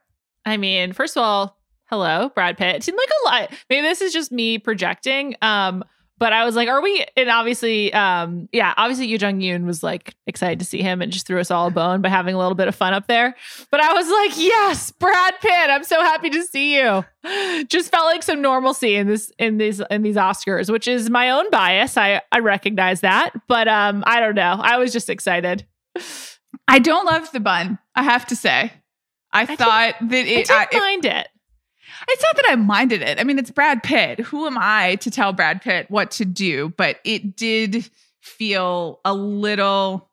I 0.45 0.57
mean, 0.57 0.91
first 0.93 1.15
of 1.15 1.23
all, 1.23 1.57
hello, 1.85 2.29
Brad 2.35 2.57
Pitt. 2.57 2.75
It 2.75 2.83
seemed 2.83 2.97
like 2.97 3.09
a 3.09 3.25
lot. 3.29 3.59
Maybe 3.69 3.81
this 3.83 4.01
is 4.01 4.11
just 4.13 4.31
me 4.33 4.57
projecting. 4.57 5.35
Um, 5.41 5.83
but 6.23 6.31
I 6.31 6.45
was 6.45 6.55
like, 6.55 6.69
are 6.69 6.81
we? 6.81 7.05
And 7.17 7.27
obviously, 7.29 7.93
um, 7.93 8.47
yeah, 8.53 8.73
obviously, 8.77 9.07
Yuh-jung 9.07 9.41
Youn 9.41 9.65
was 9.65 9.83
like 9.83 10.15
excited 10.25 10.57
to 10.59 10.65
see 10.65 10.81
him 10.81 11.01
and 11.01 11.11
just 11.11 11.27
threw 11.27 11.37
us 11.41 11.51
all 11.51 11.67
a 11.67 11.69
bone 11.69 12.01
by 12.01 12.07
having 12.07 12.33
a 12.33 12.37
little 12.37 12.55
bit 12.55 12.69
of 12.69 12.75
fun 12.75 12.93
up 12.93 13.07
there. 13.07 13.35
But 13.71 13.81
I 13.81 13.91
was 13.91 14.09
like, 14.09 14.39
yes, 14.39 14.89
Brad 14.91 15.33
Pitt, 15.41 15.69
I'm 15.69 15.83
so 15.83 15.99
happy 15.99 16.29
to 16.29 16.41
see 16.43 16.77
you. 16.77 17.03
Just 17.67 17.91
felt 17.91 18.05
like 18.05 18.23
some 18.23 18.41
normalcy 18.41 18.95
in 18.95 19.07
this 19.07 19.33
in 19.37 19.57
these 19.57 19.81
in 19.91 20.01
these 20.01 20.15
Oscars, 20.15 20.69
which 20.69 20.87
is 20.87 21.09
my 21.09 21.29
own 21.29 21.49
bias. 21.49 21.97
I 21.97 22.21
I 22.31 22.39
recognize 22.39 23.01
that, 23.01 23.31
but 23.49 23.67
um, 23.67 24.01
I 24.07 24.21
don't 24.21 24.35
know. 24.35 24.59
I 24.61 24.77
was 24.77 24.93
just 24.93 25.09
excited. 25.09 25.65
I 26.69 26.79
don't 26.79 27.05
love 27.05 27.29
the 27.33 27.41
bun, 27.41 27.79
I 27.95 28.03
have 28.03 28.25
to 28.27 28.35
say. 28.37 28.71
I, 29.33 29.45
did- 29.45 29.57
thought 29.57 29.95
that 29.99 30.01
I 30.01 30.19
it, 30.19 30.47
didn't 30.47 30.51
I- 30.51 30.67
it 30.71 30.79
mind 30.79 31.05
it. 31.05 31.27
It's 32.07 32.23
not 32.23 32.35
that 32.37 32.45
I 32.49 32.55
minded 32.55 33.01
it. 33.01 33.19
I 33.19 33.23
mean, 33.23 33.39
it's 33.39 33.51
Brad 33.51 33.81
Pitt. 33.83 34.19
Who 34.19 34.45
am 34.47 34.57
I 34.59 34.95
to 34.97 35.11
tell 35.11 35.33
Brad 35.33 35.61
Pitt 35.61 35.89
what 35.89 36.11
to 36.11 36.25
do? 36.25 36.73
But 36.77 36.99
it 37.03 37.35
did 37.35 37.89
feel 38.21 38.99
a 39.05 39.13
little 39.13 40.09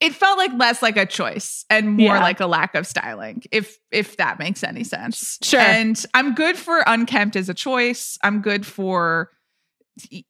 it 0.00 0.14
felt 0.14 0.38
like 0.38 0.50
less 0.54 0.80
like 0.80 0.96
a 0.96 1.04
choice 1.04 1.66
and 1.68 1.90
more 1.90 2.14
Yeah. 2.14 2.22
like 2.22 2.40
a 2.40 2.46
lack 2.46 2.74
of 2.74 2.86
styling, 2.86 3.42
if 3.52 3.78
if 3.90 4.16
that 4.16 4.38
makes 4.38 4.64
any 4.64 4.82
sense. 4.82 5.38
Sure. 5.42 5.60
And 5.60 6.02
I'm 6.14 6.34
good 6.34 6.56
for 6.56 6.82
unkempt 6.86 7.36
as 7.36 7.48
a 7.50 7.54
choice. 7.54 8.16
I'm 8.22 8.40
good 8.40 8.64
for 8.64 9.30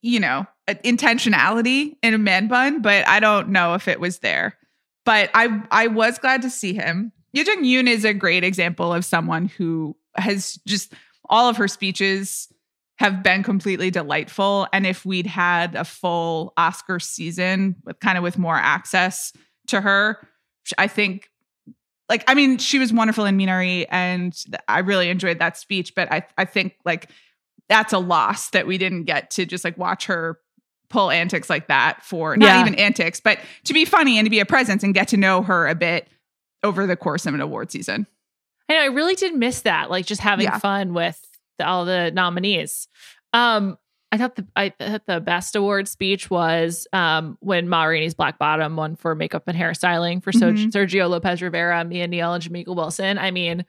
you 0.01 0.19
know, 0.19 0.47
intentionality 0.69 1.95
in 2.03 2.15
a 2.15 2.19
man 2.19 2.49
bun, 2.49 2.83
but 2.83 3.07
I 3.07 3.21
don't 3.21 3.51
know 3.51 3.75
if 3.75 3.87
it 3.87 4.01
was 4.01 4.19
there. 4.19 4.57
But 5.05 5.31
I 5.35 5.63
I 5.71 5.87
was 5.87 6.19
glad 6.19 6.43
to 6.43 6.51
see 6.51 6.75
him. 6.75 7.13
Yuh-jung 7.33 7.63
Youn 7.65 7.87
is 7.87 8.05
a 8.05 8.13
great 8.13 8.43
example 8.43 8.93
of 8.93 9.05
someone 9.05 9.47
who 9.47 9.95
has 10.17 10.59
just 10.67 10.93
all 11.29 11.49
of 11.49 11.57
her 11.57 11.69
speeches 11.69 12.49
have 12.99 13.23
been 13.23 13.43
completely 13.43 13.91
delightful. 13.91 14.67
And 14.73 14.87
if 14.87 15.05
we'd 15.07 15.27
had 15.27 15.75
a 15.75 15.85
full 15.85 16.53
Oscar 16.57 16.99
season 17.01 17.77
with 17.85 17.99
kind 18.01 18.19
of 18.19 18.25
with 18.25 18.37
more 18.39 18.57
access 18.57 19.33
to 19.69 19.81
her, 19.81 20.27
I 20.77 20.87
think 20.87 21.31
like 22.09 22.25
I 22.27 22.35
mean, 22.35 22.59
she 22.59 22.79
was 22.79 22.93
wonderful 22.93 23.25
in 23.25 23.39
Minari 23.39 23.87
and 23.89 24.35
I 24.69 24.81
really 24.81 25.09
enjoyed 25.09 25.39
that 25.39 25.57
speech, 25.57 25.95
but 25.95 26.13
I 26.13 26.27
I 26.37 26.45
think 26.45 26.75
like 26.85 27.11
that's 27.69 27.93
a 27.93 27.99
loss 27.99 28.51
that 28.51 28.67
we 28.67 28.79
didn't 28.79 29.05
get 29.05 29.31
to 29.31 29.47
just 29.47 29.65
like 29.65 29.79
watch 29.79 30.07
her 30.07 30.39
pull 30.89 31.09
antics 31.11 31.49
like 31.49 31.69
that 31.69 32.05
for 32.05 32.37
not 32.37 32.47
Yeah. 32.47 32.61
even 32.61 32.75
antics, 32.75 33.21
but 33.21 33.39
to 33.65 33.73
be 33.73 33.85
funny 33.85 34.19
and 34.19 34.27
to 34.27 34.31
be 34.31 34.41
a 34.41 34.45
presence 34.45 34.83
and 34.83 34.93
get 34.93 35.07
to 35.09 35.17
know 35.17 35.41
her 35.43 35.69
a 35.69 35.75
bit 35.77 36.09
over 36.65 36.85
the 36.85 36.97
course 36.97 37.27
of 37.27 37.35
an 37.35 37.41
award 37.41 37.71
season. 37.71 38.09
I 38.71 38.75
know 38.75 38.81
I 38.83 38.87
really 38.87 39.15
did 39.17 39.35
miss 39.35 39.63
that, 39.63 39.91
like 39.91 40.07
just 40.07 40.21
having 40.21 40.45
Yeah. 40.47 40.59
fun 40.59 40.95
with 40.95 41.21
the, 41.59 41.67
all 41.67 41.85
the 41.85 42.11
nominees. 42.13 42.89
Um, 43.33 43.77
I 44.13 44.17
thought 44.19 44.35
the 44.37 44.47
I 44.57 44.71
thought 44.71 45.07
the 45.07 45.21
best 45.21 45.55
award 45.55 45.87
speech 45.87 46.31
was 46.31 46.87
um 46.93 47.37
when 47.41 47.69
Ma 47.69 47.85
Rainey's 47.85 48.15
Black 48.15 48.39
Bottom 48.39 48.75
won 48.77 48.97
for 48.97 49.15
makeup 49.15 49.45
and 49.47 49.57
hairstyling 49.57 50.23
for 50.23 50.33
Mhm. 50.33 50.73
Sergio 50.73 51.09
Lopez 51.09 51.43
Rivera, 51.43 51.85
Mia 51.85 52.09
Neal, 52.09 52.33
and 52.35 52.43
Jamika 52.43 52.75
Wilson. 52.75 53.19
I 53.19 53.31
mean, 53.31 53.65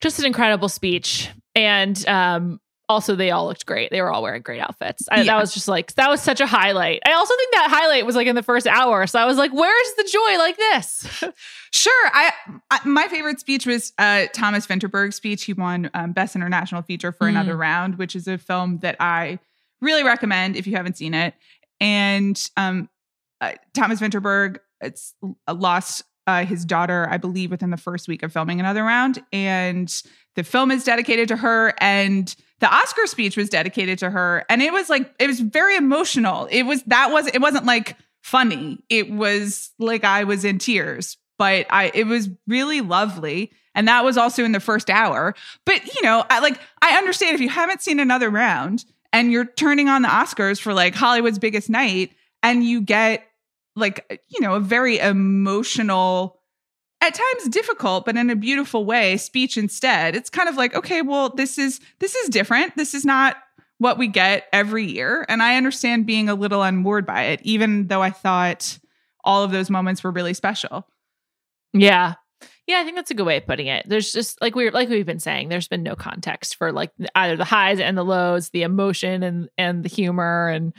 just 0.00 0.18
an 0.18 0.24
incredible 0.26 0.68
speech, 0.68 1.30
and 1.54 2.06
um. 2.08 2.60
Also, 2.88 3.14
they 3.14 3.30
all 3.30 3.46
looked 3.46 3.64
great. 3.64 3.90
They 3.90 4.02
were 4.02 4.12
all 4.12 4.22
wearing 4.22 4.42
great 4.42 4.60
outfits. 4.60 5.08
I, 5.10 5.18
Yeah. 5.18 5.24
That 5.34 5.40
was 5.40 5.54
just 5.54 5.68
like 5.68 5.94
that 5.94 6.10
was 6.10 6.20
such 6.20 6.40
a 6.40 6.46
highlight. 6.46 7.00
I 7.06 7.12
also 7.12 7.32
think 7.36 7.54
that 7.54 7.68
highlight 7.70 8.04
was 8.04 8.16
like 8.16 8.26
in 8.26 8.34
the 8.34 8.42
first 8.42 8.66
hour. 8.66 9.06
So 9.06 9.18
I 9.18 9.24
was 9.24 9.38
like, 9.38 9.52
"Where's 9.52 9.94
the 9.96 10.04
joy 10.10 10.38
like 10.38 10.56
this?" 10.56 11.24
Sure. 11.74 12.10
I, 12.12 12.32
I 12.70 12.80
my 12.84 13.08
favorite 13.08 13.40
speech 13.40 13.64
was 13.64 13.94
uh, 13.98 14.26
Thomas 14.34 14.66
Vinterberg's 14.66 15.16
speech. 15.16 15.44
He 15.44 15.54
won 15.54 15.90
um, 15.94 16.12
Best 16.12 16.36
International 16.36 16.82
Feature 16.82 17.12
for 17.12 17.26
Mm. 17.26 17.30
Another 17.30 17.56
Round, 17.56 17.96
which 17.96 18.14
is 18.14 18.28
a 18.28 18.36
film 18.36 18.78
that 18.80 18.96
I 19.00 19.38
really 19.80 20.04
recommend 20.04 20.56
if 20.56 20.66
you 20.66 20.76
haven't 20.76 20.98
seen 20.98 21.14
it. 21.14 21.32
And 21.80 22.38
um, 22.58 22.90
uh, 23.40 23.52
Thomas 23.74 24.00
Vinterberg 24.00 24.58
it's 24.82 25.14
uh, 25.48 25.54
lost 25.54 26.02
uh, 26.26 26.44
his 26.44 26.64
daughter, 26.64 27.08
I 27.10 27.16
believe, 27.16 27.50
within 27.50 27.70
the 27.70 27.76
first 27.76 28.06
week 28.06 28.22
of 28.22 28.32
filming 28.32 28.60
Another 28.60 28.84
Round, 28.84 29.22
and 29.32 29.92
the 30.36 30.44
film 30.44 30.70
is 30.70 30.84
dedicated 30.84 31.28
to 31.28 31.36
her, 31.36 31.72
and 31.78 32.34
the 32.62 32.72
Oscar 32.72 33.08
speech 33.08 33.36
was 33.36 33.48
dedicated 33.48 33.98
to 33.98 34.08
her, 34.08 34.44
and 34.48 34.62
it 34.62 34.72
was 34.72 34.88
like 34.88 35.12
it 35.18 35.26
was 35.26 35.40
very 35.40 35.76
emotional. 35.76 36.46
It 36.48 36.62
was 36.62 36.82
that 36.84 37.10
was 37.10 37.26
it 37.26 37.40
wasn't 37.40 37.66
like 37.66 37.96
funny. 38.22 38.78
It 38.88 39.10
was 39.10 39.72
like 39.80 40.04
I 40.04 40.22
was 40.22 40.44
in 40.44 40.58
tears, 40.58 41.18
but 41.38 41.66
I 41.70 41.90
it 41.92 42.06
was 42.06 42.30
really 42.46 42.80
lovely. 42.80 43.50
And 43.74 43.88
that 43.88 44.04
was 44.04 44.16
also 44.16 44.44
in 44.44 44.52
the 44.52 44.60
first 44.60 44.90
hour. 44.90 45.34
But 45.66 45.92
you 45.92 46.02
know, 46.02 46.24
I 46.30 46.38
like 46.38 46.60
I 46.80 46.96
understand 46.98 47.34
if 47.34 47.40
you 47.40 47.48
haven't 47.48 47.82
seen 47.82 47.98
another 47.98 48.30
round 48.30 48.84
and 49.12 49.32
you're 49.32 49.44
turning 49.44 49.88
on 49.88 50.02
the 50.02 50.08
Oscars 50.08 50.60
for 50.60 50.72
like 50.72 50.94
Hollywood's 50.94 51.40
biggest 51.40 51.68
night 51.68 52.12
and 52.44 52.62
you 52.62 52.80
get 52.80 53.26
like 53.74 54.22
you 54.28 54.40
know, 54.40 54.54
a 54.54 54.60
very 54.60 55.00
emotional 55.00 56.41
at 57.02 57.14
times 57.14 57.48
difficult 57.50 58.06
but 58.06 58.16
in 58.16 58.30
a 58.30 58.36
beautiful 58.36 58.84
way 58.86 59.18
speech 59.18 59.58
instead. 59.58 60.16
It's 60.16 60.30
kind 60.30 60.48
of 60.48 60.56
like, 60.56 60.74
okay, 60.74 61.02
well 61.02 61.28
this 61.28 61.58
is 61.58 61.80
this 61.98 62.14
is 62.14 62.30
different. 62.30 62.76
This 62.76 62.94
is 62.94 63.04
not 63.04 63.36
what 63.78 63.98
we 63.98 64.08
get 64.08 64.46
every 64.52 64.84
year 64.84 65.26
and 65.28 65.42
I 65.42 65.56
understand 65.56 66.06
being 66.06 66.28
a 66.28 66.34
little 66.34 66.62
unmoored 66.62 67.04
by 67.04 67.24
it 67.24 67.40
even 67.42 67.88
though 67.88 68.00
I 68.00 68.10
thought 68.10 68.78
all 69.24 69.44
of 69.44 69.50
those 69.50 69.68
moments 69.68 70.02
were 70.02 70.12
really 70.12 70.34
special. 70.34 70.86
Yeah. 71.72 72.14
Yeah, 72.68 72.78
I 72.78 72.84
think 72.84 72.94
that's 72.94 73.10
a 73.10 73.14
good 73.14 73.26
way 73.26 73.38
of 73.38 73.46
putting 73.46 73.66
it. 73.66 73.88
There's 73.88 74.12
just 74.12 74.40
like 74.40 74.54
we're 74.54 74.70
like 74.70 74.88
we've 74.88 75.04
been 75.04 75.18
saying, 75.18 75.48
there's 75.48 75.66
been 75.66 75.82
no 75.82 75.96
context 75.96 76.56
for 76.56 76.70
like 76.70 76.92
either 77.16 77.36
the 77.36 77.44
highs 77.44 77.80
and 77.80 77.98
the 77.98 78.04
lows, 78.04 78.50
the 78.50 78.62
emotion 78.62 79.24
and 79.24 79.48
and 79.58 79.84
the 79.84 79.88
humor 79.88 80.48
and 80.48 80.72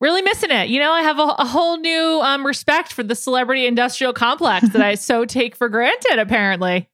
really 0.00 0.22
missing 0.22 0.50
it. 0.50 0.68
You 0.68 0.80
know, 0.80 0.92
I 0.92 1.02
have 1.02 1.18
a, 1.18 1.34
a 1.38 1.46
whole 1.46 1.76
new 1.78 2.20
um 2.22 2.46
respect 2.46 2.92
for 2.92 3.02
the 3.02 3.14
celebrity 3.14 3.66
industrial 3.66 4.12
complex 4.12 4.68
that 4.70 4.82
I 4.82 4.94
so 4.96 5.24
take 5.24 5.56
for 5.56 5.68
granted 5.68 6.18
apparently. 6.18 6.88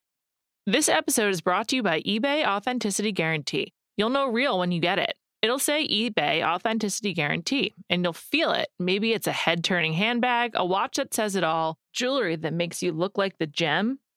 This 0.66 0.88
episode 0.88 1.28
is 1.28 1.42
brought 1.42 1.68
to 1.68 1.76
you 1.76 1.82
by 1.82 2.00
eBay 2.02 2.46
Authenticity 2.46 3.12
Guarantee. 3.12 3.74
You'll 3.98 4.08
know 4.08 4.30
real 4.30 4.58
when 4.58 4.72
you 4.72 4.80
get 4.80 4.98
it. 4.98 5.14
It'll 5.42 5.58
say 5.58 5.86
eBay 5.86 6.42
Authenticity 6.42 7.12
Guarantee, 7.12 7.74
and 7.90 8.02
you'll 8.02 8.14
feel 8.14 8.52
it. 8.52 8.68
Maybe 8.78 9.12
it's 9.12 9.26
a 9.26 9.32
head 9.32 9.62
turning 9.62 9.92
handbag, 9.92 10.52
a 10.54 10.64
watch 10.64 10.96
that 10.96 11.12
says 11.12 11.36
it 11.36 11.44
all, 11.44 11.76
jewelry 11.92 12.36
that 12.36 12.54
makes 12.54 12.82
you 12.82 12.92
look 12.92 13.18
like 13.18 13.36
the 13.36 13.46
gem. 13.46 13.98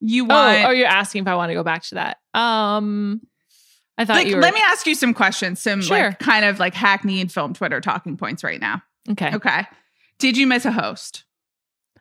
You 0.00 0.24
Oh, 0.24 0.28
want. 0.28 0.64
oh, 0.66 0.70
you're 0.70 0.86
asking 0.88 1.22
if 1.22 1.28
I 1.28 1.34
want 1.36 1.50
to 1.50 1.54
go 1.54 1.62
back 1.62 1.82
to 1.84 1.94
that. 1.96 2.16
Um, 2.34 3.20
I 3.98 4.04
thought 4.04 4.14
like, 4.16 4.26
you 4.28 4.36
were. 4.36 4.42
let 4.42 4.54
me 4.54 4.60
ask 4.64 4.86
you 4.86 4.94
some 4.94 5.12
questions, 5.14 5.60
some 5.60 5.82
Sure. 5.82 5.96
like 6.08 6.18
kind 6.18 6.44
of 6.44 6.58
like 6.58 6.74
hackneyed 6.74 7.30
film 7.30 7.52
Twitter 7.54 7.80
talking 7.80 8.16
points 8.16 8.42
right 8.42 8.60
now. 8.60 8.82
okay. 9.10 9.34
Okay. 9.34 9.66
Did 10.18 10.36
you 10.36 10.46
miss 10.46 10.64
a 10.64 10.72
host? 10.72 11.24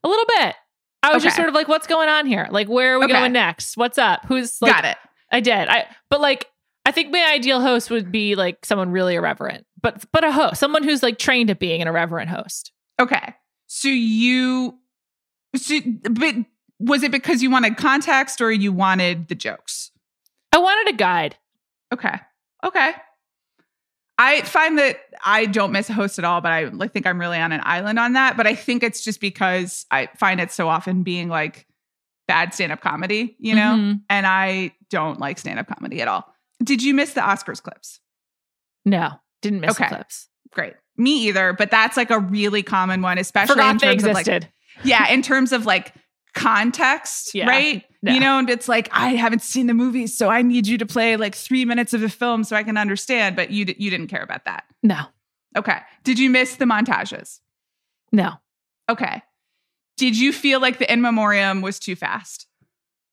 A 0.04 0.08
little 0.08 0.26
bit. 0.38 0.56
I 1.04 1.14
was 1.14 1.24
just 1.24 1.36
sort 1.38 1.48
of 1.50 1.56
like, 1.56 1.68
what's 1.70 1.88
going 1.88 2.10
on 2.10 2.26
here? 2.26 2.48
Like, 2.52 2.68
where 2.68 2.96
are 2.96 3.00
we 3.00 3.06
Okay. 3.06 3.14
going 3.14 3.32
next? 3.34 3.78
What's 3.78 3.98
up? 3.98 4.26
Who's 4.28 4.62
like, 4.62 4.74
Got 4.74 4.86
it. 4.86 4.98
I 5.32 5.40
did. 5.40 5.68
I 5.70 5.88
but 6.10 6.20
like 6.22 6.48
I 6.86 6.92
think 6.92 7.12
my 7.12 7.24
ideal 7.34 7.62
host 7.62 7.90
would 7.92 8.12
be 8.12 8.36
like 8.36 8.66
someone 8.66 8.92
really 8.92 9.16
irreverent, 9.16 9.66
but 9.82 10.04
but 10.12 10.24
a 10.24 10.32
host, 10.32 10.58
someone 10.60 10.84
who's 10.84 11.04
like 11.04 11.18
trained 11.20 11.50
at 11.50 11.60
being 11.60 11.82
an 11.82 11.88
irreverent 11.88 12.30
host. 12.30 12.72
Okay. 13.00 13.34
So 13.68 13.88
you, 13.90 14.80
so, 15.56 15.80
but 16.10 16.36
was 16.80 17.04
it 17.04 17.12
because 17.12 17.42
you 17.44 17.50
wanted 17.52 17.78
context 17.78 18.42
or 18.42 18.52
you 18.52 18.72
wanted 18.72 19.28
the 19.28 19.36
jokes? 19.36 19.92
I 20.54 20.58
wanted 20.58 20.94
a 20.94 20.98
guide. 20.98 21.36
Okay. 21.94 22.16
Okay. 22.64 22.92
I 24.18 24.42
find 24.42 24.78
that 24.78 25.00
I 25.26 25.46
don't 25.46 25.72
miss 25.72 25.90
a 25.90 25.94
host 25.94 26.20
at 26.20 26.26
all, 26.26 26.42
but 26.42 26.52
I 26.52 26.70
think 26.88 27.08
I'm 27.08 27.20
really 27.20 27.38
on 27.38 27.52
an 27.52 27.62
island 27.64 28.00
on 28.00 28.14
that. 28.14 28.36
But 28.36 28.48
I 28.48 28.56
think 28.56 28.84
it's 28.84 29.02
just 29.04 29.22
because 29.22 29.86
I 29.92 30.10
find 30.18 30.42
it 30.42 30.52
so 30.52 30.68
often 30.68 31.04
being 31.04 31.30
like 31.30 31.66
bad 32.28 32.54
stand 32.54 32.72
up 32.72 32.82
comedy, 32.82 33.36
you 33.40 33.56
know? 33.56 33.76
Mhm. 33.76 34.02
And 34.10 34.28
I 34.28 34.72
don't 34.90 35.20
like 35.20 35.40
stand 35.40 35.58
up 35.58 35.68
comedy 35.68 36.02
at 36.02 36.08
all. 36.08 36.34
Did 36.64 36.84
you 36.84 36.94
miss 36.94 37.14
the 37.14 37.22
Oscars 37.22 37.62
clips? 37.64 38.02
No, 38.86 39.12
didn't 39.42 39.62
miss 39.62 39.76
the 39.78 39.84
Okay. 39.86 39.96
clips. 39.96 40.28
Great. 40.52 40.74
Me 40.98 41.28
either, 41.28 41.54
but 41.54 41.72
that's 41.72 41.96
like 41.96 42.12
a 42.12 42.20
really 42.20 42.62
common 42.62 43.02
one, 43.02 43.18
especially 43.18 43.54
in 43.54 43.58
Forgot 43.58 43.80
they 43.82 43.88
terms 43.98 44.04
of 44.04 44.14
like 44.14 44.50
yeah, 44.84 45.08
in 45.10 45.22
terms 45.22 45.54
of 45.54 45.66
like 45.66 45.94
context, 46.40 47.34
Yeah. 47.36 47.48
right? 47.48 47.84
Yeah. 48.02 48.14
You 48.14 48.20
know, 48.20 48.40
and 48.40 48.50
it's 48.50 48.68
like 48.68 48.88
I 48.92 49.10
haven't 49.16 49.42
seen 49.42 49.68
the 49.68 49.74
movie, 49.74 50.08
so 50.08 50.30
I 50.30 50.42
need 50.42 50.68
you 50.68 50.78
to 50.78 50.86
play 50.86 51.18
like 51.18 51.36
three 51.36 51.66
minutes 51.66 51.94
of 51.94 52.02
a 52.04 52.10
film 52.10 52.44
so 52.44 52.56
I 52.56 52.64
can 52.64 52.78
understand. 52.78 53.36
But 53.36 53.52
you 53.52 53.66
d- 53.66 53.76
you 53.78 53.90
didn't 53.90 54.08
care 54.08 54.24
about 54.24 54.46
that. 54.46 54.64
no, 54.84 55.02
Okay. 55.58 55.78
Did 56.04 56.18
you 56.20 56.30
miss 56.30 56.56
the 56.56 56.66
montages? 56.66 57.40
no. 58.12 58.34
Okay. 58.90 59.22
Did 59.98 60.18
you 60.18 60.32
feel 60.34 60.60
like 60.62 60.80
the 60.80 60.92
in 60.92 61.02
memoriam 61.02 61.62
was 61.62 61.78
too 61.78 61.96
fast? 61.96 62.48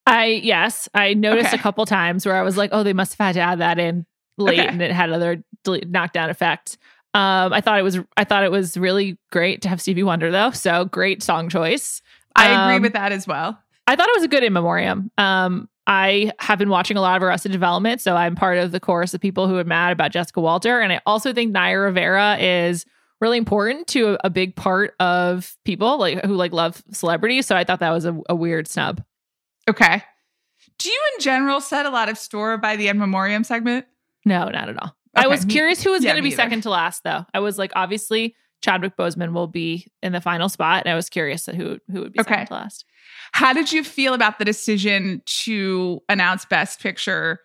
I 0.07 0.27
yes, 0.27 0.89
I 0.95 1.15
noticed 1.15 1.49
Okay. 1.49 1.57
a 1.59 1.61
couple 1.61 1.85
times 1.85 2.25
where 2.25 2.37
I 2.37 2.43
was 2.43 2.57
like, 2.57 2.71
oh, 2.73 2.83
they 2.85 2.93
must 2.93 3.13
have 3.19 3.27
had 3.27 3.33
to 3.35 3.41
add 3.41 3.59
that 3.59 3.79
in 3.79 4.07
late, 4.39 4.61
Okay. 4.61 4.69
and 4.69 4.81
it 4.81 4.93
had 4.93 5.11
other 5.11 5.43
delete, 5.65 5.89
knockdown 5.91 6.31
effect. 6.31 6.79
Um, 7.13 7.53
I 7.53 7.61
thought 7.61 7.79
it 7.79 7.83
was 7.83 7.99
I 8.17 8.25
thought 8.25 8.45
it 8.45 8.51
was 8.53 8.77
really 8.77 9.19
great 9.33 9.63
to 9.63 9.69
have 9.69 9.81
Stevie 9.81 10.03
Wonder 10.05 10.31
though, 10.31 10.51
so 10.53 10.85
great 10.85 11.23
song 11.23 11.49
choice. 11.49 12.01
I 12.37 12.65
agree 12.65 12.77
Um, 12.77 12.83
with 12.83 12.93
that 12.93 13.13
as 13.13 13.27
well. 13.27 13.59
I 13.87 13.97
thought 13.97 14.09
it 14.09 14.17
was 14.17 14.25
a 14.25 14.29
good 14.29 14.43
in 14.43 14.53
memoriam. 14.53 15.11
Um, 15.17 15.69
I 15.87 16.33
have 16.41 16.59
been 16.59 16.69
watching 16.71 16.97
a 16.97 17.01
lot 17.01 17.17
of 17.17 17.23
Arrested 17.23 17.53
Development, 17.53 18.01
so 18.01 18.17
I'm 18.17 18.35
part 18.35 18.59
of 18.59 18.73
the 18.73 18.81
chorus 18.81 19.15
of 19.15 19.21
people 19.21 19.47
who 19.47 19.57
are 19.57 19.65
mad 19.65 19.93
about 19.93 20.11
Jessica 20.11 20.41
Walter, 20.41 20.81
and 20.81 20.93
I 20.93 21.01
also 21.07 21.33
think 21.33 21.53
Naya 21.53 21.79
Rivera 21.79 22.37
is 22.39 22.85
really 23.21 23.39
important 23.39 23.87
to 23.89 24.15
a, 24.15 24.19
a 24.25 24.31
big 24.31 24.57
part 24.57 24.95
of 25.01 25.57
people 25.65 25.99
like 25.99 26.25
who 26.25 26.35
like 26.35 26.53
love 26.53 26.83
celebrities. 26.93 27.47
So 27.47 27.57
I 27.57 27.65
thought 27.65 27.81
that 27.81 27.93
was 27.93 28.05
a, 28.05 28.19
a 28.29 28.35
weird 28.35 28.69
snub. 28.69 29.03
Okay. 29.71 30.03
Do 30.79 30.91
you 30.91 31.03
in 31.15 31.23
general 31.23 31.61
set 31.61 31.87
a 31.87 31.91
lot 31.91 32.09
of 32.09 32.19
store 32.19 32.59
by 32.59 32.77
the 32.77 32.89
in 32.89 32.99
memoriam 32.99 33.45
segment? 33.45 33.87
No, 34.25 34.49
not 34.49 34.69
at 34.69 34.83
all. 34.83 34.95
I 35.15 35.29
was 35.29 35.47
curious 35.47 35.83
who 35.83 35.93
was 35.93 36.05
yeah, 36.05 36.11
going 36.11 36.17
to 36.19 36.23
be 36.23 36.29
either. 36.29 36.37
second 36.37 36.63
to 36.65 36.71
last, 36.71 37.03
though. 37.05 37.25
I 37.33 37.41
was 37.41 37.57
like, 37.57 37.73
obviously 37.75 38.35
Chadwick 38.67 38.97
Boseman 38.97 39.33
will 39.33 39.47
be 39.47 39.87
in 40.03 40.13
the 40.13 40.21
final 40.21 40.49
spot, 40.49 40.83
and 40.85 40.93
I 40.93 40.97
was 40.97 41.09
curious 41.09 41.47
who 41.47 41.79
who 41.93 42.01
would 42.01 42.13
be 42.13 42.21
Okay. 42.21 42.33
second 42.33 42.47
to 42.49 42.55
last. 42.55 42.85
How 43.31 43.53
did 43.53 43.73
you 43.73 43.85
feel 43.85 44.13
about 44.13 44.41
the 44.41 44.45
decision 44.45 45.23
to 45.45 46.01
announce 46.09 46.45
Best 46.47 46.81
Picture 46.81 47.39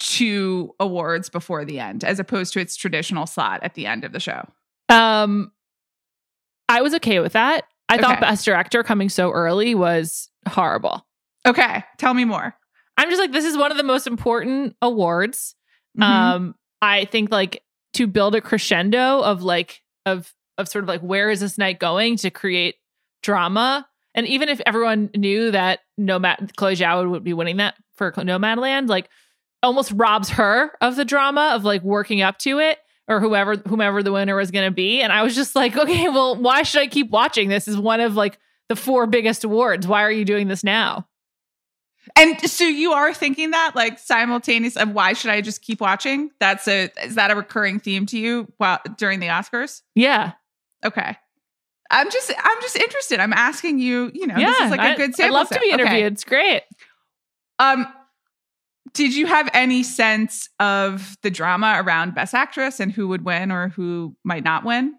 two 0.00 0.74
awards 0.80 1.28
before 1.28 1.64
the 1.64 1.78
end, 1.78 2.02
as 2.02 2.18
opposed 2.18 2.52
to 2.54 2.60
its 2.60 2.74
traditional 2.74 3.24
slot 3.26 3.62
at 3.62 3.74
the 3.74 3.86
end 3.86 4.02
of 4.04 4.10
the 4.12 4.18
show? 4.18 4.42
Um, 4.88 5.52
I 6.68 6.82
was 6.82 6.92
okay 6.94 7.20
with 7.20 7.34
that. 7.34 7.64
I 7.88 7.98
thought 7.98 8.20
Best 8.20 8.44
Director 8.44 8.82
coming 8.82 9.08
so 9.08 9.30
early 9.30 9.74
was 9.76 10.28
horrible. 10.48 11.06
Okay, 11.46 11.84
tell 11.98 12.14
me 12.14 12.24
more. 12.24 12.54
I'm 12.96 13.08
just 13.10 13.20
like, 13.20 13.30
this 13.32 13.44
is 13.44 13.56
one 13.56 13.70
of 13.70 13.76
the 13.76 13.82
most 13.84 14.06
important 14.08 14.74
awards. 14.82 15.54
Mhm. 15.98 16.02
Um, 16.04 16.54
I 16.80 17.04
think 17.04 17.30
like 17.30 17.62
to 17.94 18.06
build 18.08 18.34
a 18.34 18.40
crescendo 18.40 19.20
of 19.20 19.42
like 19.42 19.82
of 20.06 20.32
of 20.58 20.68
sort 20.68 20.84
of 20.84 20.88
like 20.88 21.00
where 21.00 21.30
is 21.30 21.40
this 21.40 21.58
night 21.58 21.78
going 21.78 22.16
to 22.16 22.30
create 22.30 22.76
drama. 23.22 23.86
And 24.14 24.26
even 24.26 24.48
if 24.48 24.60
everyone 24.66 25.10
knew 25.16 25.50
that 25.50 25.80
Nomad 25.96 26.52
Chloe 26.56 26.76
Zhao 26.76 27.10
would 27.10 27.24
be 27.24 27.32
winning 27.32 27.56
that 27.56 27.76
for 27.94 28.12
Nomadland, 28.12 28.88
like 28.88 29.08
almost 29.62 29.92
robs 29.92 30.28
her 30.30 30.72
of 30.80 30.96
the 30.96 31.04
drama 31.04 31.52
of 31.54 31.64
like 31.64 31.82
working 31.82 32.20
up 32.20 32.38
to 32.38 32.58
it 32.58 32.78
or 33.08 33.20
whoever 33.20 33.56
whomever 33.56 34.02
the 34.02 34.12
winner 34.12 34.36
was 34.36 34.50
going 34.50 34.66
to 34.66 34.74
be. 34.74 35.00
And 35.00 35.12
I 35.12 35.22
was 35.22 35.34
just 35.34 35.56
like, 35.56 35.76
okay, 35.76 36.08
well, 36.08 36.36
why 36.36 36.62
should 36.62 36.82
I 36.82 36.86
keep 36.86 37.10
watching? 37.10 37.48
This 37.48 37.68
is 37.68 37.76
one 37.76 38.00
of 38.00 38.16
like 38.16 38.38
the 38.68 38.76
four 38.76 39.06
biggest 39.06 39.44
awards. 39.44 39.86
Why 39.86 40.02
are 40.02 40.10
you 40.10 40.24
doing 40.24 40.48
this 40.48 40.64
now? 40.64 41.06
And 42.16 42.40
so 42.50 42.64
you 42.64 42.92
are 42.92 43.14
thinking 43.14 43.52
that 43.52 43.72
like 43.74 43.98
simultaneous 43.98 44.76
of 44.76 44.90
why 44.90 45.12
should 45.12 45.30
I 45.30 45.40
just 45.40 45.62
keep 45.62 45.80
watching? 45.80 46.30
That's 46.40 46.66
a 46.68 46.90
is 47.04 47.14
that 47.14 47.30
a 47.30 47.36
recurring 47.36 47.78
theme 47.78 48.06
to 48.06 48.18
you 48.18 48.52
while 48.58 48.80
during 48.98 49.20
the 49.20 49.28
Oscars? 49.28 49.82
Yeah. 49.94 50.32
Okay. 50.84 51.16
I'm 51.90 52.10
just 52.10 52.32
I'm 52.36 52.60
just 52.62 52.76
interested. 52.76 53.20
I'm 53.20 53.32
asking 53.32 53.78
you, 53.78 54.10
you 54.14 54.26
know, 54.26 54.36
yeah. 54.36 54.46
this 54.46 54.60
is 54.62 54.70
like 54.70 54.80
a 54.80 54.82
I- 54.82 54.96
good 54.96 55.10
I'd 55.10 55.14
sample 55.14 55.34
love 55.34 55.48
to 55.48 55.54
set. 55.54 55.62
be 55.62 55.72
Okay. 55.72 55.82
interviewed. 55.82 56.12
It's 56.14 56.24
great. 56.24 56.62
Um 57.58 57.86
did 58.94 59.14
you 59.14 59.26
have 59.26 59.48
any 59.54 59.82
sense 59.82 60.48
of 60.60 61.16
the 61.22 61.30
drama 61.30 61.80
around 61.84 62.14
best 62.14 62.34
actress 62.34 62.80
and 62.80 62.92
who 62.92 63.08
would 63.08 63.24
win 63.24 63.50
or 63.52 63.68
who 63.68 64.16
might 64.24 64.44
not 64.44 64.64
win? 64.64 64.94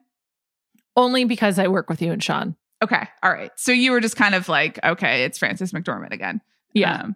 Only 0.96 1.26
because 1.26 1.60
I 1.60 1.68
work 1.68 1.90
with 1.90 2.02
you 2.02 2.12
and 2.12 2.24
Sean. 2.24 2.56
Okay. 2.82 3.08
All 3.22 3.32
right. 3.32 3.52
So 3.56 3.72
you 3.72 3.92
were 3.92 4.00
just 4.00 4.16
kind 4.16 4.36
of 4.36 4.48
like, 4.50 4.80
okay, 4.84 5.26
it's 5.26 5.38
Frances 5.38 5.74
McDormand 5.74 6.12
again. 6.12 6.42
Yeah. 6.74 7.02
Um, 7.04 7.16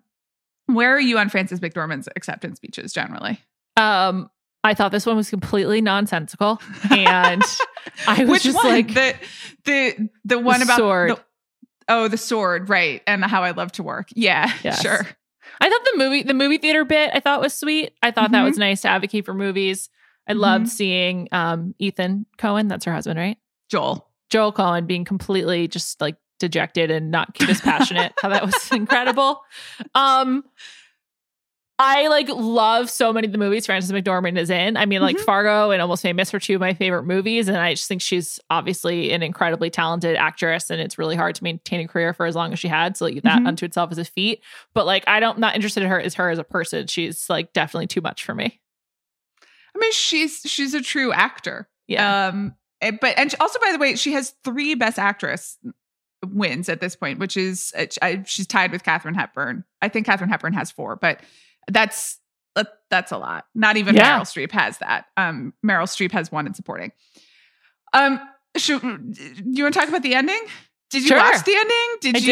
where 0.68 0.94
are 0.96 1.00
you 1.00 1.18
on 1.18 1.30
Frances 1.30 1.60
McDormand's 1.60 2.10
acceptance 2.16 2.58
speeches 2.58 2.92
generally? 2.94 3.40
Um, 3.78 4.30
I 4.64 4.74
thought 4.74 4.92
this 4.92 5.06
one 5.06 5.16
was 5.16 5.30
completely 5.30 5.80
nonsensical, 5.82 6.60
and 6.92 7.42
I 8.08 8.22
was 8.22 8.30
Which 8.30 8.44
just 8.44 8.56
one? 8.56 8.66
like, 8.68 8.94
the 8.94 9.16
the 9.66 10.10
the 10.26 10.40
one 10.40 10.62
about 10.62 10.78
sword. 10.78 11.12
the- 11.12 11.20
oh, 11.88 12.08
the 12.10 12.18
sword, 12.18 12.68
right? 12.70 13.02
And 13.08 13.24
how 13.24 13.44
I 13.44 13.52
love 13.52 13.72
to 13.74 13.84
work. 13.84 14.10
Yeah, 14.16 14.52
Yes. 14.64 14.82
sure. 14.82 15.08
I 15.62 15.70
thought 15.70 15.86
the 15.86 15.94
movie 15.98 16.24
the 16.24 16.34
movie 16.34 16.58
theater 16.58 16.84
bit 16.86 17.12
I 17.14 17.20
thought 17.22 17.40
was 17.40 17.54
sweet. 17.54 17.94
I 18.04 18.12
thought 18.12 18.32
that 18.32 18.42
Mhm. 18.44 18.50
was 18.50 18.58
nice 18.58 18.82
to 18.82 18.90
advocate 18.90 19.26
for 19.26 19.34
movies. 19.34 19.90
I 20.28 20.34
Mhm. 20.34 20.40
loved 20.40 20.68
seeing 20.70 21.30
um 21.32 21.74
Ethan 21.80 22.26
Coen, 22.38 22.68
that's 22.68 22.84
her 22.86 22.94
husband, 22.94 23.18
right? 23.18 23.38
Joel. 23.70 24.10
Joel 24.30 24.52
Coen 24.52 24.86
being 24.86 25.06
completely 25.06 25.70
just 25.70 26.02
like 26.02 26.18
dejected 26.40 26.92
and 26.92 27.12
not 27.12 27.34
dispassionate. 27.36 28.14
how 28.22 28.30
that 28.30 28.46
was 28.46 28.72
incredible. 28.72 29.42
Um 29.96 30.44
I 31.80 32.08
like 32.08 32.28
love 32.30 32.90
so 32.90 33.14
many 33.14 33.28
of 33.28 33.32
the 33.32 33.38
movies 33.38 33.68
Frances 33.68 33.92
McDormand 33.92 34.40
is 34.40 34.50
in. 34.50 34.78
I 34.78 34.88
mean, 34.88 35.00
like 35.00 35.18
Mhm. 35.18 35.26
Fargo 35.26 35.70
and 35.70 35.80
Almost 35.80 36.02
Famous 36.02 36.34
are 36.34 36.40
two 36.40 36.56
of 36.56 36.60
my 36.60 36.74
favorite 36.74 37.04
movies. 37.04 37.48
And 37.48 37.58
I 37.58 37.76
just 37.76 37.88
think 37.88 38.02
she's 38.02 38.40
obviously 38.50 39.12
an 39.12 39.22
incredibly 39.22 39.70
talented 39.70 40.16
actress. 40.16 40.72
And 40.72 40.82
it's 40.82 40.98
really 40.98 41.16
hard 41.16 41.36
to 41.36 41.44
maintain 41.44 41.82
a 41.82 41.88
career 41.88 42.14
for 42.16 42.26
as 42.26 42.36
long 42.36 42.52
as 42.52 42.58
she 42.58 42.68
had. 42.68 42.98
So 42.98 43.06
like, 43.06 43.22
that 43.22 43.42
Mhm. 43.44 43.48
unto 43.48 43.64
itself 43.66 43.92
is 43.92 44.00
a 44.00 44.06
feat. 44.06 44.42
But 44.74 44.88
like, 44.88 45.04
I 45.08 45.20
don't 45.20 45.38
not 45.38 45.54
interested 45.54 45.84
in 45.84 45.90
her 45.90 46.02
as 46.02 46.16
her 46.16 46.32
as 46.32 46.40
a 46.40 46.44
person. 46.44 46.88
She's 46.88 47.30
like 47.30 47.54
definitely 47.54 47.86
too 47.88 48.02
much 48.02 48.24
for 48.24 48.34
me. 48.34 48.60
I 49.76 49.78
mean, 49.78 49.92
she's 49.92 50.42
she's 50.48 50.74
a 50.74 50.82
true 50.82 51.14
actor. 51.14 51.70
Yeah. 51.88 52.30
Um, 52.30 52.56
eh, 52.82 52.90
but 53.00 53.16
and 53.20 53.36
also, 53.40 53.60
by 53.60 53.72
the 53.72 53.78
way, 53.78 53.96
she 53.96 54.14
has 54.14 54.34
three 54.44 54.74
Best 54.74 54.98
Actress 54.98 55.60
wins 56.26 56.70
at 56.70 56.82
this 56.82 56.96
point, 56.96 57.20
which 57.20 57.38
is 57.38 57.74
uh, 57.78 57.86
I, 58.02 58.24
she's 58.26 58.48
tied 58.48 58.72
with 58.72 58.84
Katharine 58.84 59.16
Hepburn. 59.16 59.64
I 59.82 59.90
think 59.90 60.06
Katharine 60.06 60.30
Hepburn 60.30 60.54
has 60.54 60.72
four, 60.72 60.96
but 60.96 61.22
that's 61.70 62.20
that's 62.90 63.12
a 63.12 63.18
lot. 63.18 63.46
Not 63.54 63.78
even 63.78 63.96
Yeah. 63.96 64.18
Meryl 64.20 64.24
Streep 64.24 64.52
has 64.52 64.78
that. 64.80 65.06
Um, 65.18 65.54
Meryl 65.66 65.84
Streep 65.84 66.12
has 66.14 66.32
one 66.32 66.48
in 66.48 66.54
supporting. 66.54 66.92
Um, 67.94 68.20
should, 68.56 68.82
do 68.82 69.44
you 69.46 69.64
want 69.64 69.74
to 69.74 69.80
talk 69.80 69.90
about 69.90 70.02
the 70.04 70.16
ending? 70.16 70.40
Did 70.90 71.02
you 71.04 71.10
Sure. 71.10 71.18
watch 71.18 71.44
the 71.44 71.54
ending? 71.54 71.98
Did 72.02 72.16
I 72.16 72.20
you? 72.20 72.26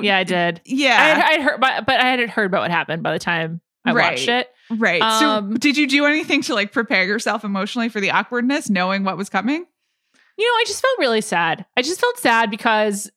did. 0.00 0.04
Yeah, 0.04 0.16
I 0.18 0.24
did. 0.24 0.60
Yeah. 0.64 0.96
I 1.00 1.04
had, 1.04 1.18
I 1.18 1.30
had 1.32 1.40
heard, 1.42 1.60
but, 1.60 1.86
but 1.86 2.00
I 2.00 2.04
hadn't 2.10 2.28
heard 2.30 2.46
about 2.46 2.62
what 2.62 2.70
happened 2.72 3.02
by 3.02 3.12
the 3.12 3.18
time 3.20 3.60
I 3.84 3.92
Right. 3.92 4.10
watched 4.12 4.28
it. 4.28 4.48
right. 4.70 5.00
Um, 5.00 5.52
so, 5.52 5.56
did 5.58 5.76
you 5.76 5.86
do 5.86 6.04
anything 6.06 6.42
to 6.42 6.54
like 6.54 6.72
prepare 6.72 7.04
yourself 7.04 7.44
emotionally 7.44 7.88
for 7.88 8.00
the 8.00 8.10
awkwardness, 8.10 8.68
knowing 8.68 9.04
what 9.04 9.16
was 9.16 9.28
coming? 9.30 9.64
You 10.36 10.46
know, 10.46 10.52
I 10.58 10.64
just 10.66 10.82
felt 10.82 10.98
really 10.98 11.20
sad. 11.20 11.64
I 11.76 11.82
just 11.82 12.00
felt 12.00 12.18
sad 12.18 12.50
because 12.50 13.10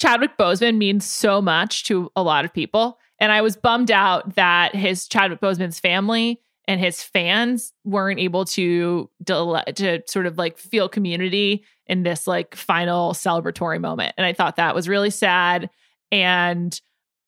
Chadwick 0.00 0.36
Boseman 0.38 0.78
means 0.78 1.04
so 1.04 1.42
much 1.42 1.84
to 1.84 2.10
a 2.16 2.22
lot 2.22 2.44
of 2.44 2.52
people. 2.52 2.98
And 3.18 3.30
I 3.30 3.42
was 3.42 3.56
bummed 3.56 3.90
out 3.90 4.34
that 4.34 4.74
his 4.74 5.06
Chadwick 5.06 5.40
Boseman's 5.40 5.78
family 5.78 6.40
and 6.66 6.80
his 6.80 7.02
fans 7.02 7.72
weren't 7.84 8.18
able 8.18 8.44
to 8.46 9.10
del- 9.22 9.62
to 9.74 10.00
sort 10.06 10.26
of 10.26 10.38
like 10.38 10.56
feel 10.56 10.88
community 10.88 11.64
in 11.86 12.02
this 12.02 12.26
like 12.26 12.54
final 12.54 13.12
celebratory 13.12 13.80
moment. 13.80 14.14
And 14.16 14.24
I 14.24 14.32
thought 14.32 14.56
that 14.56 14.74
was 14.74 14.88
really 14.88 15.10
sad 15.10 15.68
and 16.10 16.80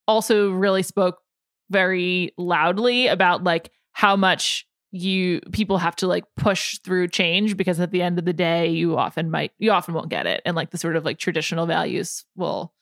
also 0.08 0.50
really 0.50 0.82
spoke 0.82 1.18
very 1.70 2.32
loudly 2.38 3.06
about 3.08 3.44
like 3.44 3.70
how 3.92 4.16
much 4.16 4.66
you 4.92 5.40
people 5.52 5.78
have 5.78 5.96
to 5.96 6.06
like 6.06 6.24
push 6.36 6.78
through 6.80 7.08
change 7.08 7.56
because 7.56 7.80
at 7.80 7.90
the 7.90 8.02
end 8.02 8.18
of 8.18 8.26
the 8.26 8.32
day 8.32 8.68
you 8.68 8.98
often 8.98 9.30
might 9.30 9.52
you 9.58 9.72
often 9.72 9.94
won't 9.94 10.10
get 10.10 10.26
it. 10.26 10.42
And 10.44 10.54
like 10.54 10.70
the 10.70 10.78
sort 10.78 10.96
of 10.96 11.04
like 11.04 11.18
traditional 11.18 11.66
values 11.66 12.24
will 12.36 12.72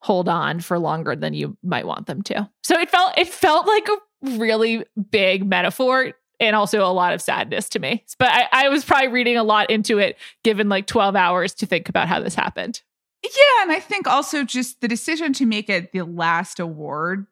hold 0.00 0.28
on 0.28 0.58
for 0.58 0.78
longer 0.78 1.14
than 1.14 1.32
you 1.32 1.56
might 1.62 1.86
want 1.86 2.06
them 2.06 2.20
to. 2.22 2.50
So 2.64 2.78
it 2.78 2.90
felt 2.90 3.16
it 3.16 3.28
felt 3.28 3.66
like 3.66 3.88
a 3.88 4.36
really 4.36 4.84
big 5.10 5.46
metaphor 5.46 6.12
and 6.40 6.56
also 6.56 6.84
a 6.84 6.90
lot 6.90 7.14
of 7.14 7.22
sadness 7.22 7.68
to 7.70 7.78
me. 7.78 8.04
But 8.18 8.30
I, 8.32 8.48
I 8.52 8.68
was 8.68 8.84
probably 8.84 9.08
reading 9.08 9.36
a 9.36 9.44
lot 9.44 9.70
into 9.70 9.98
it 9.98 10.18
given 10.42 10.68
like 10.68 10.88
12 10.88 11.14
hours 11.14 11.54
to 11.54 11.66
think 11.66 11.88
about 11.88 12.08
how 12.08 12.18
this 12.18 12.34
happened. 12.34 12.82
Yeah, 13.22 13.62
and 13.62 13.70
I 13.70 13.78
think 13.78 14.08
also 14.08 14.42
just 14.42 14.80
the 14.80 14.88
decision 14.88 15.32
to 15.34 15.46
make 15.46 15.70
it 15.70 15.92
the 15.92 16.02
last 16.02 16.58
award 16.58 17.28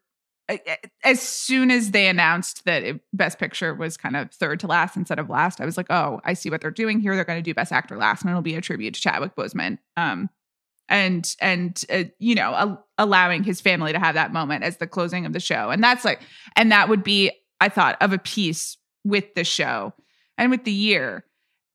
as 1.03 1.21
soon 1.21 1.71
as 1.71 1.91
they 1.91 2.07
announced 2.07 2.65
that 2.65 2.83
it, 2.83 3.01
Best 3.13 3.39
Picture 3.39 3.73
was 3.73 3.97
kind 3.97 4.15
of 4.15 4.31
third 4.31 4.59
to 4.61 4.67
last 4.67 4.95
instead 4.95 5.19
of 5.19 5.29
last, 5.29 5.61
I 5.61 5.65
was 5.65 5.77
like, 5.77 5.87
oh, 5.89 6.19
I 6.23 6.33
see 6.33 6.49
what 6.49 6.61
they're 6.61 6.71
doing 6.71 6.99
here. 6.99 7.15
They're 7.15 7.25
going 7.25 7.39
to 7.39 7.43
do 7.43 7.53
Best 7.53 7.71
Actor 7.71 7.97
last, 7.97 8.21
and 8.21 8.29
it'll 8.29 8.41
be 8.41 8.55
a 8.55 8.61
tribute 8.61 8.93
to 8.95 9.01
Chadwick 9.01 9.35
Boseman. 9.35 9.77
Um, 9.97 10.29
and 10.89 11.35
and 11.39 11.83
uh, 11.91 12.03
you 12.19 12.35
know, 12.35 12.53
al- 12.53 12.87
allowing 12.97 13.43
his 13.43 13.61
family 13.61 13.93
to 13.93 13.99
have 13.99 14.15
that 14.15 14.33
moment 14.33 14.63
as 14.63 14.77
the 14.77 14.87
closing 14.87 15.25
of 15.25 15.33
the 15.33 15.39
show, 15.39 15.69
and 15.69 15.83
that's 15.83 16.03
like, 16.03 16.21
and 16.55 16.71
that 16.71 16.89
would 16.89 17.03
be, 17.03 17.31
I 17.59 17.69
thought, 17.69 17.97
of 18.01 18.13
a 18.13 18.17
piece 18.17 18.77
with 19.03 19.33
the 19.35 19.43
show 19.43 19.93
and 20.37 20.51
with 20.51 20.63
the 20.63 20.71
year, 20.71 21.25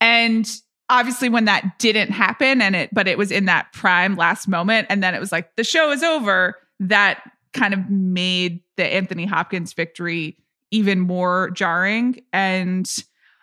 and 0.00 0.48
obviously 0.88 1.28
when 1.28 1.46
that 1.46 1.78
didn't 1.78 2.10
happen 2.10 2.62
and 2.62 2.76
it 2.76 2.90
but 2.92 3.08
it 3.08 3.18
was 3.18 3.32
in 3.32 3.46
that 3.46 3.72
prime 3.72 4.14
last 4.14 4.46
moment 4.46 4.86
and 4.88 5.02
then 5.02 5.14
it 5.14 5.18
was 5.18 5.32
like 5.32 5.54
the 5.56 5.64
show 5.64 5.90
is 5.90 6.02
over 6.02 6.54
that 6.78 7.22
kind 7.56 7.74
of 7.74 7.90
made 7.90 8.60
the 8.76 8.86
Anthony 8.86 9.24
Hopkins 9.24 9.72
victory 9.72 10.36
even 10.70 11.00
more 11.00 11.50
jarring. 11.50 12.22
And 12.32 12.88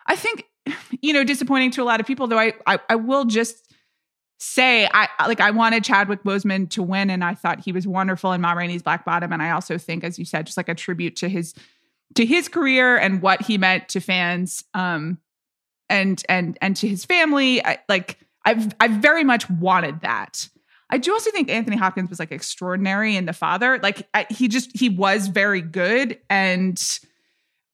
I 0.06 0.16
think 0.16 0.44
you 1.02 1.12
know 1.12 1.24
disappointing 1.24 1.70
to 1.72 1.82
a 1.82 1.84
lot 1.84 2.00
of 2.00 2.06
people 2.06 2.26
though 2.26 2.38
I 2.38 2.54
I, 2.66 2.78
I 2.88 2.94
will 2.96 3.26
just 3.26 3.70
say 4.38 4.88
I 4.92 5.08
like 5.26 5.40
I 5.40 5.50
wanted 5.50 5.84
Chadwick 5.84 6.22
Boseman 6.22 6.70
to 6.70 6.82
win 6.82 7.10
and 7.10 7.22
I 7.22 7.34
thought 7.34 7.60
he 7.60 7.72
was 7.72 7.86
wonderful 7.86 8.32
in 8.32 8.40
Ma 8.40 8.52
Rainey's 8.52 8.82
Black 8.82 9.04
Bottom. 9.04 9.32
And 9.32 9.42
I 9.42 9.50
also 9.50 9.76
think 9.78 10.04
as 10.04 10.18
you 10.18 10.24
said 10.24 10.46
just 10.46 10.56
like 10.56 10.68
a 10.68 10.74
tribute 10.74 11.16
to 11.16 11.28
his 11.28 11.54
to 12.14 12.24
his 12.24 12.48
career 12.48 12.96
and 12.96 13.20
what 13.20 13.42
he 13.42 13.58
meant 13.58 13.88
to 13.90 14.00
fans 14.00 14.64
um 14.74 15.18
and 15.88 16.22
and 16.28 16.58
and 16.60 16.76
to 16.76 16.88
his 16.88 17.04
family. 17.04 17.64
I, 17.64 17.78
like 17.88 18.18
I've 18.44 18.74
I 18.80 18.88
very 18.88 19.24
much 19.24 19.48
wanted 19.48 20.00
that. 20.00 20.48
I 20.94 20.98
do 20.98 21.12
also 21.12 21.32
think 21.32 21.50
Anthony 21.50 21.76
Hopkins 21.76 22.08
was 22.08 22.20
like 22.20 22.30
extraordinary 22.30 23.16
in 23.16 23.24
The 23.26 23.32
Father. 23.32 23.80
Like 23.82 24.06
I, 24.14 24.26
he 24.30 24.46
just 24.46 24.70
he 24.76 24.88
was 24.88 25.26
very 25.26 25.60
good 25.60 26.20
and 26.30 26.80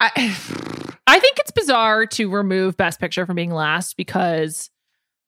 I 0.00 0.08
I 1.06 1.18
think 1.20 1.38
it's 1.38 1.50
bizarre 1.50 2.06
to 2.06 2.30
remove 2.30 2.78
Best 2.78 2.98
Picture 2.98 3.26
from 3.26 3.36
being 3.36 3.50
last 3.52 3.96
because 3.98 4.70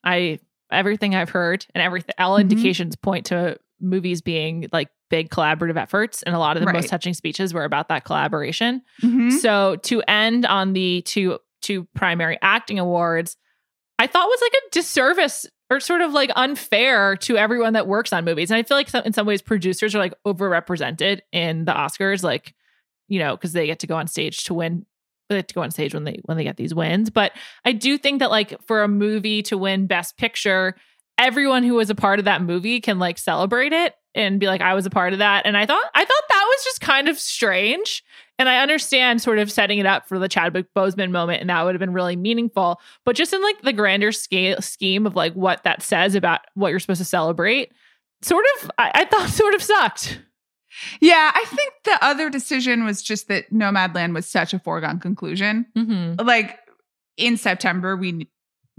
I 0.03 0.39
everything 0.71 1.13
I've 1.13 1.29
heard 1.29 1.67
and 1.75 1.83
everything 1.83 2.15
all 2.17 2.37
Mhm. 2.37 2.41
indications 2.41 2.95
point 2.95 3.27
to 3.27 3.59
movies 3.79 4.21
being 4.23 4.67
like 4.73 4.89
big 5.11 5.29
collaborative 5.29 5.77
efforts 5.77 6.23
and 6.23 6.33
a 6.33 6.39
lot 6.39 6.57
of 6.57 6.61
the 6.61 6.65
Right. 6.65 6.73
most 6.77 6.89
touching 6.89 7.13
speeches 7.13 7.53
were 7.53 7.63
about 7.65 7.89
that 7.89 8.05
collaboration. 8.05 8.81
Mhm. 9.03 9.33
So 9.33 9.75
to 9.83 10.01
end 10.07 10.47
on 10.47 10.73
the 10.73 11.03
two 11.03 11.37
two 11.61 11.87
primary 11.93 12.39
acting 12.41 12.79
awards, 12.79 13.37
I 13.99 14.07
thought 14.07 14.25
was 14.27 14.39
like 14.41 14.53
a 14.53 14.69
disservice 14.71 15.45
or 15.73 15.79
sort 15.79 16.01
of 16.01 16.13
like 16.13 16.31
unfair 16.35 17.15
to 17.17 17.37
everyone 17.37 17.73
that 17.73 17.87
works 17.87 18.13
on 18.13 18.25
movies. 18.25 18.51
And 18.51 18.57
I 18.57 18.63
feel 18.63 18.77
like 18.77 18.89
some, 18.89 19.03
in 19.05 19.13
some 19.13 19.25
ways 19.25 19.41
producers 19.41 19.95
are 19.95 19.99
like 19.99 20.13
overrepresented 20.25 21.21
in 21.31 21.65
the 21.65 21.73
Oscars, 21.73 22.23
like 22.23 22.53
you 23.07 23.19
know, 23.19 23.35
because 23.35 23.53
they 23.53 23.65
get 23.65 23.79
to 23.79 23.87
go 23.87 23.95
on 23.95 24.07
stage 24.07 24.43
to 24.45 24.53
win. 24.53 24.85
They 25.29 25.37
get 25.37 25.47
to 25.49 25.55
go 25.55 25.61
on 25.61 25.71
stage 25.71 25.93
when 25.93 26.03
they 26.03 26.19
when 26.25 26.37
they 26.37 26.43
get 26.43 26.57
these 26.57 26.73
wins. 26.73 27.09
But 27.09 27.31
I 27.65 27.71
do 27.71 27.97
think 27.97 28.19
that 28.19 28.31
like 28.31 28.61
for 28.65 28.83
a 28.83 28.87
movie 28.87 29.41
to 29.43 29.57
win 29.57 29.87
Best 29.87 30.17
Picture, 30.17 30.75
everyone 31.17 31.63
who 31.63 31.75
was 31.75 31.89
a 31.89 31.95
part 31.95 32.19
of 32.19 32.25
that 32.25 32.41
movie 32.41 32.81
can 32.81 32.99
like 32.99 33.17
celebrate 33.17 33.73
it 33.73 33.95
and 34.15 34.39
be 34.39 34.47
like, 34.47 34.61
I 34.61 34.73
was 34.73 34.85
a 34.85 34.91
part 34.91 35.13
of 35.13 35.19
that. 35.19 35.45
And 35.45 35.57
I 35.57 35.65
thought 35.65 35.83
I 35.93 36.05
thought 36.05 36.23
that 36.29 36.45
was 36.47 36.63
just 36.63 36.81
kind 36.81 37.07
of 37.07 37.17
strange. 37.17 38.03
And 38.43 38.49
I 38.49 38.57
understand 38.57 39.21
sort 39.21 39.39
of 39.39 39.49
setting 39.49 39.79
it 39.79 39.85
up 39.85 40.05
for 40.05 40.19
the 40.19 40.27
Chadwick 40.27 40.65
Boseman 40.75 41.11
moment, 41.11 41.39
and 41.39 41.49
that 41.49 41.63
would 41.63 41.75
have 41.75 41.79
been 41.79 41.93
really 41.93 42.17
meaningful. 42.17 42.81
But 43.05 43.15
just 43.15 43.31
in 43.31 43.41
like 43.41 43.61
the 43.61 43.71
grander 43.71 44.11
scale 44.11 44.61
scheme 44.61 45.07
of 45.07 45.15
like 45.15 45.31
what 45.31 45.63
that 45.63 45.81
says 45.81 46.13
about 46.13 46.41
what 46.53 46.67
you're 46.67 46.81
supposed 46.81 46.99
to 46.99 47.05
celebrate, 47.05 47.71
sort 48.21 48.43
of, 48.57 48.69
I, 48.77 48.91
I 48.95 49.05
thought 49.05 49.29
sort 49.29 49.53
of 49.53 49.63
sucked. 49.63 50.19
yeah, 50.99 51.31
I 51.33 51.45
think 51.45 51.71
the 51.85 51.97
other 52.03 52.29
decision 52.29 52.83
was 52.83 53.01
just 53.01 53.29
that 53.29 53.49
Nomadland 53.53 54.13
was 54.13 54.27
such 54.27 54.53
a 54.53 54.59
foregone 54.59 54.99
conclusion. 54.99 55.65
Mm-hmm. 55.77 56.27
Like 56.27 56.59
in 57.15 57.37
September, 57.37 57.95
we 57.95 58.27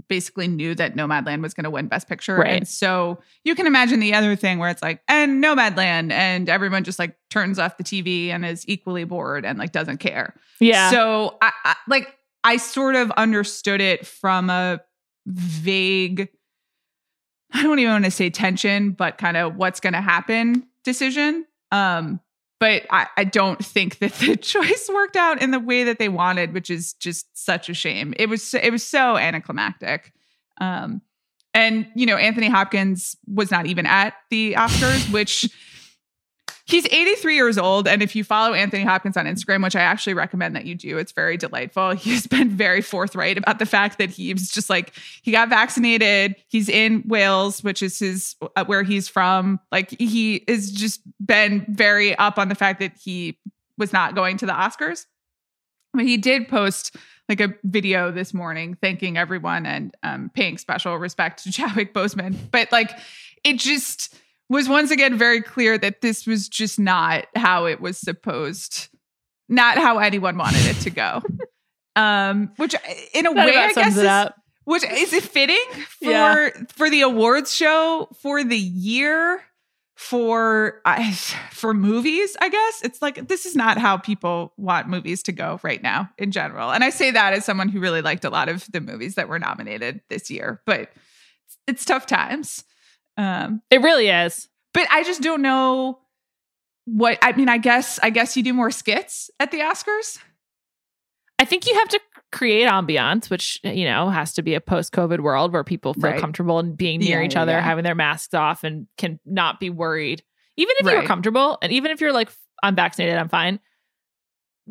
basically 0.09 0.48
knew 0.48 0.74
that 0.74 0.94
Nomadland 0.96 1.42
was 1.42 1.55
going 1.55 1.64
to 1.64 1.70
win 1.70 1.88
Best 1.88 2.09
Picture, 2.09 2.36
Right. 2.36 2.59
and 2.59 2.68
so 2.68 3.20
you 3.44 3.55
can 3.55 3.66
imagine 3.66 4.00
the 4.00 4.14
other 4.14 4.36
thing 4.36 4.59
where 4.59 4.70
it's 4.70 4.82
like, 4.82 5.00
and 5.09 5.42
Nomadland, 5.42 6.12
and 6.12 6.48
everyone 6.48 6.84
just 6.84 6.98
like 6.98 7.16
turns 7.30 7.59
off 7.59 7.76
the 7.76 7.84
TV 7.84 8.28
and 8.28 8.44
is 8.44 8.64
equally 8.68 9.05
bored 9.05 9.44
and 9.44 9.59
like 9.59 9.72
doesn't 9.72 9.98
care. 9.98 10.34
Yeah. 10.61 10.90
So 10.90 11.36
I, 11.42 11.52
I 11.64 11.76
like 11.88 12.14
I 12.44 12.57
sort 12.59 12.94
of 12.94 13.11
understood 13.12 13.80
it 13.80 14.07
from 14.07 14.50
a 14.50 14.80
vague 15.26 16.28
I 17.52 17.62
don't 17.62 17.78
even 17.78 17.92
want 17.92 18.05
to 18.05 18.11
say 18.11 18.30
tension, 18.30 18.90
but 18.90 19.16
kind 19.16 19.36
of 19.36 19.55
what's 19.57 19.78
going 19.80 19.92
to 19.92 20.00
happen 20.00 20.66
decision. 20.84 21.46
Um 21.72 22.20
but 22.64 22.86
I, 22.88 23.08
I 23.18 23.24
don't 23.24 23.62
think 23.62 23.98
that 23.98 24.14
the 24.14 24.36
choice 24.40 24.88
worked 24.90 25.16
out 25.16 25.42
in 25.42 25.50
the 25.50 25.60
way 25.60 25.84
that 25.84 25.98
they 25.98 26.08
wanted, 26.08 26.54
which 26.54 26.70
is 26.70 26.94
just 26.94 27.26
such 27.36 27.68
a 27.68 27.74
shame. 27.74 28.14
It 28.16 28.30
was 28.30 28.42
so, 28.42 28.58
it 28.58 28.70
was 28.70 28.82
so 28.82 29.18
anticlimactic. 29.18 30.14
Um 30.62 31.02
and 31.52 31.86
you 31.94 32.06
know, 32.06 32.16
Anthony 32.16 32.48
Hopkins 32.48 33.16
was 33.26 33.50
not 33.50 33.66
even 33.66 33.84
at 33.84 34.14
the 34.30 34.54
Oscars, 34.54 35.12
which 35.12 35.46
He's 36.66 36.86
83 36.86 37.34
years 37.34 37.58
old. 37.58 37.86
And 37.86 38.02
if 38.02 38.16
you 38.16 38.24
follow 38.24 38.54
Anthony 38.54 38.84
Hopkins 38.84 39.18
on 39.18 39.26
Instagram, 39.26 39.62
which 39.62 39.76
I 39.76 39.82
actually 39.82 40.14
recommend 40.14 40.56
that 40.56 40.64
you 40.64 40.74
do, 40.74 40.96
it's 40.96 41.12
very 41.12 41.36
delightful. 41.36 41.90
He's 41.94 42.26
been 42.26 42.50
very 42.50 42.80
forthright 42.80 43.36
about 43.36 43.58
the 43.58 43.66
fact 43.66 43.98
that 43.98 44.08
he's 44.08 44.50
just 44.50 44.70
like, 44.70 44.94
he 45.22 45.30
got 45.30 45.50
vaccinated. 45.50 46.36
He's 46.48 46.70
in 46.70 47.04
Wales, 47.06 47.62
which 47.62 47.82
is 47.82 47.98
his, 47.98 48.36
uh, 48.56 48.64
where 48.64 48.82
he's 48.82 49.08
from. 49.08 49.60
Like, 49.70 49.90
he 49.90 50.42
has 50.48 50.70
just 50.70 51.02
been 51.24 51.66
very 51.68 52.16
up 52.16 52.38
on 52.38 52.48
the 52.48 52.54
fact 52.54 52.80
that 52.80 52.92
he 52.96 53.38
was 53.76 53.92
not 53.92 54.14
going 54.14 54.38
to 54.38 54.46
the 54.46 54.52
Oscars. 54.52 55.04
But 55.92 56.04
he 56.04 56.16
did 56.16 56.48
post 56.48 56.96
like 57.28 57.40
a 57.40 57.54
video 57.62 58.10
this 58.10 58.34
morning 58.34 58.76
thanking 58.80 59.16
everyone 59.16 59.66
and 59.66 59.94
um, 60.02 60.30
paying 60.34 60.58
special 60.58 60.96
respect 60.96 61.44
to 61.44 61.52
Chadwick 61.52 61.94
Boseman. 61.94 62.36
But 62.50 62.72
like 62.72 62.90
it 63.44 63.58
just 63.58 64.14
was 64.55 64.68
once 64.68 64.90
again 64.90 65.18
very 65.18 65.42
clear 65.42 65.76
that 65.78 66.00
this 66.00 66.26
was 66.26 66.48
just 66.48 66.78
not 66.78 67.26
how 67.34 67.66
it 67.66 67.80
was 67.80 67.98
supposed, 67.98 68.88
not 69.48 69.76
how 69.76 69.98
anyone 69.98 70.36
wanted 70.38 70.64
it 70.66 70.76
to 70.82 70.90
go. 70.90 71.22
um, 71.96 72.50
which 72.57 72.74
in 73.12 73.26
a 73.26 73.34
That 73.34 73.46
way, 73.46 73.57
I 73.57 73.72
guess 73.72 73.96
is, 73.96 74.32
which 74.64 74.84
is 74.84 75.12
it 75.12 75.24
fitting 75.24 75.62
for 75.88 76.11
Yeah. 76.11 76.48
for 76.74 76.88
the 76.88 77.02
awards 77.02 77.55
show 77.55 78.09
for 78.20 78.42
the 78.42 78.57
year 78.59 79.42
for 79.96 80.80
I 80.84 81.12
for 81.52 81.72
movies 81.72 82.36
i 82.40 82.48
guess 82.48 82.80
it's 82.82 83.00
like 83.00 83.28
this 83.28 83.46
is 83.46 83.55
not 83.55 83.78
how 83.78 83.96
people 83.96 84.52
want 84.57 84.88
movies 84.88 85.22
to 85.22 85.32
go 85.32 85.61
right 85.62 85.80
now 85.80 86.11
in 86.18 86.32
general 86.32 86.72
and 86.72 86.82
i 86.82 86.90
say 86.90 87.12
that 87.12 87.32
as 87.32 87.44
someone 87.44 87.68
who 87.68 87.78
really 87.78 88.02
liked 88.02 88.24
a 88.24 88.30
lot 88.30 88.48
of 88.48 88.66
the 88.72 88.80
movies 88.80 89.14
that 89.14 89.28
were 89.28 89.38
nominated 89.38 90.00
this 90.11 90.32
year 90.32 90.61
but 90.66 90.80
it's, 91.46 91.59
it's 91.68 91.84
tough 91.84 92.07
times 92.07 92.64
um 93.16 93.62
It 93.70 93.80
really 93.82 94.08
is. 94.08 94.48
but 94.72 94.86
i 94.90 95.02
just 95.04 95.22
don't 95.22 95.42
know 95.42 95.98
what 96.86 97.18
i 97.22 97.32
mean 97.32 97.48
i 97.48 97.58
guess 97.58 97.98
i 98.02 98.10
guess 98.10 98.36
you 98.36 98.42
do 98.42 98.52
more 98.52 98.70
skits 98.70 99.30
at 99.40 99.50
the 99.50 99.58
oscars 99.60 100.18
I 101.36 101.44
think 101.44 101.66
you 101.66 101.74
have 101.74 101.88
to 101.88 102.00
create 102.30 102.68
ambiance, 102.68 103.28
which 103.28 103.58
you 103.64 103.84
know 103.84 104.08
has 104.08 104.32
to 104.34 104.42
be 104.42 104.54
a 104.54 104.60
post-COVID 104.60 105.18
world 105.18 105.52
where 105.52 105.64
people 105.64 105.92
feel 105.92 106.12
Right. 106.12 106.20
comfortable 106.20 106.60
and 106.60 106.76
being 106.76 107.00
near 107.00 107.20
Yeah, 107.20 107.26
each 107.26 107.34
other, 107.34 107.50
yeah. 107.52 107.60
having 107.60 107.82
their 107.82 107.96
masks 107.96 108.34
off, 108.34 108.62
and 108.62 108.86
can 108.98 109.18
not 109.26 109.58
be 109.58 109.68
worried. 109.68 110.22
Even 110.56 110.74
if 110.78 110.86
you're 110.86 111.02
comfortable, 111.02 111.58
and 111.60 111.72
even 111.72 111.90
if 111.90 112.00
you're 112.00 112.12
like, 112.12 112.30
I'm 112.62 112.76
vaccinated, 112.76 113.18
I'm 113.18 113.28
fine. 113.28 113.58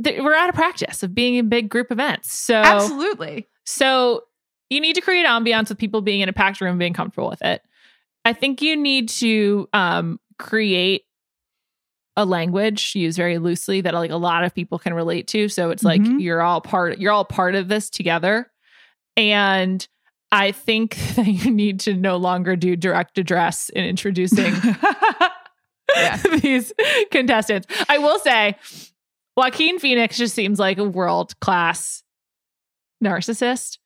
th- 0.01 0.21
We're 0.21 0.33
out 0.33 0.47
of 0.47 0.55
practice 0.55 1.03
of 1.03 1.13
being 1.13 1.35
in 1.35 1.49
big 1.49 1.67
group 1.69 1.91
events, 1.91 2.33
so 2.33 2.55
absolutely 2.55 3.47
so 3.65 4.23
you 4.69 4.79
need 4.79 4.93
to 4.95 5.01
create 5.01 5.25
ambiance 5.25 5.67
with 5.67 5.77
people 5.77 6.01
being 6.01 6.21
in 6.21 6.29
a 6.29 6.33
packed 6.33 6.61
room, 6.61 6.77
being 6.77 6.93
comfortable 6.93 7.29
with 7.29 7.41
it. 7.41 7.61
I 8.25 8.33
think 8.33 8.61
you 8.61 8.75
need 8.77 9.09
to 9.09 9.67
um, 9.73 10.19
create 10.39 11.03
a 12.15 12.25
language 12.25 12.93
used 12.95 13.17
very 13.17 13.37
loosely 13.39 13.81
that 13.81 13.93
like 13.93 14.11
a 14.11 14.15
lot 14.17 14.43
of 14.43 14.53
people 14.53 14.77
can 14.79 14.93
relate 14.93 15.27
to. 15.29 15.49
So 15.49 15.71
it's 15.71 15.83
like 15.83 16.01
Mhm. 16.01 16.21
you're 16.21 16.41
all 16.41 16.61
part 16.61 16.99
you're 16.99 17.11
all 17.11 17.25
part 17.25 17.55
of 17.55 17.67
this 17.67 17.89
together. 17.89 18.51
And 19.17 19.85
I 20.31 20.51
think 20.51 20.95
that 21.15 21.27
you 21.27 21.49
need 21.51 21.79
to 21.81 21.95
no 21.95 22.17
longer 22.17 22.55
do 22.55 22.75
direct 22.75 23.17
address 23.17 23.69
in 23.69 23.83
introducing 23.83 24.53
these 26.41 26.71
contestants. 27.11 27.67
I 27.89 27.97
will 27.97 28.19
say 28.19 28.55
Joaquin 29.35 29.79
Phoenix 29.79 30.15
just 30.17 30.35
seems 30.35 30.59
like 30.59 30.77
a 30.77 30.83
world 30.83 31.39
class 31.39 32.03
narcissist. 33.03 33.79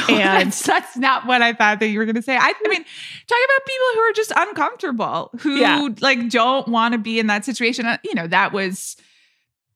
And- 0.08 0.52
that's, 0.52 0.96
not 0.96 1.26
what 1.26 1.42
I 1.42 1.52
thought 1.52 1.80
that 1.80 1.88
you 1.88 1.98
were 1.98 2.04
going 2.04 2.14
to 2.16 2.22
say. 2.22 2.36
I, 2.36 2.40
I 2.64 2.68
mean, 2.68 2.82
talk 2.82 3.38
about 3.44 3.66
people 3.66 3.86
who 3.94 4.00
are 4.00 4.12
just 4.12 4.32
uncomfortable, 4.36 5.30
who 5.40 5.56
Yeah. 5.56 5.88
like 6.00 6.28
don't 6.30 6.68
want 6.68 6.92
to 6.92 6.98
be 6.98 7.18
in 7.18 7.26
that 7.28 7.44
situation. 7.44 7.86
Uh, 7.86 7.98
You 8.04 8.14
know, 8.14 8.26
that 8.26 8.52
was 8.52 8.96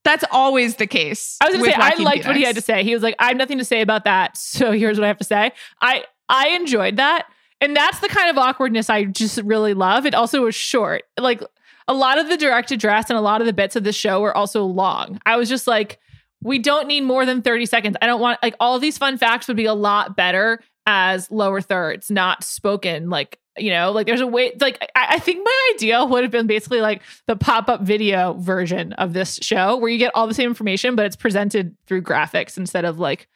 that's 0.04 0.24
always 0.30 0.76
the 0.76 0.86
case. 0.86 1.36
I 1.40 1.46
was 1.46 1.54
gonna 1.54 1.62
with 1.62 1.70
say 1.72 1.76
I 1.76 1.88
Joaquin 1.90 2.04
liked 2.04 2.26
what 2.26 2.36
he 2.36 2.42
had 2.42 2.54
to 2.54 2.62
say. 2.62 2.82
He 2.82 2.94
was 2.94 3.02
like, 3.02 3.14
I 3.18 3.28
have 3.28 3.36
nothing 3.36 3.58
to 3.58 3.64
say 3.64 3.80
about 3.82 4.04
that. 4.04 4.36
So 4.38 4.72
here's 4.72 4.96
what 4.98 5.04
I 5.04 5.08
have 5.08 5.18
to 5.18 5.24
say. 5.24 5.52
I 5.82 6.04
I 6.28 6.48
enjoyed 6.50 6.96
that. 6.96 7.26
And 7.60 7.74
that's 7.76 7.98
the 7.98 8.08
kind 8.08 8.30
of 8.30 8.38
awkwardness 8.38 8.88
I 8.88 9.04
just 9.04 9.38
really 9.42 9.74
love. 9.74 10.06
It 10.06 10.14
also 10.14 10.42
was 10.44 10.54
short. 10.54 11.02
Like 11.18 11.42
a 11.88 11.92
lot 11.94 12.18
of 12.18 12.28
the 12.28 12.36
direct 12.36 12.70
address 12.70 13.10
and 13.10 13.18
a 13.18 13.20
lot 13.20 13.40
of 13.40 13.46
the 13.46 13.52
bits 13.52 13.74
of 13.76 13.82
the 13.84 13.92
show 13.92 14.20
were 14.20 14.34
also 14.36 14.64
long. 14.64 15.20
I 15.26 15.36
was 15.36 15.48
just 15.48 15.66
like, 15.66 15.98
we 16.43 16.59
don't 16.59 16.86
need 16.86 17.03
more 17.03 17.26
than 17.26 17.43
30 17.43 17.66
seconds. 17.66 17.97
I 18.01 18.07
don't 18.07 18.20
want 18.20 18.39
like 18.43 18.55
all 18.61 18.78
these 18.78 18.99
fun 18.99 19.18
facts 19.18 19.49
would 19.49 19.57
be 19.57 19.64
a 19.64 19.74
lot 19.74 20.16
better 20.16 20.61
as 20.86 21.30
lower 21.30 21.61
thirds, 21.61 22.11
not 22.11 22.45
spoken. 22.45 23.11
Like, 23.11 23.39
you 23.57 23.70
know, 23.70 23.91
like 23.91 24.07
there's 24.07 24.20
a 24.20 24.26
way, 24.26 24.53
like, 24.61 24.78
I, 24.95 25.07
I 25.11 25.18
think 25.18 25.45
my 25.45 25.72
idea 25.74 26.05
would 26.05 26.22
have 26.22 26.30
been 26.30 26.47
basically 26.47 26.80
like 26.80 27.03
the 27.26 27.36
pop 27.36 27.68
up 27.68 27.82
video 27.82 28.34
version 28.34 28.93
of 28.95 29.12
this 29.12 29.39
show 29.43 29.76
where 29.76 29.91
you 29.91 29.99
get 29.99 30.12
all 30.14 30.26
the 30.26 30.34
same 30.34 30.49
information, 30.49 30.95
but 30.95 31.07
it's 31.07 31.16
presented 31.16 31.76
through 31.86 32.03
graphics 32.03 32.57
instead 32.57 32.84
of 32.84 32.99
like 32.99 33.28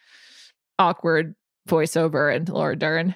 awkward 0.78 1.34
voiceover 1.68 2.34
and 2.34 2.48
Laura 2.48 2.76
Dern. 2.76 3.14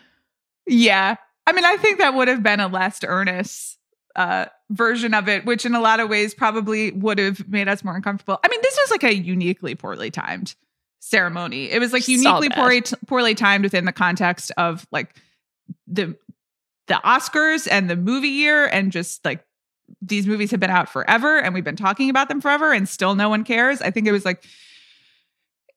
Yeah. 0.66 1.16
I 1.47 1.53
mean, 1.53 1.64
I 1.64 1.76
think 1.76 1.99
that 1.99 2.14
would 2.14 2.28
have 2.28 2.43
been 2.43 2.61
a 2.61 2.66
less 2.66 3.01
earnest 3.07 3.78
uh, 4.16 4.47
version 4.70 5.14
of 5.14 5.28
it, 5.28 5.44
which 5.44 5.64
in 5.64 5.74
a 5.74 5.80
lot 5.80 6.00
of 6.00 6.08
ways 6.08 6.34
probably 6.34 6.90
would 6.92 7.18
have 7.18 7.48
made 7.48 7.68
us 7.68 7.84
more 7.84 7.94
uncomfortable. 7.94 8.38
I 8.42 8.48
mean, 8.48 8.60
this 8.62 8.76
was 8.80 8.90
like 8.90 9.04
a 9.04 9.14
uniquely 9.14 9.74
poorly 9.74 10.10
timed 10.10 10.54
ceremony. 11.00 11.70
It 11.70 11.78
was 11.78 11.92
like 11.92 12.08
uniquely 12.08 12.50
poorly, 12.50 12.82
poorly 13.06 13.34
timed 13.34 13.64
within 13.64 13.84
the 13.84 13.92
context 13.92 14.50
of 14.56 14.86
like 14.90 15.14
the 15.86 16.16
the 16.88 17.00
Oscars 17.04 17.66
and 17.70 17.90
the 17.90 17.96
movie 17.96 18.28
year 18.28 18.66
and 18.66 18.92
just 18.92 19.24
like 19.24 19.44
these 20.00 20.26
movies 20.26 20.50
have 20.50 20.60
been 20.60 20.70
out 20.70 20.88
forever 20.88 21.38
and 21.38 21.54
we've 21.54 21.64
been 21.64 21.76
talking 21.76 22.10
about 22.10 22.28
them 22.28 22.40
forever 22.40 22.72
and 22.72 22.88
still 22.88 23.14
no 23.14 23.28
one 23.28 23.44
cares. 23.44 23.80
I 23.82 23.90
think 23.90 24.06
it 24.06 24.12
was 24.12 24.24
like 24.24 24.44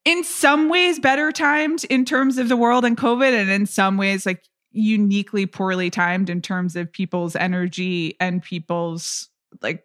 in 0.06 0.24
some 0.24 0.70
ways 0.70 1.00
better 1.00 1.32
timed 1.32 1.84
in 1.86 2.06
terms 2.06 2.38
of 2.38 2.50
the 2.50 2.58
world 2.58 2.86
and 2.86 2.98
COVID, 2.98 3.32
and 3.32 3.50
in 3.50 3.66
some 3.66 3.98
ways 3.98 4.26
like 4.26 4.44
uniquely 4.72 5.46
poorly 5.46 5.90
timed 5.90 6.30
in 6.30 6.42
terms 6.42 6.76
of 6.76 6.92
people's 6.92 7.36
energy 7.36 8.16
and 8.20 8.42
people's 8.44 9.30
like 9.62 9.84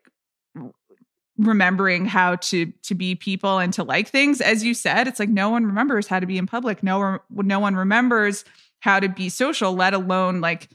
remembering 1.36 2.06
how 2.06 2.36
to 2.36 2.66
to 2.82 2.94
be 2.94 3.14
people 3.14 3.58
and 3.58 3.72
to 3.72 3.82
like 3.82 4.08
things. 4.08 4.40
As 4.40 4.62
you 4.62 4.74
said 4.74 5.08
it's 5.08 5.18
like 5.18 5.28
no 5.28 5.50
one 5.50 5.66
remembers 5.66 6.06
how 6.06 6.20
to 6.20 6.26
be 6.26 6.38
in 6.38 6.46
public. 6.46 6.82
No 6.82 6.98
one 6.98 7.20
no 7.30 7.58
one 7.58 7.74
remembers 7.74 8.44
how 8.80 9.00
to 9.00 9.08
be 9.08 9.28
social 9.28 9.72
let 9.72 9.94
alone 9.94 10.40
like 10.40 10.68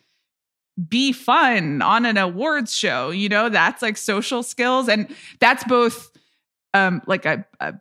be 0.88 1.12
fun 1.12 1.82
on 1.82 2.06
an 2.06 2.18
awards 2.18 2.76
show 2.76 3.12
you 3.12 3.30
know? 3.30 3.50
That's 3.50 3.82
like 3.82 3.98
social 3.98 4.44
skills 4.44 4.90
and 4.90 5.14
that's 5.40 5.64
both 5.64 6.12
um 6.74 7.02
like 7.06 7.26
a, 7.26 7.46
a 7.60 7.76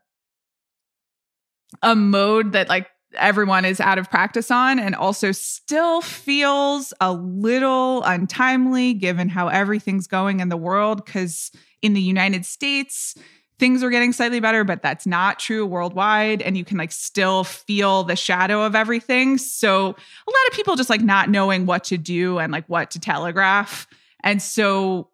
a 1.83 1.97
mode 1.97 2.53
that 2.53 2.69
like 2.69 2.89
everyone 3.15 3.65
is 3.65 3.81
out 3.81 3.99
of 3.99 4.11
practice 4.11 4.51
on 4.51 4.79
and 4.79 4.95
also 4.95 5.33
still 5.33 6.01
feels 6.01 6.93
a 7.01 7.13
little 7.13 8.03
untimely 8.03 8.95
given 8.95 9.29
how 9.29 9.49
everything's 9.49 10.07
going 10.07 10.41
in 10.41 10.49
the 10.49 10.57
world 10.57 11.07
cuz 11.07 11.51
in 11.81 11.95
the 11.95 12.03
United 12.03 12.45
States 12.45 13.15
things 13.59 13.83
are 13.83 13.91
getting 13.91 14.13
slightly 14.13 14.41
better 14.41 14.63
but 14.63 14.83
that's 14.83 15.07
not 15.07 15.39
true 15.39 15.67
worldwide 15.67 16.43
and 16.43 16.57
you 16.57 16.65
can 16.65 16.77
like 16.77 16.93
still 16.93 17.45
feel 17.45 18.05
the 18.05 18.17
shadow 18.17 18.63
of 18.63 18.75
everything. 18.75 19.39
So 19.39 19.81
a 19.81 20.31
lot 20.31 20.49
of 20.49 20.53
people 20.53 20.77
just 20.77 20.91
like 20.91 21.01
not 21.01 21.31
knowing 21.31 21.67
what 21.67 21.85
to 21.85 21.97
do 21.97 22.39
and 22.39 22.53
like 22.53 22.67
what 22.69 22.91
to 22.93 23.01
telegraph 23.01 23.87
and 24.23 24.43
so 24.43 25.09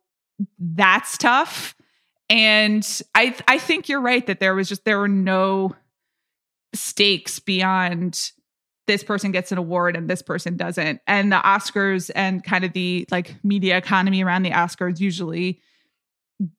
that's 0.59 1.17
tough. 1.17 1.75
And 2.31 2.87
i 3.15 3.35
i 3.47 3.59
think 3.59 3.89
you're 3.89 4.01
right 4.01 4.27
that 4.27 4.41
there 4.41 4.55
was 4.55 4.69
just 4.69 4.85
there 4.85 4.99
were 4.99 5.09
no 5.09 5.75
stakes 6.75 7.39
beyond 7.39 8.33
this 8.87 9.03
person 9.03 9.33
gets 9.33 9.51
an 9.51 9.59
award 9.59 9.97
and 9.97 10.11
this 10.11 10.23
person 10.23 10.57
doesn't. 10.57 11.01
And 11.07 11.33
the 11.33 11.37
oscars 11.37 12.11
and 12.15 12.45
kind 12.45 12.65
of 12.65 12.73
the 12.73 13.07
like 13.11 13.35
media 13.43 13.79
economy 13.79 14.23
around 14.23 14.43
the 14.43 14.51
oscars 14.51 15.01
usually 15.01 15.61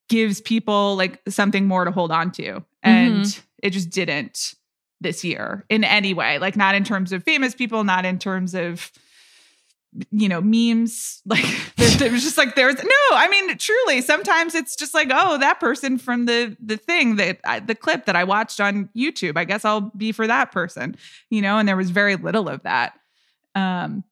gives 0.10 0.42
people 0.42 0.96
like 0.96 1.22
something 1.28 1.68
more 1.68 1.86
to 1.86 1.92
hold 1.92 2.12
on 2.12 2.32
to. 2.32 2.64
And 2.82 3.26
mm-hmm. 3.26 3.42
it 3.62 3.72
just 3.72 3.90
didn't 3.90 4.56
this 5.02 5.24
year 5.24 5.66
in 5.70 5.84
any 5.84 6.14
way 6.14 6.40
like 6.40 6.56
not 6.56 6.74
in 6.74 6.84
terms 6.84 7.12
of 7.12 7.22
famous 7.24 7.54
people 7.54 7.84
not 7.84 8.06
in 8.06 8.18
terms 8.18 8.56
of 8.56 8.92
you 10.12 10.28
know 10.28 10.42
memes 10.42 11.22
like 11.26 11.46
there, 11.78 11.90
there 11.98 12.12
was 12.12 12.24
just 12.24 12.38
like 12.38 12.56
there's 12.56 12.76
no 12.76 12.90
i 13.14 13.28
mean 13.30 13.58
truly 13.58 14.02
sometimes 14.02 14.54
it's 14.56 14.76
just 14.76 14.94
like 14.94 15.10
oh 15.12 15.38
that 15.38 15.60
person 15.60 15.98
from 15.98 16.26
the 16.26 16.56
the 16.60 16.78
thing 16.78 17.16
that 17.16 17.40
I, 17.46 17.60
the 17.60 17.76
clip 17.76 18.06
that 18.06 18.16
i 18.16 18.24
watched 18.24 18.60
on 18.60 18.90
youtube 18.96 19.38
i 19.38 19.46
guess 19.46 19.64
i'll 19.64 19.92
be 19.96 20.12
for 20.12 20.28
that 20.28 20.52
person 20.52 20.96
you 21.30 21.42
know 21.42 21.58
and 21.58 21.68
there 21.68 21.78
was 21.78 21.92
very 21.92 22.16
little 22.16 22.50
of 22.50 22.64
that 22.64 23.00
um 23.56 24.04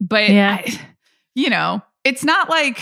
but 0.00 0.30
Yeah. 0.30 0.62
I, 0.64 0.80
you 1.34 1.50
know 1.50 1.82
it's 2.04 2.24
not 2.24 2.48
like 2.48 2.78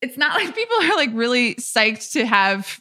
it's 0.00 0.16
not 0.16 0.34
like 0.34 0.54
people 0.54 0.76
are 0.82 0.96
like 0.96 1.10
really 1.12 1.54
psyched 1.56 2.12
to 2.12 2.24
have 2.24 2.80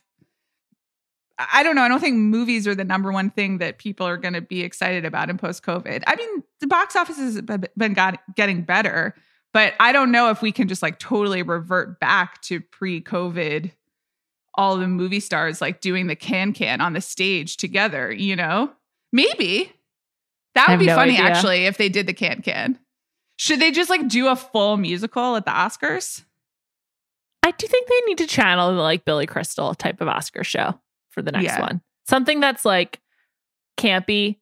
I 1.39 1.61
don't 1.61 1.75
know. 1.75 1.83
I 1.83 1.87
don't 1.87 1.99
think 1.99 2.17
movies 2.17 2.67
are 2.67 2.73
the 2.73 2.83
number 2.83 3.11
one 3.11 3.29
thing 3.29 3.59
that 3.59 3.77
people 3.77 4.07
are 4.07 4.17
going 4.17 4.33
to 4.33 4.41
be 4.41 4.63
excited 4.63 5.05
about 5.05 5.29
in 5.29 5.37
post 5.37 5.63
COVID. 5.63 6.03
I 6.07 6.15
mean, 6.15 6.43
the 6.61 6.67
box 6.67 6.95
office 6.95 7.17
has 7.17 7.41
been 7.41 7.93
got, 7.93 8.19
getting 8.35 8.63
better, 8.63 9.13
but 9.53 9.73
I 9.79 9.91
don't 9.91 10.11
know 10.11 10.31
if 10.31 10.41
we 10.41 10.51
can 10.51 10.67
just 10.67 10.81
like 10.81 10.97
totally 10.97 11.43
revert 11.43 11.99
back 11.99 12.41
to 12.43 12.59
pre 12.59 13.01
COVID, 13.01 13.71
all 14.55 14.77
the 14.77 14.87
movie 14.87 15.19
stars 15.19 15.61
like 15.61 15.79
doing 15.79 16.07
the 16.07 16.15
can 16.15 16.53
can 16.53 16.81
on 16.81 16.93
the 16.93 17.01
stage 17.01 17.57
together, 17.57 18.11
you 18.11 18.35
know? 18.35 18.71
Maybe. 19.13 19.71
That 20.55 20.69
would 20.69 20.79
be 20.79 20.87
no 20.87 20.95
funny 20.95 21.19
idea. 21.19 21.25
actually 21.25 21.65
if 21.65 21.77
they 21.77 21.89
did 21.89 22.07
the 22.07 22.13
can 22.13 22.41
can. 22.41 22.79
Should 23.37 23.59
they 23.59 23.69
just 23.69 23.91
like 23.91 24.07
do 24.07 24.27
a 24.27 24.35
full 24.35 24.77
musical 24.77 25.35
at 25.35 25.45
the 25.45 25.51
Oscars? 25.51 26.23
I 27.43 27.51
do 27.51 27.67
think 27.67 27.87
they 27.87 28.01
need 28.07 28.17
to 28.17 28.27
channel 28.27 28.73
the 28.73 28.81
like 28.81 29.05
Billy 29.05 29.27
Crystal 29.27 29.75
type 29.75 30.01
of 30.01 30.07
Oscar 30.07 30.43
show 30.43 30.79
for 31.17 31.23
the 31.23 31.31
next 31.31 31.45
Yeah. 31.45 31.59
one. 31.61 31.81
Something 32.07 32.39
that's 32.39 32.63
like 32.63 33.01
campy 33.75 34.37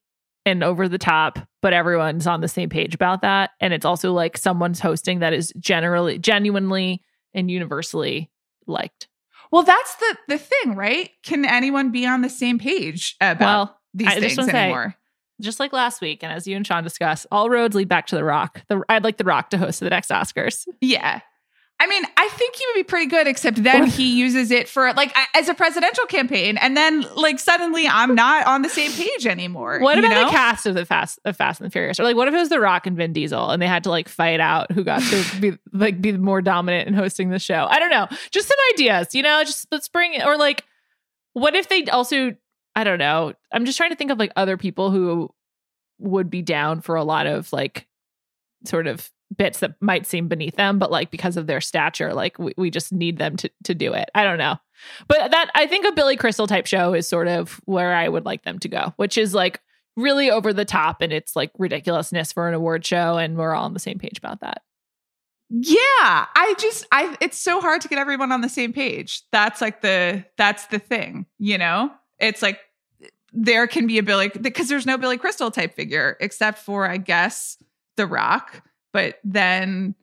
and 0.46 0.62
over 0.62 0.90
the 0.90 0.98
top, 0.98 1.40
but 1.62 1.72
everyone's 1.72 2.28
on 2.28 2.42
the 2.42 2.50
same 2.50 2.68
page 2.70 2.94
about 2.94 3.22
that. 3.22 3.52
And 3.62 3.74
it's 3.74 3.86
also 3.86 4.12
like 4.12 4.38
someone's 4.38 4.82
hosting 4.82 5.20
that 5.20 5.32
is 5.32 5.54
generally, 5.58 6.20
genuinely, 6.20 7.02
and 7.34 7.50
universally 7.50 8.30
liked. 8.68 9.08
Well, 9.52 9.64
that's 9.64 9.96
the 9.96 10.18
the 10.28 10.38
thing, 10.38 10.76
right? 10.76 11.12
Can 11.24 11.46
anyone 11.46 11.92
be 11.92 12.06
on 12.06 12.22
the 12.22 12.30
same 12.30 12.60
page 12.60 13.16
about 13.22 13.40
well, 13.40 13.80
these 13.94 14.08
I 14.08 14.12
just 14.16 14.22
things 14.22 14.38
wanna 14.38 14.52
say- 14.52 14.64
anymore? 14.64 14.96
just 15.42 15.60
like 15.60 15.72
last 15.74 16.02
week, 16.02 16.24
and 16.24 16.32
as 16.34 16.46
you 16.48 16.56
and 16.58 16.66
Sean 16.68 16.84
discussed, 16.84 17.26
all 17.32 17.50
roads 17.50 17.76
lead 17.76 17.88
back 17.90 18.08
to 18.08 18.16
The 18.16 18.24
Rock. 18.24 18.64
The, 18.68 18.82
I'd 18.90 19.04
like 19.04 19.18
The 19.18 19.24
Rock 19.26 19.50
to 19.52 19.58
host 19.58 19.80
the 19.80 19.90
next 19.90 20.10
Oscars. 20.10 20.66
Yeah. 20.82 21.22
I 21.78 21.88
mean, 21.88 22.04
I 22.16 22.30
think 22.30 22.56
he 22.56 22.64
would 22.68 22.80
be 22.80 22.84
pretty 22.84 23.08
good, 23.08 23.28
except 23.28 23.62
then 23.62 23.86
he 23.86 24.18
uses 24.18 24.50
it 24.50 24.70
for 24.70 24.94
like 24.94 25.14
as 25.34 25.50
a 25.50 25.54
presidential 25.54 26.06
campaign, 26.06 26.58
and 26.58 26.78
then 26.78 27.02
like 27.16 27.38
suddenly 27.38 27.86
I'm 27.86 28.16
not 28.16 28.48
on 28.48 28.62
the 28.62 28.70
same 28.70 28.94
page 28.94 29.28
anymore. 29.28 29.80
What 29.82 30.00
about 30.00 30.10
know? 30.10 30.26
the 30.26 30.32
cast 30.32 30.66
of 30.66 30.74
the 30.74 30.86
Fast 30.86 31.20
of 31.26 31.36
Fast 31.36 31.60
and 31.60 31.68
the 31.68 31.72
Furious? 31.72 32.00
Or 32.00 32.04
like, 32.04 32.16
what 32.16 32.30
if 32.30 32.34
it 32.34 32.38
was 32.38 32.48
The 32.48 32.62
Rock 32.62 32.88
and 32.88 32.96
Vin 32.96 33.12
Diesel, 33.12 33.50
and 33.50 33.62
they 33.62 33.68
had 33.68 33.84
to 33.84 33.90
like 33.90 34.08
fight 34.08 34.40
out 34.40 34.72
who 34.72 34.86
got 34.86 35.02
to 35.02 35.42
be 35.42 35.58
like 35.74 36.02
be 36.02 36.14
more 36.14 36.42
dominant 36.42 36.88
in 36.88 36.94
hosting 36.94 37.30
the 37.30 37.40
show? 37.40 37.68
I 37.70 37.78
don't 37.80 37.90
know. 37.90 38.08
Just 38.32 38.48
some 38.48 38.58
ideas, 38.74 39.14
you 39.14 39.22
know. 39.22 39.44
Just 39.44 39.68
let's 39.70 39.90
bring 39.90 40.14
it. 40.14 40.26
Or 40.26 40.38
like, 40.38 40.64
what 41.34 41.56
if 41.56 41.68
they 41.68 41.84
also? 41.86 42.36
I 42.78 42.86
don't 42.86 43.00
know. 43.00 43.34
I'm 43.52 43.66
just 43.66 43.78
trying 43.78 43.90
to 43.90 43.98
think 43.98 44.12
of 44.12 44.18
like 44.18 44.32
other 44.38 44.56
people 44.56 44.92
who 44.92 45.30
would 46.00 46.30
be 46.30 46.42
down 46.42 46.80
for 46.80 46.96
a 46.96 47.04
lot 47.04 47.28
of 47.28 47.52
like 47.52 47.86
sort 48.64 48.88
of 48.88 49.12
bits 49.36 49.60
that 49.60 49.76
might 49.82 50.06
seem 50.06 50.28
beneath 50.28 50.56
them, 50.56 50.80
but 50.80 50.92
like 50.92 51.12
because 51.12 51.38
of 51.38 51.48
their 51.48 51.62
stature, 51.62 52.14
like 52.14 52.38
we, 52.40 52.54
we 52.58 52.70
just 52.70 52.92
need 52.92 53.18
them 53.18 53.36
to 53.38 53.50
to 53.64 53.74
do 53.74 53.94
it. 53.94 54.10
I 54.16 54.24
don't 54.24 54.38
know. 54.38 54.58
But 55.08 55.32
that 55.32 55.52
I 55.56 55.68
think 55.68 55.86
a 55.86 55.92
Billy 55.92 56.16
Crystal 56.16 56.48
type 56.48 56.68
show 56.68 56.94
is 56.94 57.08
sort 57.08 57.28
of 57.28 57.60
where 57.66 57.94
I 57.94 58.08
would 58.08 58.26
like 58.26 58.44
them 58.44 58.60
to 58.60 58.68
go, 58.68 58.94
which 58.98 59.18
is 59.18 59.34
like 59.34 59.62
really 59.98 60.30
over 60.30 60.54
the 60.54 60.66
top 60.66 61.02
and 61.02 61.14
it's 61.14 61.36
like 61.36 61.52
ridiculousness 61.58 62.34
for 62.34 62.48
an 62.48 62.54
award 62.54 62.86
show 62.86 63.18
and 63.18 63.38
we're 63.38 63.54
all 63.54 63.66
on 63.66 63.74
the 63.74 63.80
same 63.80 63.98
page 63.98 64.18
about 64.18 64.42
that. 64.42 64.62
Yeah, 65.50 65.78
I 65.80 66.56
just 66.58 66.86
I 66.92 67.16
it's 67.22 67.38
so 67.38 67.62
hard 67.62 67.82
to 67.82 67.88
get 67.88 68.00
everyone 68.00 68.32
on 68.32 68.42
the 68.42 68.50
same 68.50 68.74
page. 68.74 69.22
That's 69.32 69.62
like 69.62 69.82
the 69.82 70.26
that's 70.38 70.68
the 70.68 70.80
thing, 70.80 71.26
you 71.38 71.58
know? 71.58 71.92
It's 72.20 72.42
like 72.42 72.60
there 73.32 73.68
can 73.68 73.86
be 73.86 73.98
a 73.98 74.04
Billy 74.04 74.30
because 74.30 74.70
there's 74.70 74.86
no 74.86 74.98
Billy 74.98 75.18
Crystal 75.18 75.52
type 75.52 75.76
figure 75.76 76.18
except 76.20 76.58
for 76.60 76.90
I 76.90 76.98
guess 76.98 77.58
The 77.96 78.08
Rock, 78.08 78.64
but 78.96 79.20
then 79.26 79.94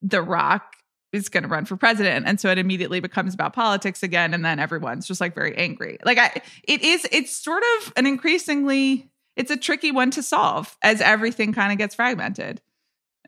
The 0.00 0.22
Rock 0.22 0.76
is 1.12 1.28
going 1.28 1.42
to 1.42 1.48
run 1.48 1.64
for 1.64 1.76
president 1.76 2.24
and 2.28 2.38
so 2.38 2.50
it 2.50 2.58
immediately 2.58 3.00
becomes 3.00 3.34
about 3.34 3.52
politics 3.52 4.04
again 4.04 4.32
and 4.32 4.44
then 4.44 4.60
everyone's 4.60 5.08
just 5.08 5.20
like 5.20 5.34
very 5.34 5.56
angry. 5.56 5.98
Like 6.04 6.18
I 6.18 6.40
it 6.62 6.82
is 6.82 7.04
it's 7.10 7.32
sort 7.32 7.64
of 7.78 7.92
an 7.96 8.06
increasingly 8.06 9.10
it's 9.34 9.50
a 9.50 9.56
tricky 9.56 9.90
one 9.90 10.12
to 10.12 10.22
solve 10.22 10.76
as 10.82 11.00
everything 11.00 11.52
kind 11.52 11.72
of 11.72 11.78
gets 11.78 11.96
fragmented. 11.96 12.60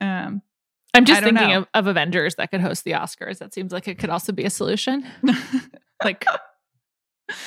Um 0.01 0.43
I'm 0.95 1.05
just 1.05 1.25
thinking 1.25 1.55
of, 1.55 1.67
of 1.75 1.89
Avengers 1.89 2.37
that 2.37 2.53
could 2.53 2.61
host 2.61 2.85
the 2.85 2.93
Oscars. 2.93 3.39
That 3.39 3.53
seems 3.53 3.73
like 3.73 3.89
it 3.89 3.99
could 3.99 4.11
also 4.11 4.33
be 4.33 4.45
a 4.45 4.51
solution. 4.51 5.05
Like 6.03 6.25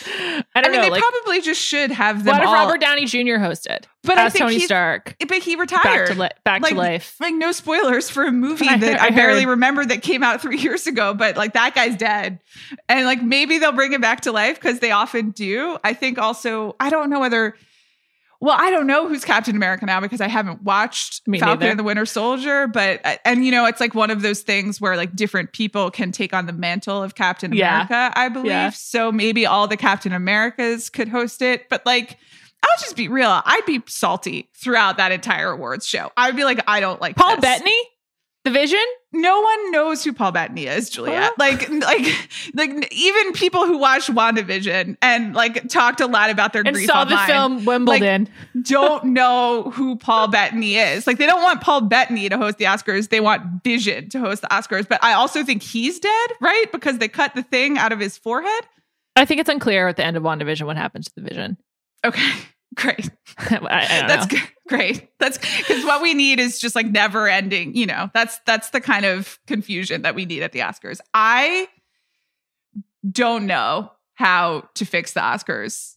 I 0.07 0.43
I 0.55 0.61
don't 0.61 0.71
mean, 0.71 0.79
know. 0.81 0.85
they 0.85 0.89
Like, 0.91 1.01
probably 1.01 1.41
just 1.41 1.61
should 1.61 1.91
have 1.91 2.23
them 2.23 2.33
what 2.33 2.41
if 2.41 2.47
all. 2.47 2.53
Robert 2.53 2.79
Downey 2.81 3.05
Jr. 3.05 3.37
hosted? 3.39 3.85
but 4.03 4.17
I 4.17 4.25
as 4.25 4.33
think 4.33 4.43
Tony 4.43 4.55
he's, 4.55 4.65
Stark. 4.65 5.15
but 5.27 5.37
he 5.43 5.55
Back 5.55 5.61
retired. 5.71 6.07
to 6.07 6.13
li- 6.21 6.29
back 6.43 6.61
Like, 6.61 6.73
to 6.73 6.77
life. 6.77 7.15
Like 7.19 7.33
no 7.35 7.51
spoilers 7.51 8.09
for 8.09 8.23
a 8.25 8.31
movie 8.31 8.67
I- 8.69 8.77
that 8.77 9.01
I 9.01 9.07
I, 9.07 9.09
barely 9.11 9.45
remember 9.45 9.85
that 9.85 10.01
came 10.01 10.23
out 10.23 10.41
three 10.41 10.57
years 10.59 10.87
ago, 10.87 11.13
but 11.13 11.37
like 11.37 11.53
that 11.53 11.73
guy's 11.75 11.95
dead, 11.95 12.39
and 12.89 13.05
like 13.05 13.21
maybe 13.21 13.57
they'll 13.59 13.71
bring 13.71 13.93
him 13.93 14.01
back 14.01 14.21
to 14.21 14.31
life 14.31 14.55
because 14.59 14.79
they 14.79 14.91
often 14.91 15.31
do. 15.31 15.77
I 15.83 15.93
think 15.93 16.17
also 16.17 16.75
I 16.79 16.89
don't 16.89 17.09
know 17.09 17.19
whether. 17.19 17.55
Well, 18.43 18.57
I 18.59 18.71
don't 18.71 18.87
know 18.87 19.07
who's 19.07 19.23
Captain 19.23 19.55
America 19.55 19.85
now 19.85 20.01
because 20.01 20.19
I 20.19 20.27
haven't 20.27 20.63
watched 20.63 21.25
Me 21.25 21.39
Falcon 21.39 21.59
neither. 21.61 21.69
and 21.71 21.79
the 21.79 21.83
Winter 21.83 22.05
Soldier, 22.05 22.67
but 22.67 22.99
uh, 23.05 23.15
and 23.23 23.45
you 23.45 23.51
know 23.51 23.65
it's 23.65 23.79
like 23.79 23.95
one 23.95 24.11
of 24.11 24.21
those 24.21 24.41
things 24.41 24.81
where 24.81 24.97
like 24.97 25.15
different 25.15 25.53
people 25.53 25.89
can 25.89 26.11
take 26.11 26.33
on 26.33 26.45
the 26.45 26.51
mantle 26.51 27.01
of 27.01 27.15
Captain 27.15 27.53
Yeah. 27.53 27.85
America, 27.87 28.11
I 28.19 28.27
believe. 28.27 28.47
Yeah. 28.47 28.69
So 28.71 29.13
maybe 29.13 29.45
all 29.45 29.67
the 29.69 29.77
Captain 29.77 30.11
Americas 30.11 30.89
could 30.89 31.07
host 31.07 31.41
it, 31.41 31.69
but 31.69 31.85
like 31.85 32.17
I'll 32.61 32.79
just 32.81 32.97
be 32.97 33.07
real. 33.07 33.29
I'd 33.45 33.65
be 33.65 33.81
salty 33.87 34.49
throughout 34.55 34.97
that 34.97 35.13
entire 35.13 35.51
awards 35.51 35.87
show. 35.87 36.11
I'd 36.17 36.35
be 36.35 36.43
like, 36.43 36.59
I 36.67 36.81
don't 36.81 36.99
like 36.99 37.15
Paul 37.15 37.35
this. 37.35 37.41
Bettany, 37.41 37.81
The 38.43 38.51
Vision. 38.51 38.83
No 39.13 39.39
one 39.39 39.71
knows 39.71 40.03
who 40.03 40.11
Paul 40.11 40.33
Bettany 40.33 40.65
is, 40.65 40.89
Juliet. 40.89 41.23
Huh? 41.23 41.31
Like, 41.37 41.69
like, 41.69 42.29
like 42.53 42.91
even 42.91 43.31
people 43.31 43.65
who 43.65 43.77
watched 43.77 44.13
WandaVision 44.13 44.97
and 45.01 45.33
like 45.33 45.69
talked 45.69 46.01
a 46.01 46.07
lot 46.07 46.29
about 46.29 46.51
their 46.51 46.63
and 46.65 46.75
grief 46.75 46.87
saw 46.87 47.05
the 47.05 47.17
film 47.19 47.63
Wimbledon. 47.63 48.27
don't 48.63 49.05
know 49.05 49.71
who 49.73 49.95
Paul 49.95 50.27
Bettany 50.27 50.75
is. 50.75 51.07
Like, 51.07 51.19
they 51.19 51.25
don't 51.25 51.41
want 51.41 51.61
Paul 51.61 51.81
Bettany 51.81 52.27
to 52.27 52.37
host 52.37 52.57
the 52.57 52.65
Oscars. 52.65 53.09
They 53.09 53.21
want 53.21 53.63
Vision 53.63 54.09
to 54.09 54.19
host 54.19 54.41
the 54.41 54.49
Oscars. 54.49 54.89
But 54.89 55.01
I 55.01 55.13
also 55.13 55.43
think 55.45 55.61
he's 55.63 55.99
dead, 55.99 56.31
right? 56.41 56.65
Because 56.71 56.97
they 56.97 57.07
cut 57.07 57.35
the 57.35 57.43
thing 57.43 57.77
out 57.77 57.93
of 57.93 57.99
his 57.99 58.17
forehead. 58.17 58.65
I 59.15 59.23
think 59.25 59.39
it's 59.39 59.49
unclear 59.49 59.87
at 59.87 59.95
the 59.95 60.03
end 60.03 60.17
of 60.17 60.23
WandaVision 60.23 60.65
what 60.65 60.75
happens 60.75 61.05
to 61.05 61.13
the 61.15 61.21
Vision. 61.21 61.57
Okay, 62.03 62.31
great. 62.75 63.09
I, 63.37 63.87
I 64.03 64.07
that's 64.07 64.31
know. 64.31 64.39
great. 64.67 65.09
That's 65.19 65.37
because 65.37 65.83
what 65.85 66.01
we 66.01 66.13
need 66.13 66.39
is 66.39 66.59
just 66.59 66.75
like 66.75 66.87
never 66.87 67.27
ending. 67.27 67.75
You 67.75 67.85
know, 67.85 68.09
that's 68.13 68.39
that's 68.45 68.69
the 68.69 68.81
kind 68.81 69.05
of 69.05 69.39
confusion 69.47 70.03
that 70.03 70.15
we 70.15 70.25
need 70.25 70.43
at 70.43 70.51
the 70.51 70.59
Oscars. 70.59 70.99
I 71.13 71.67
don't 73.09 73.45
know 73.45 73.91
how 74.15 74.69
to 74.75 74.85
fix 74.85 75.13
the 75.13 75.19
Oscars. 75.19 75.95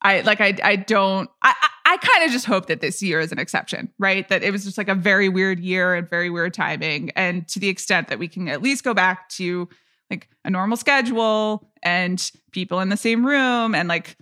I 0.00 0.20
like 0.22 0.40
I 0.40 0.56
I 0.62 0.76
don't 0.76 1.30
I 1.42 1.54
I, 1.60 1.94
I 1.94 1.96
kind 1.98 2.24
of 2.24 2.32
just 2.32 2.46
hope 2.46 2.66
that 2.66 2.80
this 2.80 3.02
year 3.02 3.20
is 3.20 3.32
an 3.32 3.38
exception, 3.38 3.92
right? 3.98 4.28
That 4.28 4.42
it 4.42 4.50
was 4.50 4.64
just 4.64 4.78
like 4.78 4.88
a 4.88 4.94
very 4.94 5.28
weird 5.28 5.60
year 5.60 5.94
and 5.94 6.08
very 6.08 6.30
weird 6.30 6.54
timing. 6.54 7.10
And 7.10 7.46
to 7.48 7.60
the 7.60 7.68
extent 7.68 8.08
that 8.08 8.18
we 8.18 8.28
can 8.28 8.48
at 8.48 8.62
least 8.62 8.84
go 8.84 8.94
back 8.94 9.28
to 9.30 9.68
like 10.10 10.28
a 10.44 10.50
normal 10.50 10.76
schedule 10.76 11.70
and 11.82 12.30
people 12.50 12.80
in 12.80 12.88
the 12.88 12.96
same 12.96 13.24
room 13.24 13.74
and 13.74 13.88
like 13.88 14.16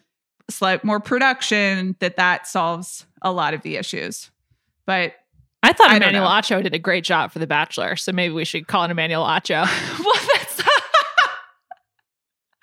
slight 0.51 0.85
more 0.85 1.01
production, 1.01 1.97
that 2.01 2.17
that 2.17 2.47
solves 2.47 3.07
a 3.23 3.33
lot 3.33 3.55
of 3.55 3.63
the 3.63 3.77
issues. 3.77 4.31
But 4.87 5.15
I 5.63 5.73
thought 5.73 5.91
I 5.91 5.97
Emmanuel. 5.97 6.27
Acho 6.27 6.63
did 6.63 6.75
a 6.75 6.79
great 6.79 7.05
job 7.05 7.33
for 7.33 7.39
The 7.39 7.47
Bachelor, 7.47 7.97
so 7.97 8.13
maybe 8.13 8.33
we 8.33 8.45
should 8.45 8.67
call 8.67 8.85
it 8.85 8.91
Emmanuel 8.91 9.25
Acho. 9.25 9.65
well, 10.05 10.15
that's 10.35 10.57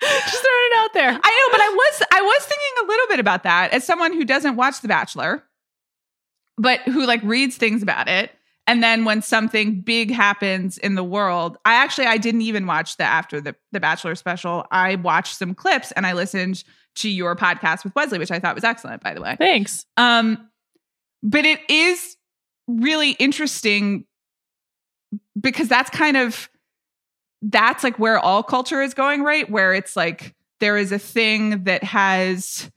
Just 0.00 0.42
throwing 0.42 0.68
it 0.70 0.76
out 0.76 0.92
there. 0.94 1.10
I 1.10 1.12
know, 1.12 1.52
but 1.52 1.60
I 1.60 1.68
was 1.74 2.02
I 2.12 2.20
was 2.20 2.44
thinking 2.44 2.84
a 2.84 2.86
little 2.86 3.06
bit 3.08 3.20
about 3.20 3.42
that 3.44 3.72
as 3.72 3.84
someone 3.84 4.12
who 4.12 4.24
doesn't 4.24 4.56
watch 4.56 4.80
The 4.80 4.88
Bachelor, 4.88 5.42
but 6.56 6.80
who 6.80 7.06
like 7.06 7.22
reads 7.22 7.56
things 7.56 7.82
about 7.82 8.08
it. 8.08 8.30
And 8.66 8.82
then 8.82 9.06
when 9.06 9.22
something 9.22 9.80
big 9.80 10.10
happens 10.10 10.76
in 10.76 10.94
the 10.94 11.02
world, 11.02 11.56
I 11.64 11.74
actually 11.74 12.06
I 12.06 12.18
didn't 12.18 12.42
even 12.42 12.66
watch 12.66 12.96
the 12.96 13.04
after 13.04 13.40
the 13.40 13.56
the 13.72 13.80
Bachelor 13.80 14.14
special. 14.14 14.66
I 14.70 14.96
watched 14.96 15.36
some 15.36 15.54
clips 15.54 15.90
and 15.92 16.06
I 16.06 16.12
listened 16.12 16.64
to 17.00 17.08
your 17.08 17.36
podcast 17.36 17.84
with 17.84 17.94
Wesley, 17.94 18.18
which 18.18 18.30
I 18.30 18.38
thought 18.38 18.54
was 18.54 18.64
excellent, 18.64 19.02
by 19.02 19.14
the 19.14 19.20
way. 19.20 19.36
Thanks. 19.38 19.86
Um, 19.96 20.48
but 21.22 21.44
it 21.44 21.60
is 21.68 22.16
really 22.66 23.12
interesting 23.12 24.04
because 25.40 25.68
that's 25.68 25.90
kind 25.90 26.16
of 26.16 26.48
that's 27.42 27.84
like 27.84 27.98
where 27.98 28.18
all 28.18 28.42
culture 28.42 28.82
is 28.82 28.94
going, 28.94 29.22
right? 29.22 29.48
Where 29.48 29.72
it's 29.72 29.96
like 29.96 30.34
there 30.60 30.76
is 30.76 30.92
a 30.92 30.98
thing 30.98 31.64
that 31.64 31.84
has 31.84 32.70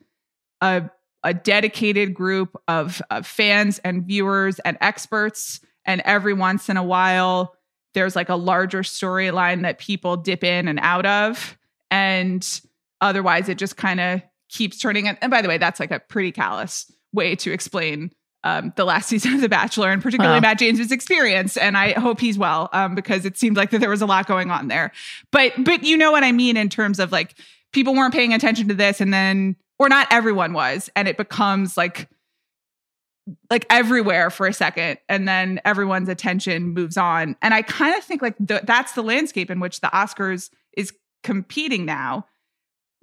a 0.62 0.90
a 1.24 1.36
dedicated 1.36 2.16
group 2.16 2.60
of, 2.68 3.00
of 3.12 3.28
fans 3.28 3.80
and 3.84 4.04
viewers 4.04 4.58
and 4.60 4.76
experts, 4.82 5.60
and 5.86 6.02
every 6.04 6.34
once 6.34 6.68
in 6.68 6.78
a 6.78 6.84
while 6.84 7.56
there's 7.94 8.16
like 8.16 8.30
a 8.30 8.36
larger 8.36 8.82
storyline 8.82 9.64
that 9.64 9.78
people 9.78 10.18
dip 10.18 10.44
in 10.44 10.68
and 10.68 10.80
out 10.80 11.06
of, 11.06 11.58
and 11.90 12.62
otherwise 13.02 13.50
it 13.50 13.58
just 13.58 13.78
kind 13.78 14.00
of 14.00 14.22
keeps 14.50 14.78
turning. 14.78 15.08
And, 15.08 15.18
and 15.22 15.32
by 15.32 15.42
the 15.42 15.48
way, 15.48 15.58
that's 15.58 15.80
like 15.80 15.92
a 15.92 16.00
pretty 16.00 16.32
callous 16.32 16.92
way 17.14 17.36
to 17.38 17.52
explain 17.52 18.12
um, 18.44 18.74
the 18.76 18.86
last 18.86 19.08
season 19.10 19.36
of 19.36 19.42
The 19.42 19.50
Bachelor 19.50 19.92
and 19.92 20.02
particularly 20.02 20.38
Wow. 20.38 20.42
Matt 20.42 20.60
James's 20.60 20.92
experience. 20.92 21.58
And 21.58 21.78
I 21.78 21.92
hope 21.94 22.20
he's 22.20 22.38
well 22.38 22.70
um, 22.74 22.96
because 22.96 23.26
it 23.26 23.38
seemed 23.38 23.58
like 23.58 23.72
that 23.72 23.80
there 23.80 23.90
was 23.90 24.02
a 24.02 24.06
lot 24.06 24.28
going 24.28 24.52
on 24.52 24.68
there. 24.68 24.92
But 25.32 25.54
but 25.64 25.84
you 25.84 25.98
know 25.98 26.12
what 26.12 26.24
I 26.24 26.32
mean 26.32 26.58
in 26.58 26.70
terms 26.70 27.00
of 27.00 27.12
like 27.12 27.36
people 27.74 27.94
weren't 27.94 28.14
paying 28.14 28.34
attention 28.34 28.68
to 28.68 28.74
this, 28.74 29.02
and 29.02 29.14
then 29.14 29.56
or 29.80 29.90
not 29.90 30.08
everyone 30.12 30.54
was, 30.54 30.90
and 30.96 31.08
it 31.08 31.18
becomes 31.18 31.78
like 31.78 32.08
like 33.50 33.66
everywhere 33.70 34.30
for 34.30 34.48
a 34.48 34.54
second 34.54 34.98
and 35.08 35.28
then 35.28 35.62
everyone's 35.64 36.10
attention 36.10 36.70
moves 36.74 36.98
on 36.98 37.36
and 37.42 37.54
i 37.54 37.62
kind 37.62 37.96
of 37.96 38.04
think 38.04 38.20
like 38.22 38.36
the, 38.40 38.62
that's 38.64 38.94
the 38.94 39.04
landscape 39.04 39.52
in 39.52 39.60
which 39.60 39.80
the 39.82 39.88
oscars 39.90 40.50
is 40.76 40.92
competing 41.24 41.86
now 41.86 42.26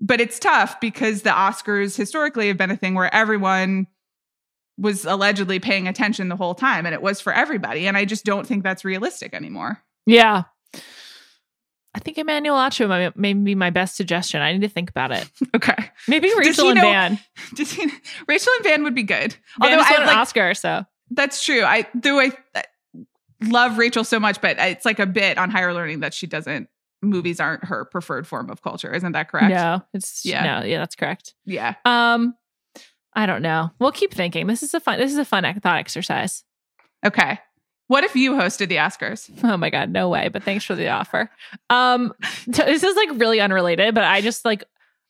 but 0.00 0.20
it's 0.20 0.38
tough 0.38 0.80
because 0.80 1.22
the 1.22 1.30
oscars 1.30 1.96
historically 1.96 2.48
have 2.48 2.56
been 2.56 2.70
a 2.70 2.76
thing 2.76 2.94
where 2.94 3.12
everyone 3.14 3.86
was 4.76 5.04
allegedly 5.04 5.58
paying 5.58 5.88
attention 5.88 6.28
the 6.28 6.36
whole 6.36 6.54
time 6.54 6.86
and 6.86 6.94
it 6.94 7.02
was 7.02 7.20
for 7.20 7.32
everybody 7.32 7.86
and 7.88 7.96
i 7.96 8.04
just 8.04 8.24
don't 8.24 8.46
think 8.46 8.62
that's 8.62 8.84
realistic 8.84 9.34
anymore 9.34 9.82
Yeah. 10.06 10.44
I 11.94 12.00
think 12.00 12.18
Emmanuel 12.18 12.54
Acho 12.56 12.86
might, 12.86 13.16
may 13.16 13.32
be 13.32 13.54
my 13.56 13.70
best 13.70 13.96
suggestion. 13.96 14.40
I 14.40 14.52
need 14.52 14.60
to 14.60 14.68
think 14.68 14.90
about 14.90 15.10
it. 15.10 15.28
Okay. 15.56 15.74
Maybe 16.06 16.30
Rachel 16.36 16.64
he 16.66 16.70
and 16.72 16.76
know- 16.76 16.82
Van. 16.82 17.18
Does 17.54 17.72
he, 17.72 17.90
Rachel 18.28 18.52
and 18.56 18.64
Van 18.64 18.84
would 18.84 18.94
be 18.94 19.02
good. 19.02 19.32
Van 19.58 19.72
Although 19.72 19.82
I 19.82 19.90
won 19.98 20.02
an 20.02 20.08
Oscar, 20.16 20.54
so 20.54 20.84
that's 21.10 21.44
true. 21.44 21.64
I 21.64 21.88
do. 21.98 22.20
I 22.20 22.32
I 22.54 22.64
love 23.42 23.78
Rachel 23.78 24.04
so 24.04 24.20
much, 24.20 24.40
but 24.40 24.58
it's 24.58 24.84
like 24.84 25.00
a 25.00 25.06
bit 25.06 25.38
on 25.38 25.50
higher 25.50 25.72
learning 25.74 26.00
that 26.00 26.12
she 26.14 26.26
doesn't. 26.28 26.68
Movies 27.02 27.38
aren't 27.40 27.64
her 27.64 27.84
preferred 27.84 28.26
form 28.26 28.50
of 28.50 28.62
culture. 28.62 28.92
Isn't 28.92 29.12
that 29.12 29.28
correct? 29.30 29.50
no, 29.50 29.82
it's 29.94 30.24
Yeah. 30.26 30.44
no, 30.60 30.66
yeah, 30.66 30.78
that's 30.78 30.96
correct. 30.96 31.34
Yeah. 31.44 31.74
Um, 31.84 32.34
I 33.14 33.26
don't 33.26 33.42
know. 33.42 33.70
We'll 33.78 33.92
keep 33.92 34.12
thinking. 34.12 34.46
This 34.46 34.62
is 34.62 34.74
a 34.74 34.80
fun. 34.80 34.98
This 34.98 35.12
is 35.12 35.18
a 35.18 35.24
fun 35.24 35.44
thought 35.60 35.78
exercise. 35.78 36.44
Okay. 37.04 37.38
What 37.86 38.04
if 38.04 38.14
you 38.14 38.32
hosted 38.32 38.68
the 38.68 38.76
Oscars? 38.76 39.30
Oh 39.44 39.56
my 39.56 39.70
god, 39.70 39.90
no 39.90 40.08
way! 40.08 40.28
But 40.28 40.42
thanks 40.42 40.64
for 40.64 40.74
the 40.74 40.88
offer. 40.88 41.30
Um, 41.70 42.12
t- 42.44 42.62
this 42.64 42.82
is 42.82 42.96
like 42.96 43.08
really 43.14 43.40
unrelated, 43.40 43.94
but 43.94 44.04
I 44.04 44.20
just 44.20 44.44
like 44.44 44.64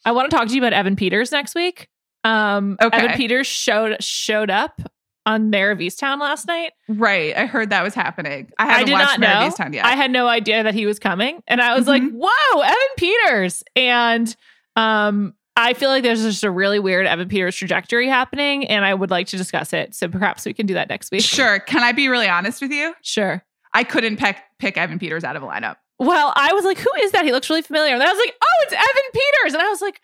I 0.04 0.12
want 0.12 0.30
to 0.30 0.36
talk 0.36 0.46
to 0.48 0.54
you 0.54 0.60
about 0.60 0.72
Evan 0.74 0.94
Peters 0.94 1.32
next 1.32 1.54
week. 1.54 1.88
Um, 2.24 2.76
Okay. 2.80 2.96
Evan 2.96 3.16
Peters 3.16 3.46
showed 3.46 4.02
showed 4.02 4.50
up 4.50 4.80
on 5.28 5.50
Mare 5.50 5.70
of 5.70 5.78
Easttown 5.78 6.20
last 6.20 6.46
night. 6.46 6.72
Right. 6.88 7.36
I 7.36 7.46
heard 7.46 7.70
that 7.70 7.82
was 7.82 7.94
happening. 7.94 8.50
I 8.58 8.64
I 8.64 8.66
haven't 8.70 8.86
did 8.86 8.92
watched 8.92 9.06
not 9.10 9.20
Mare 9.20 9.46
of. 9.46 9.52
Easttown 9.54 9.74
yet. 9.74 9.84
I 9.84 9.92
had 9.96 10.10
no 10.10 10.26
idea 10.26 10.62
that 10.62 10.74
he 10.74 10.86
was 10.86 10.98
coming, 10.98 11.42
and 11.46 11.60
I 11.60 11.76
was 11.76 11.86
like, 11.86 12.02
Mhm. 12.02 12.12
"Whoa, 12.14 12.60
Evan 12.60 12.76
Peters!" 12.96 13.62
And 13.76 14.34
um, 14.76 15.34
I 15.56 15.74
feel 15.74 15.90
like 15.90 16.02
there's 16.04 16.22
just 16.22 16.44
a 16.44 16.50
really 16.50 16.78
weird 16.78 17.06
Evan 17.06 17.28
Peters 17.28 17.56
trajectory 17.56 18.08
happening, 18.08 18.66
and 18.68 18.84
I 18.84 18.94
would 18.94 19.10
like 19.10 19.26
to 19.28 19.36
discuss 19.36 19.72
it. 19.72 19.94
So 19.94 20.08
perhaps 20.08 20.46
we 20.46 20.54
can 20.54 20.66
do 20.66 20.74
that 20.74 20.88
next 20.88 21.10
week. 21.10 21.22
sure. 21.22 21.58
Can 21.66 21.82
I 21.82 21.92
be 21.92 22.08
really 22.08 22.28
honest 22.28 22.62
with 22.62 22.70
you? 22.70 22.94
sure. 23.02 23.44
I 23.74 23.84
couldn't 23.84 24.16
pick 24.16 24.38
pick 24.58 24.78
Evan 24.78 24.98
Peters 24.98 25.24
out 25.24 25.36
of 25.36 25.42
a 25.42 25.46
lineup. 25.46 25.76
Well, 25.98 26.32
I 26.36 26.52
was 26.52 26.64
like, 26.64 26.78
who 26.78 26.90
is 27.02 27.10
that? 27.12 27.24
He 27.24 27.32
looks 27.32 27.50
really 27.50 27.60
familiar. 27.62 27.92
And 27.92 28.00
then 28.00 28.08
I 28.08 28.12
was 28.12 28.20
like, 28.24 28.34
oh, 28.40 28.62
it's 28.62 28.72
Evan 28.72 29.10
Peters. 29.12 29.52
And 29.54 29.62
I 29.62 29.68
was 29.68 29.80
like, 29.82 30.00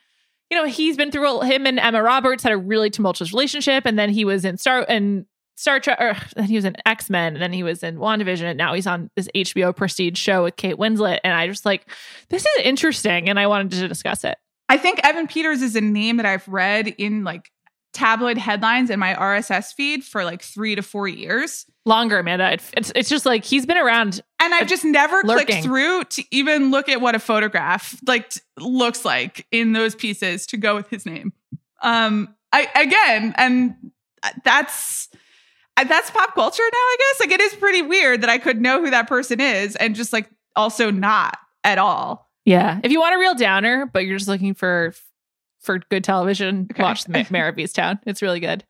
you 0.54 0.60
know, 0.62 0.68
he's 0.68 0.96
been 0.96 1.10
through 1.10 1.40
him 1.40 1.66
and 1.66 1.80
Emma 1.80 2.00
Roberts 2.00 2.44
had 2.44 2.52
a 2.52 2.56
really 2.56 2.88
tumultuous 2.88 3.32
relationship. 3.32 3.86
And 3.86 3.98
then 3.98 4.08
he 4.08 4.24
was 4.24 4.44
in 4.44 4.56
Star 4.56 4.86
and 4.88 5.26
Star 5.56 5.80
Trek, 5.80 6.00
or 6.00 6.16
then 6.36 6.44
he 6.44 6.54
was 6.54 6.64
in 6.64 6.76
X 6.86 7.10
Men, 7.10 7.34
and 7.34 7.42
then 7.42 7.52
he 7.52 7.62
was 7.62 7.82
in 7.82 7.96
WandaVision, 7.96 8.42
and 8.42 8.58
now 8.58 8.74
he's 8.74 8.88
on 8.88 9.08
this 9.14 9.28
HBO 9.36 9.74
Prestige 9.74 10.18
show 10.18 10.44
with 10.44 10.56
Kate 10.56 10.76
Winslet. 10.76 11.20
And 11.22 11.32
I 11.32 11.46
just 11.46 11.64
like, 11.64 11.88
this 12.28 12.42
is 12.42 12.64
interesting. 12.64 13.28
And 13.28 13.38
I 13.38 13.46
wanted 13.46 13.72
to 13.72 13.88
discuss 13.88 14.24
it. 14.24 14.36
I 14.68 14.78
think 14.78 15.00
Evan 15.04 15.26
Peters 15.26 15.62
is 15.62 15.76
a 15.76 15.80
name 15.80 16.16
that 16.16 16.26
I've 16.26 16.46
read 16.48 16.88
in 16.88 17.24
like 17.24 17.50
tabloid 17.94 18.36
headlines 18.36 18.90
in 18.90 18.98
my 18.98 19.14
RSS 19.14 19.72
feed 19.72 20.04
for 20.04 20.24
like 20.24 20.42
three 20.42 20.74
to 20.74 20.82
four 20.82 21.08
years. 21.08 21.64
Longer, 21.86 22.18
Amanda. 22.18 22.52
It's, 22.76 22.92
it's 22.94 23.08
just 23.08 23.24
like 23.24 23.44
he's 23.44 23.64
been 23.64 23.78
around. 23.78 24.20
And 24.40 24.52
I've 24.52 24.66
just 24.66 24.84
never 24.84 25.22
Lurking. 25.24 25.46
clicked 25.46 25.64
through 25.64 26.04
to 26.04 26.24
even 26.30 26.70
look 26.70 26.88
at 26.88 27.00
what 27.00 27.14
a 27.14 27.18
photograph 27.18 27.98
like 28.06 28.30
t- 28.30 28.40
looks 28.58 29.04
like 29.04 29.46
in 29.50 29.72
those 29.72 29.94
pieces 29.94 30.46
to 30.48 30.56
go 30.56 30.74
with 30.74 30.90
his 30.90 31.06
name. 31.06 31.32
Um, 31.80 32.34
I 32.52 32.68
again, 32.74 33.34
and 33.36 33.74
that's 34.44 35.08
uh, 35.76 35.84
that's 35.84 36.10
pop 36.10 36.34
culture 36.34 36.62
now. 36.62 36.78
I 36.78 36.96
guess 36.98 37.20
like 37.26 37.32
it 37.32 37.40
is 37.40 37.54
pretty 37.54 37.82
weird 37.82 38.22
that 38.22 38.30
I 38.30 38.38
could 38.38 38.60
know 38.60 38.82
who 38.82 38.90
that 38.90 39.08
person 39.08 39.40
is 39.40 39.76
and 39.76 39.94
just 39.94 40.12
like 40.12 40.30
also 40.56 40.90
not 40.90 41.36
at 41.62 41.78
all. 41.78 42.30
Yeah. 42.44 42.80
If 42.82 42.92
you 42.92 43.00
want 43.00 43.14
a 43.14 43.18
real 43.18 43.34
downer, 43.34 43.86
but 43.86 44.04
you're 44.04 44.18
just 44.18 44.28
looking 44.28 44.54
for 44.54 44.94
for 45.64 45.78
good 45.90 46.04
television, 46.04 46.68
Okay. 46.72 46.82
watch 46.82 47.04
the 47.04 47.26
Mare 47.30 47.48
of 47.48 47.56
Easttown. 47.56 47.98
It's 48.06 48.22
really 48.22 48.40
good. 48.40 48.64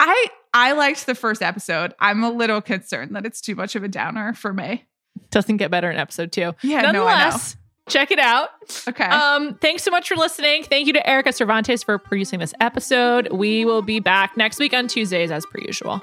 I 0.00 0.26
I 0.52 0.72
liked 0.72 1.06
the 1.06 1.14
first 1.14 1.42
episode. 1.42 1.94
I'm 2.00 2.22
a 2.22 2.30
little 2.30 2.60
concerned 2.60 3.14
that 3.16 3.24
it's 3.26 3.40
too 3.40 3.54
much 3.54 3.76
of 3.76 3.84
a 3.84 3.88
downer 3.88 4.32
for 4.34 4.52
me. 4.52 4.84
Doesn't 5.30 5.56
get 5.58 5.70
better 5.70 5.90
in 5.90 5.96
episode 5.98 6.32
two. 6.32 6.52
Yeah, 6.62 6.80
no. 6.82 6.92
Nonetheless, 6.92 7.56
check 7.88 8.10
it 8.10 8.18
out. 8.18 8.50
Okay. 8.88 9.04
Um, 9.04 9.54
thanks 9.54 9.82
so 9.82 9.90
much 9.90 10.08
for 10.08 10.16
listening. 10.16 10.64
Thank 10.64 10.86
you 10.86 10.92
to 10.94 11.08
Erica 11.08 11.32
Cervantes 11.32 11.82
for 11.82 11.98
producing 11.98 12.40
this 12.40 12.52
episode. 12.60 13.32
We 13.32 13.64
will 13.64 13.82
be 13.82 14.00
back 14.00 14.36
next 14.36 14.58
week 14.58 14.74
on 14.74 14.88
Tuesdays 14.88 15.30
as 15.30 15.46
per 15.46 15.58
usual. 15.60 16.02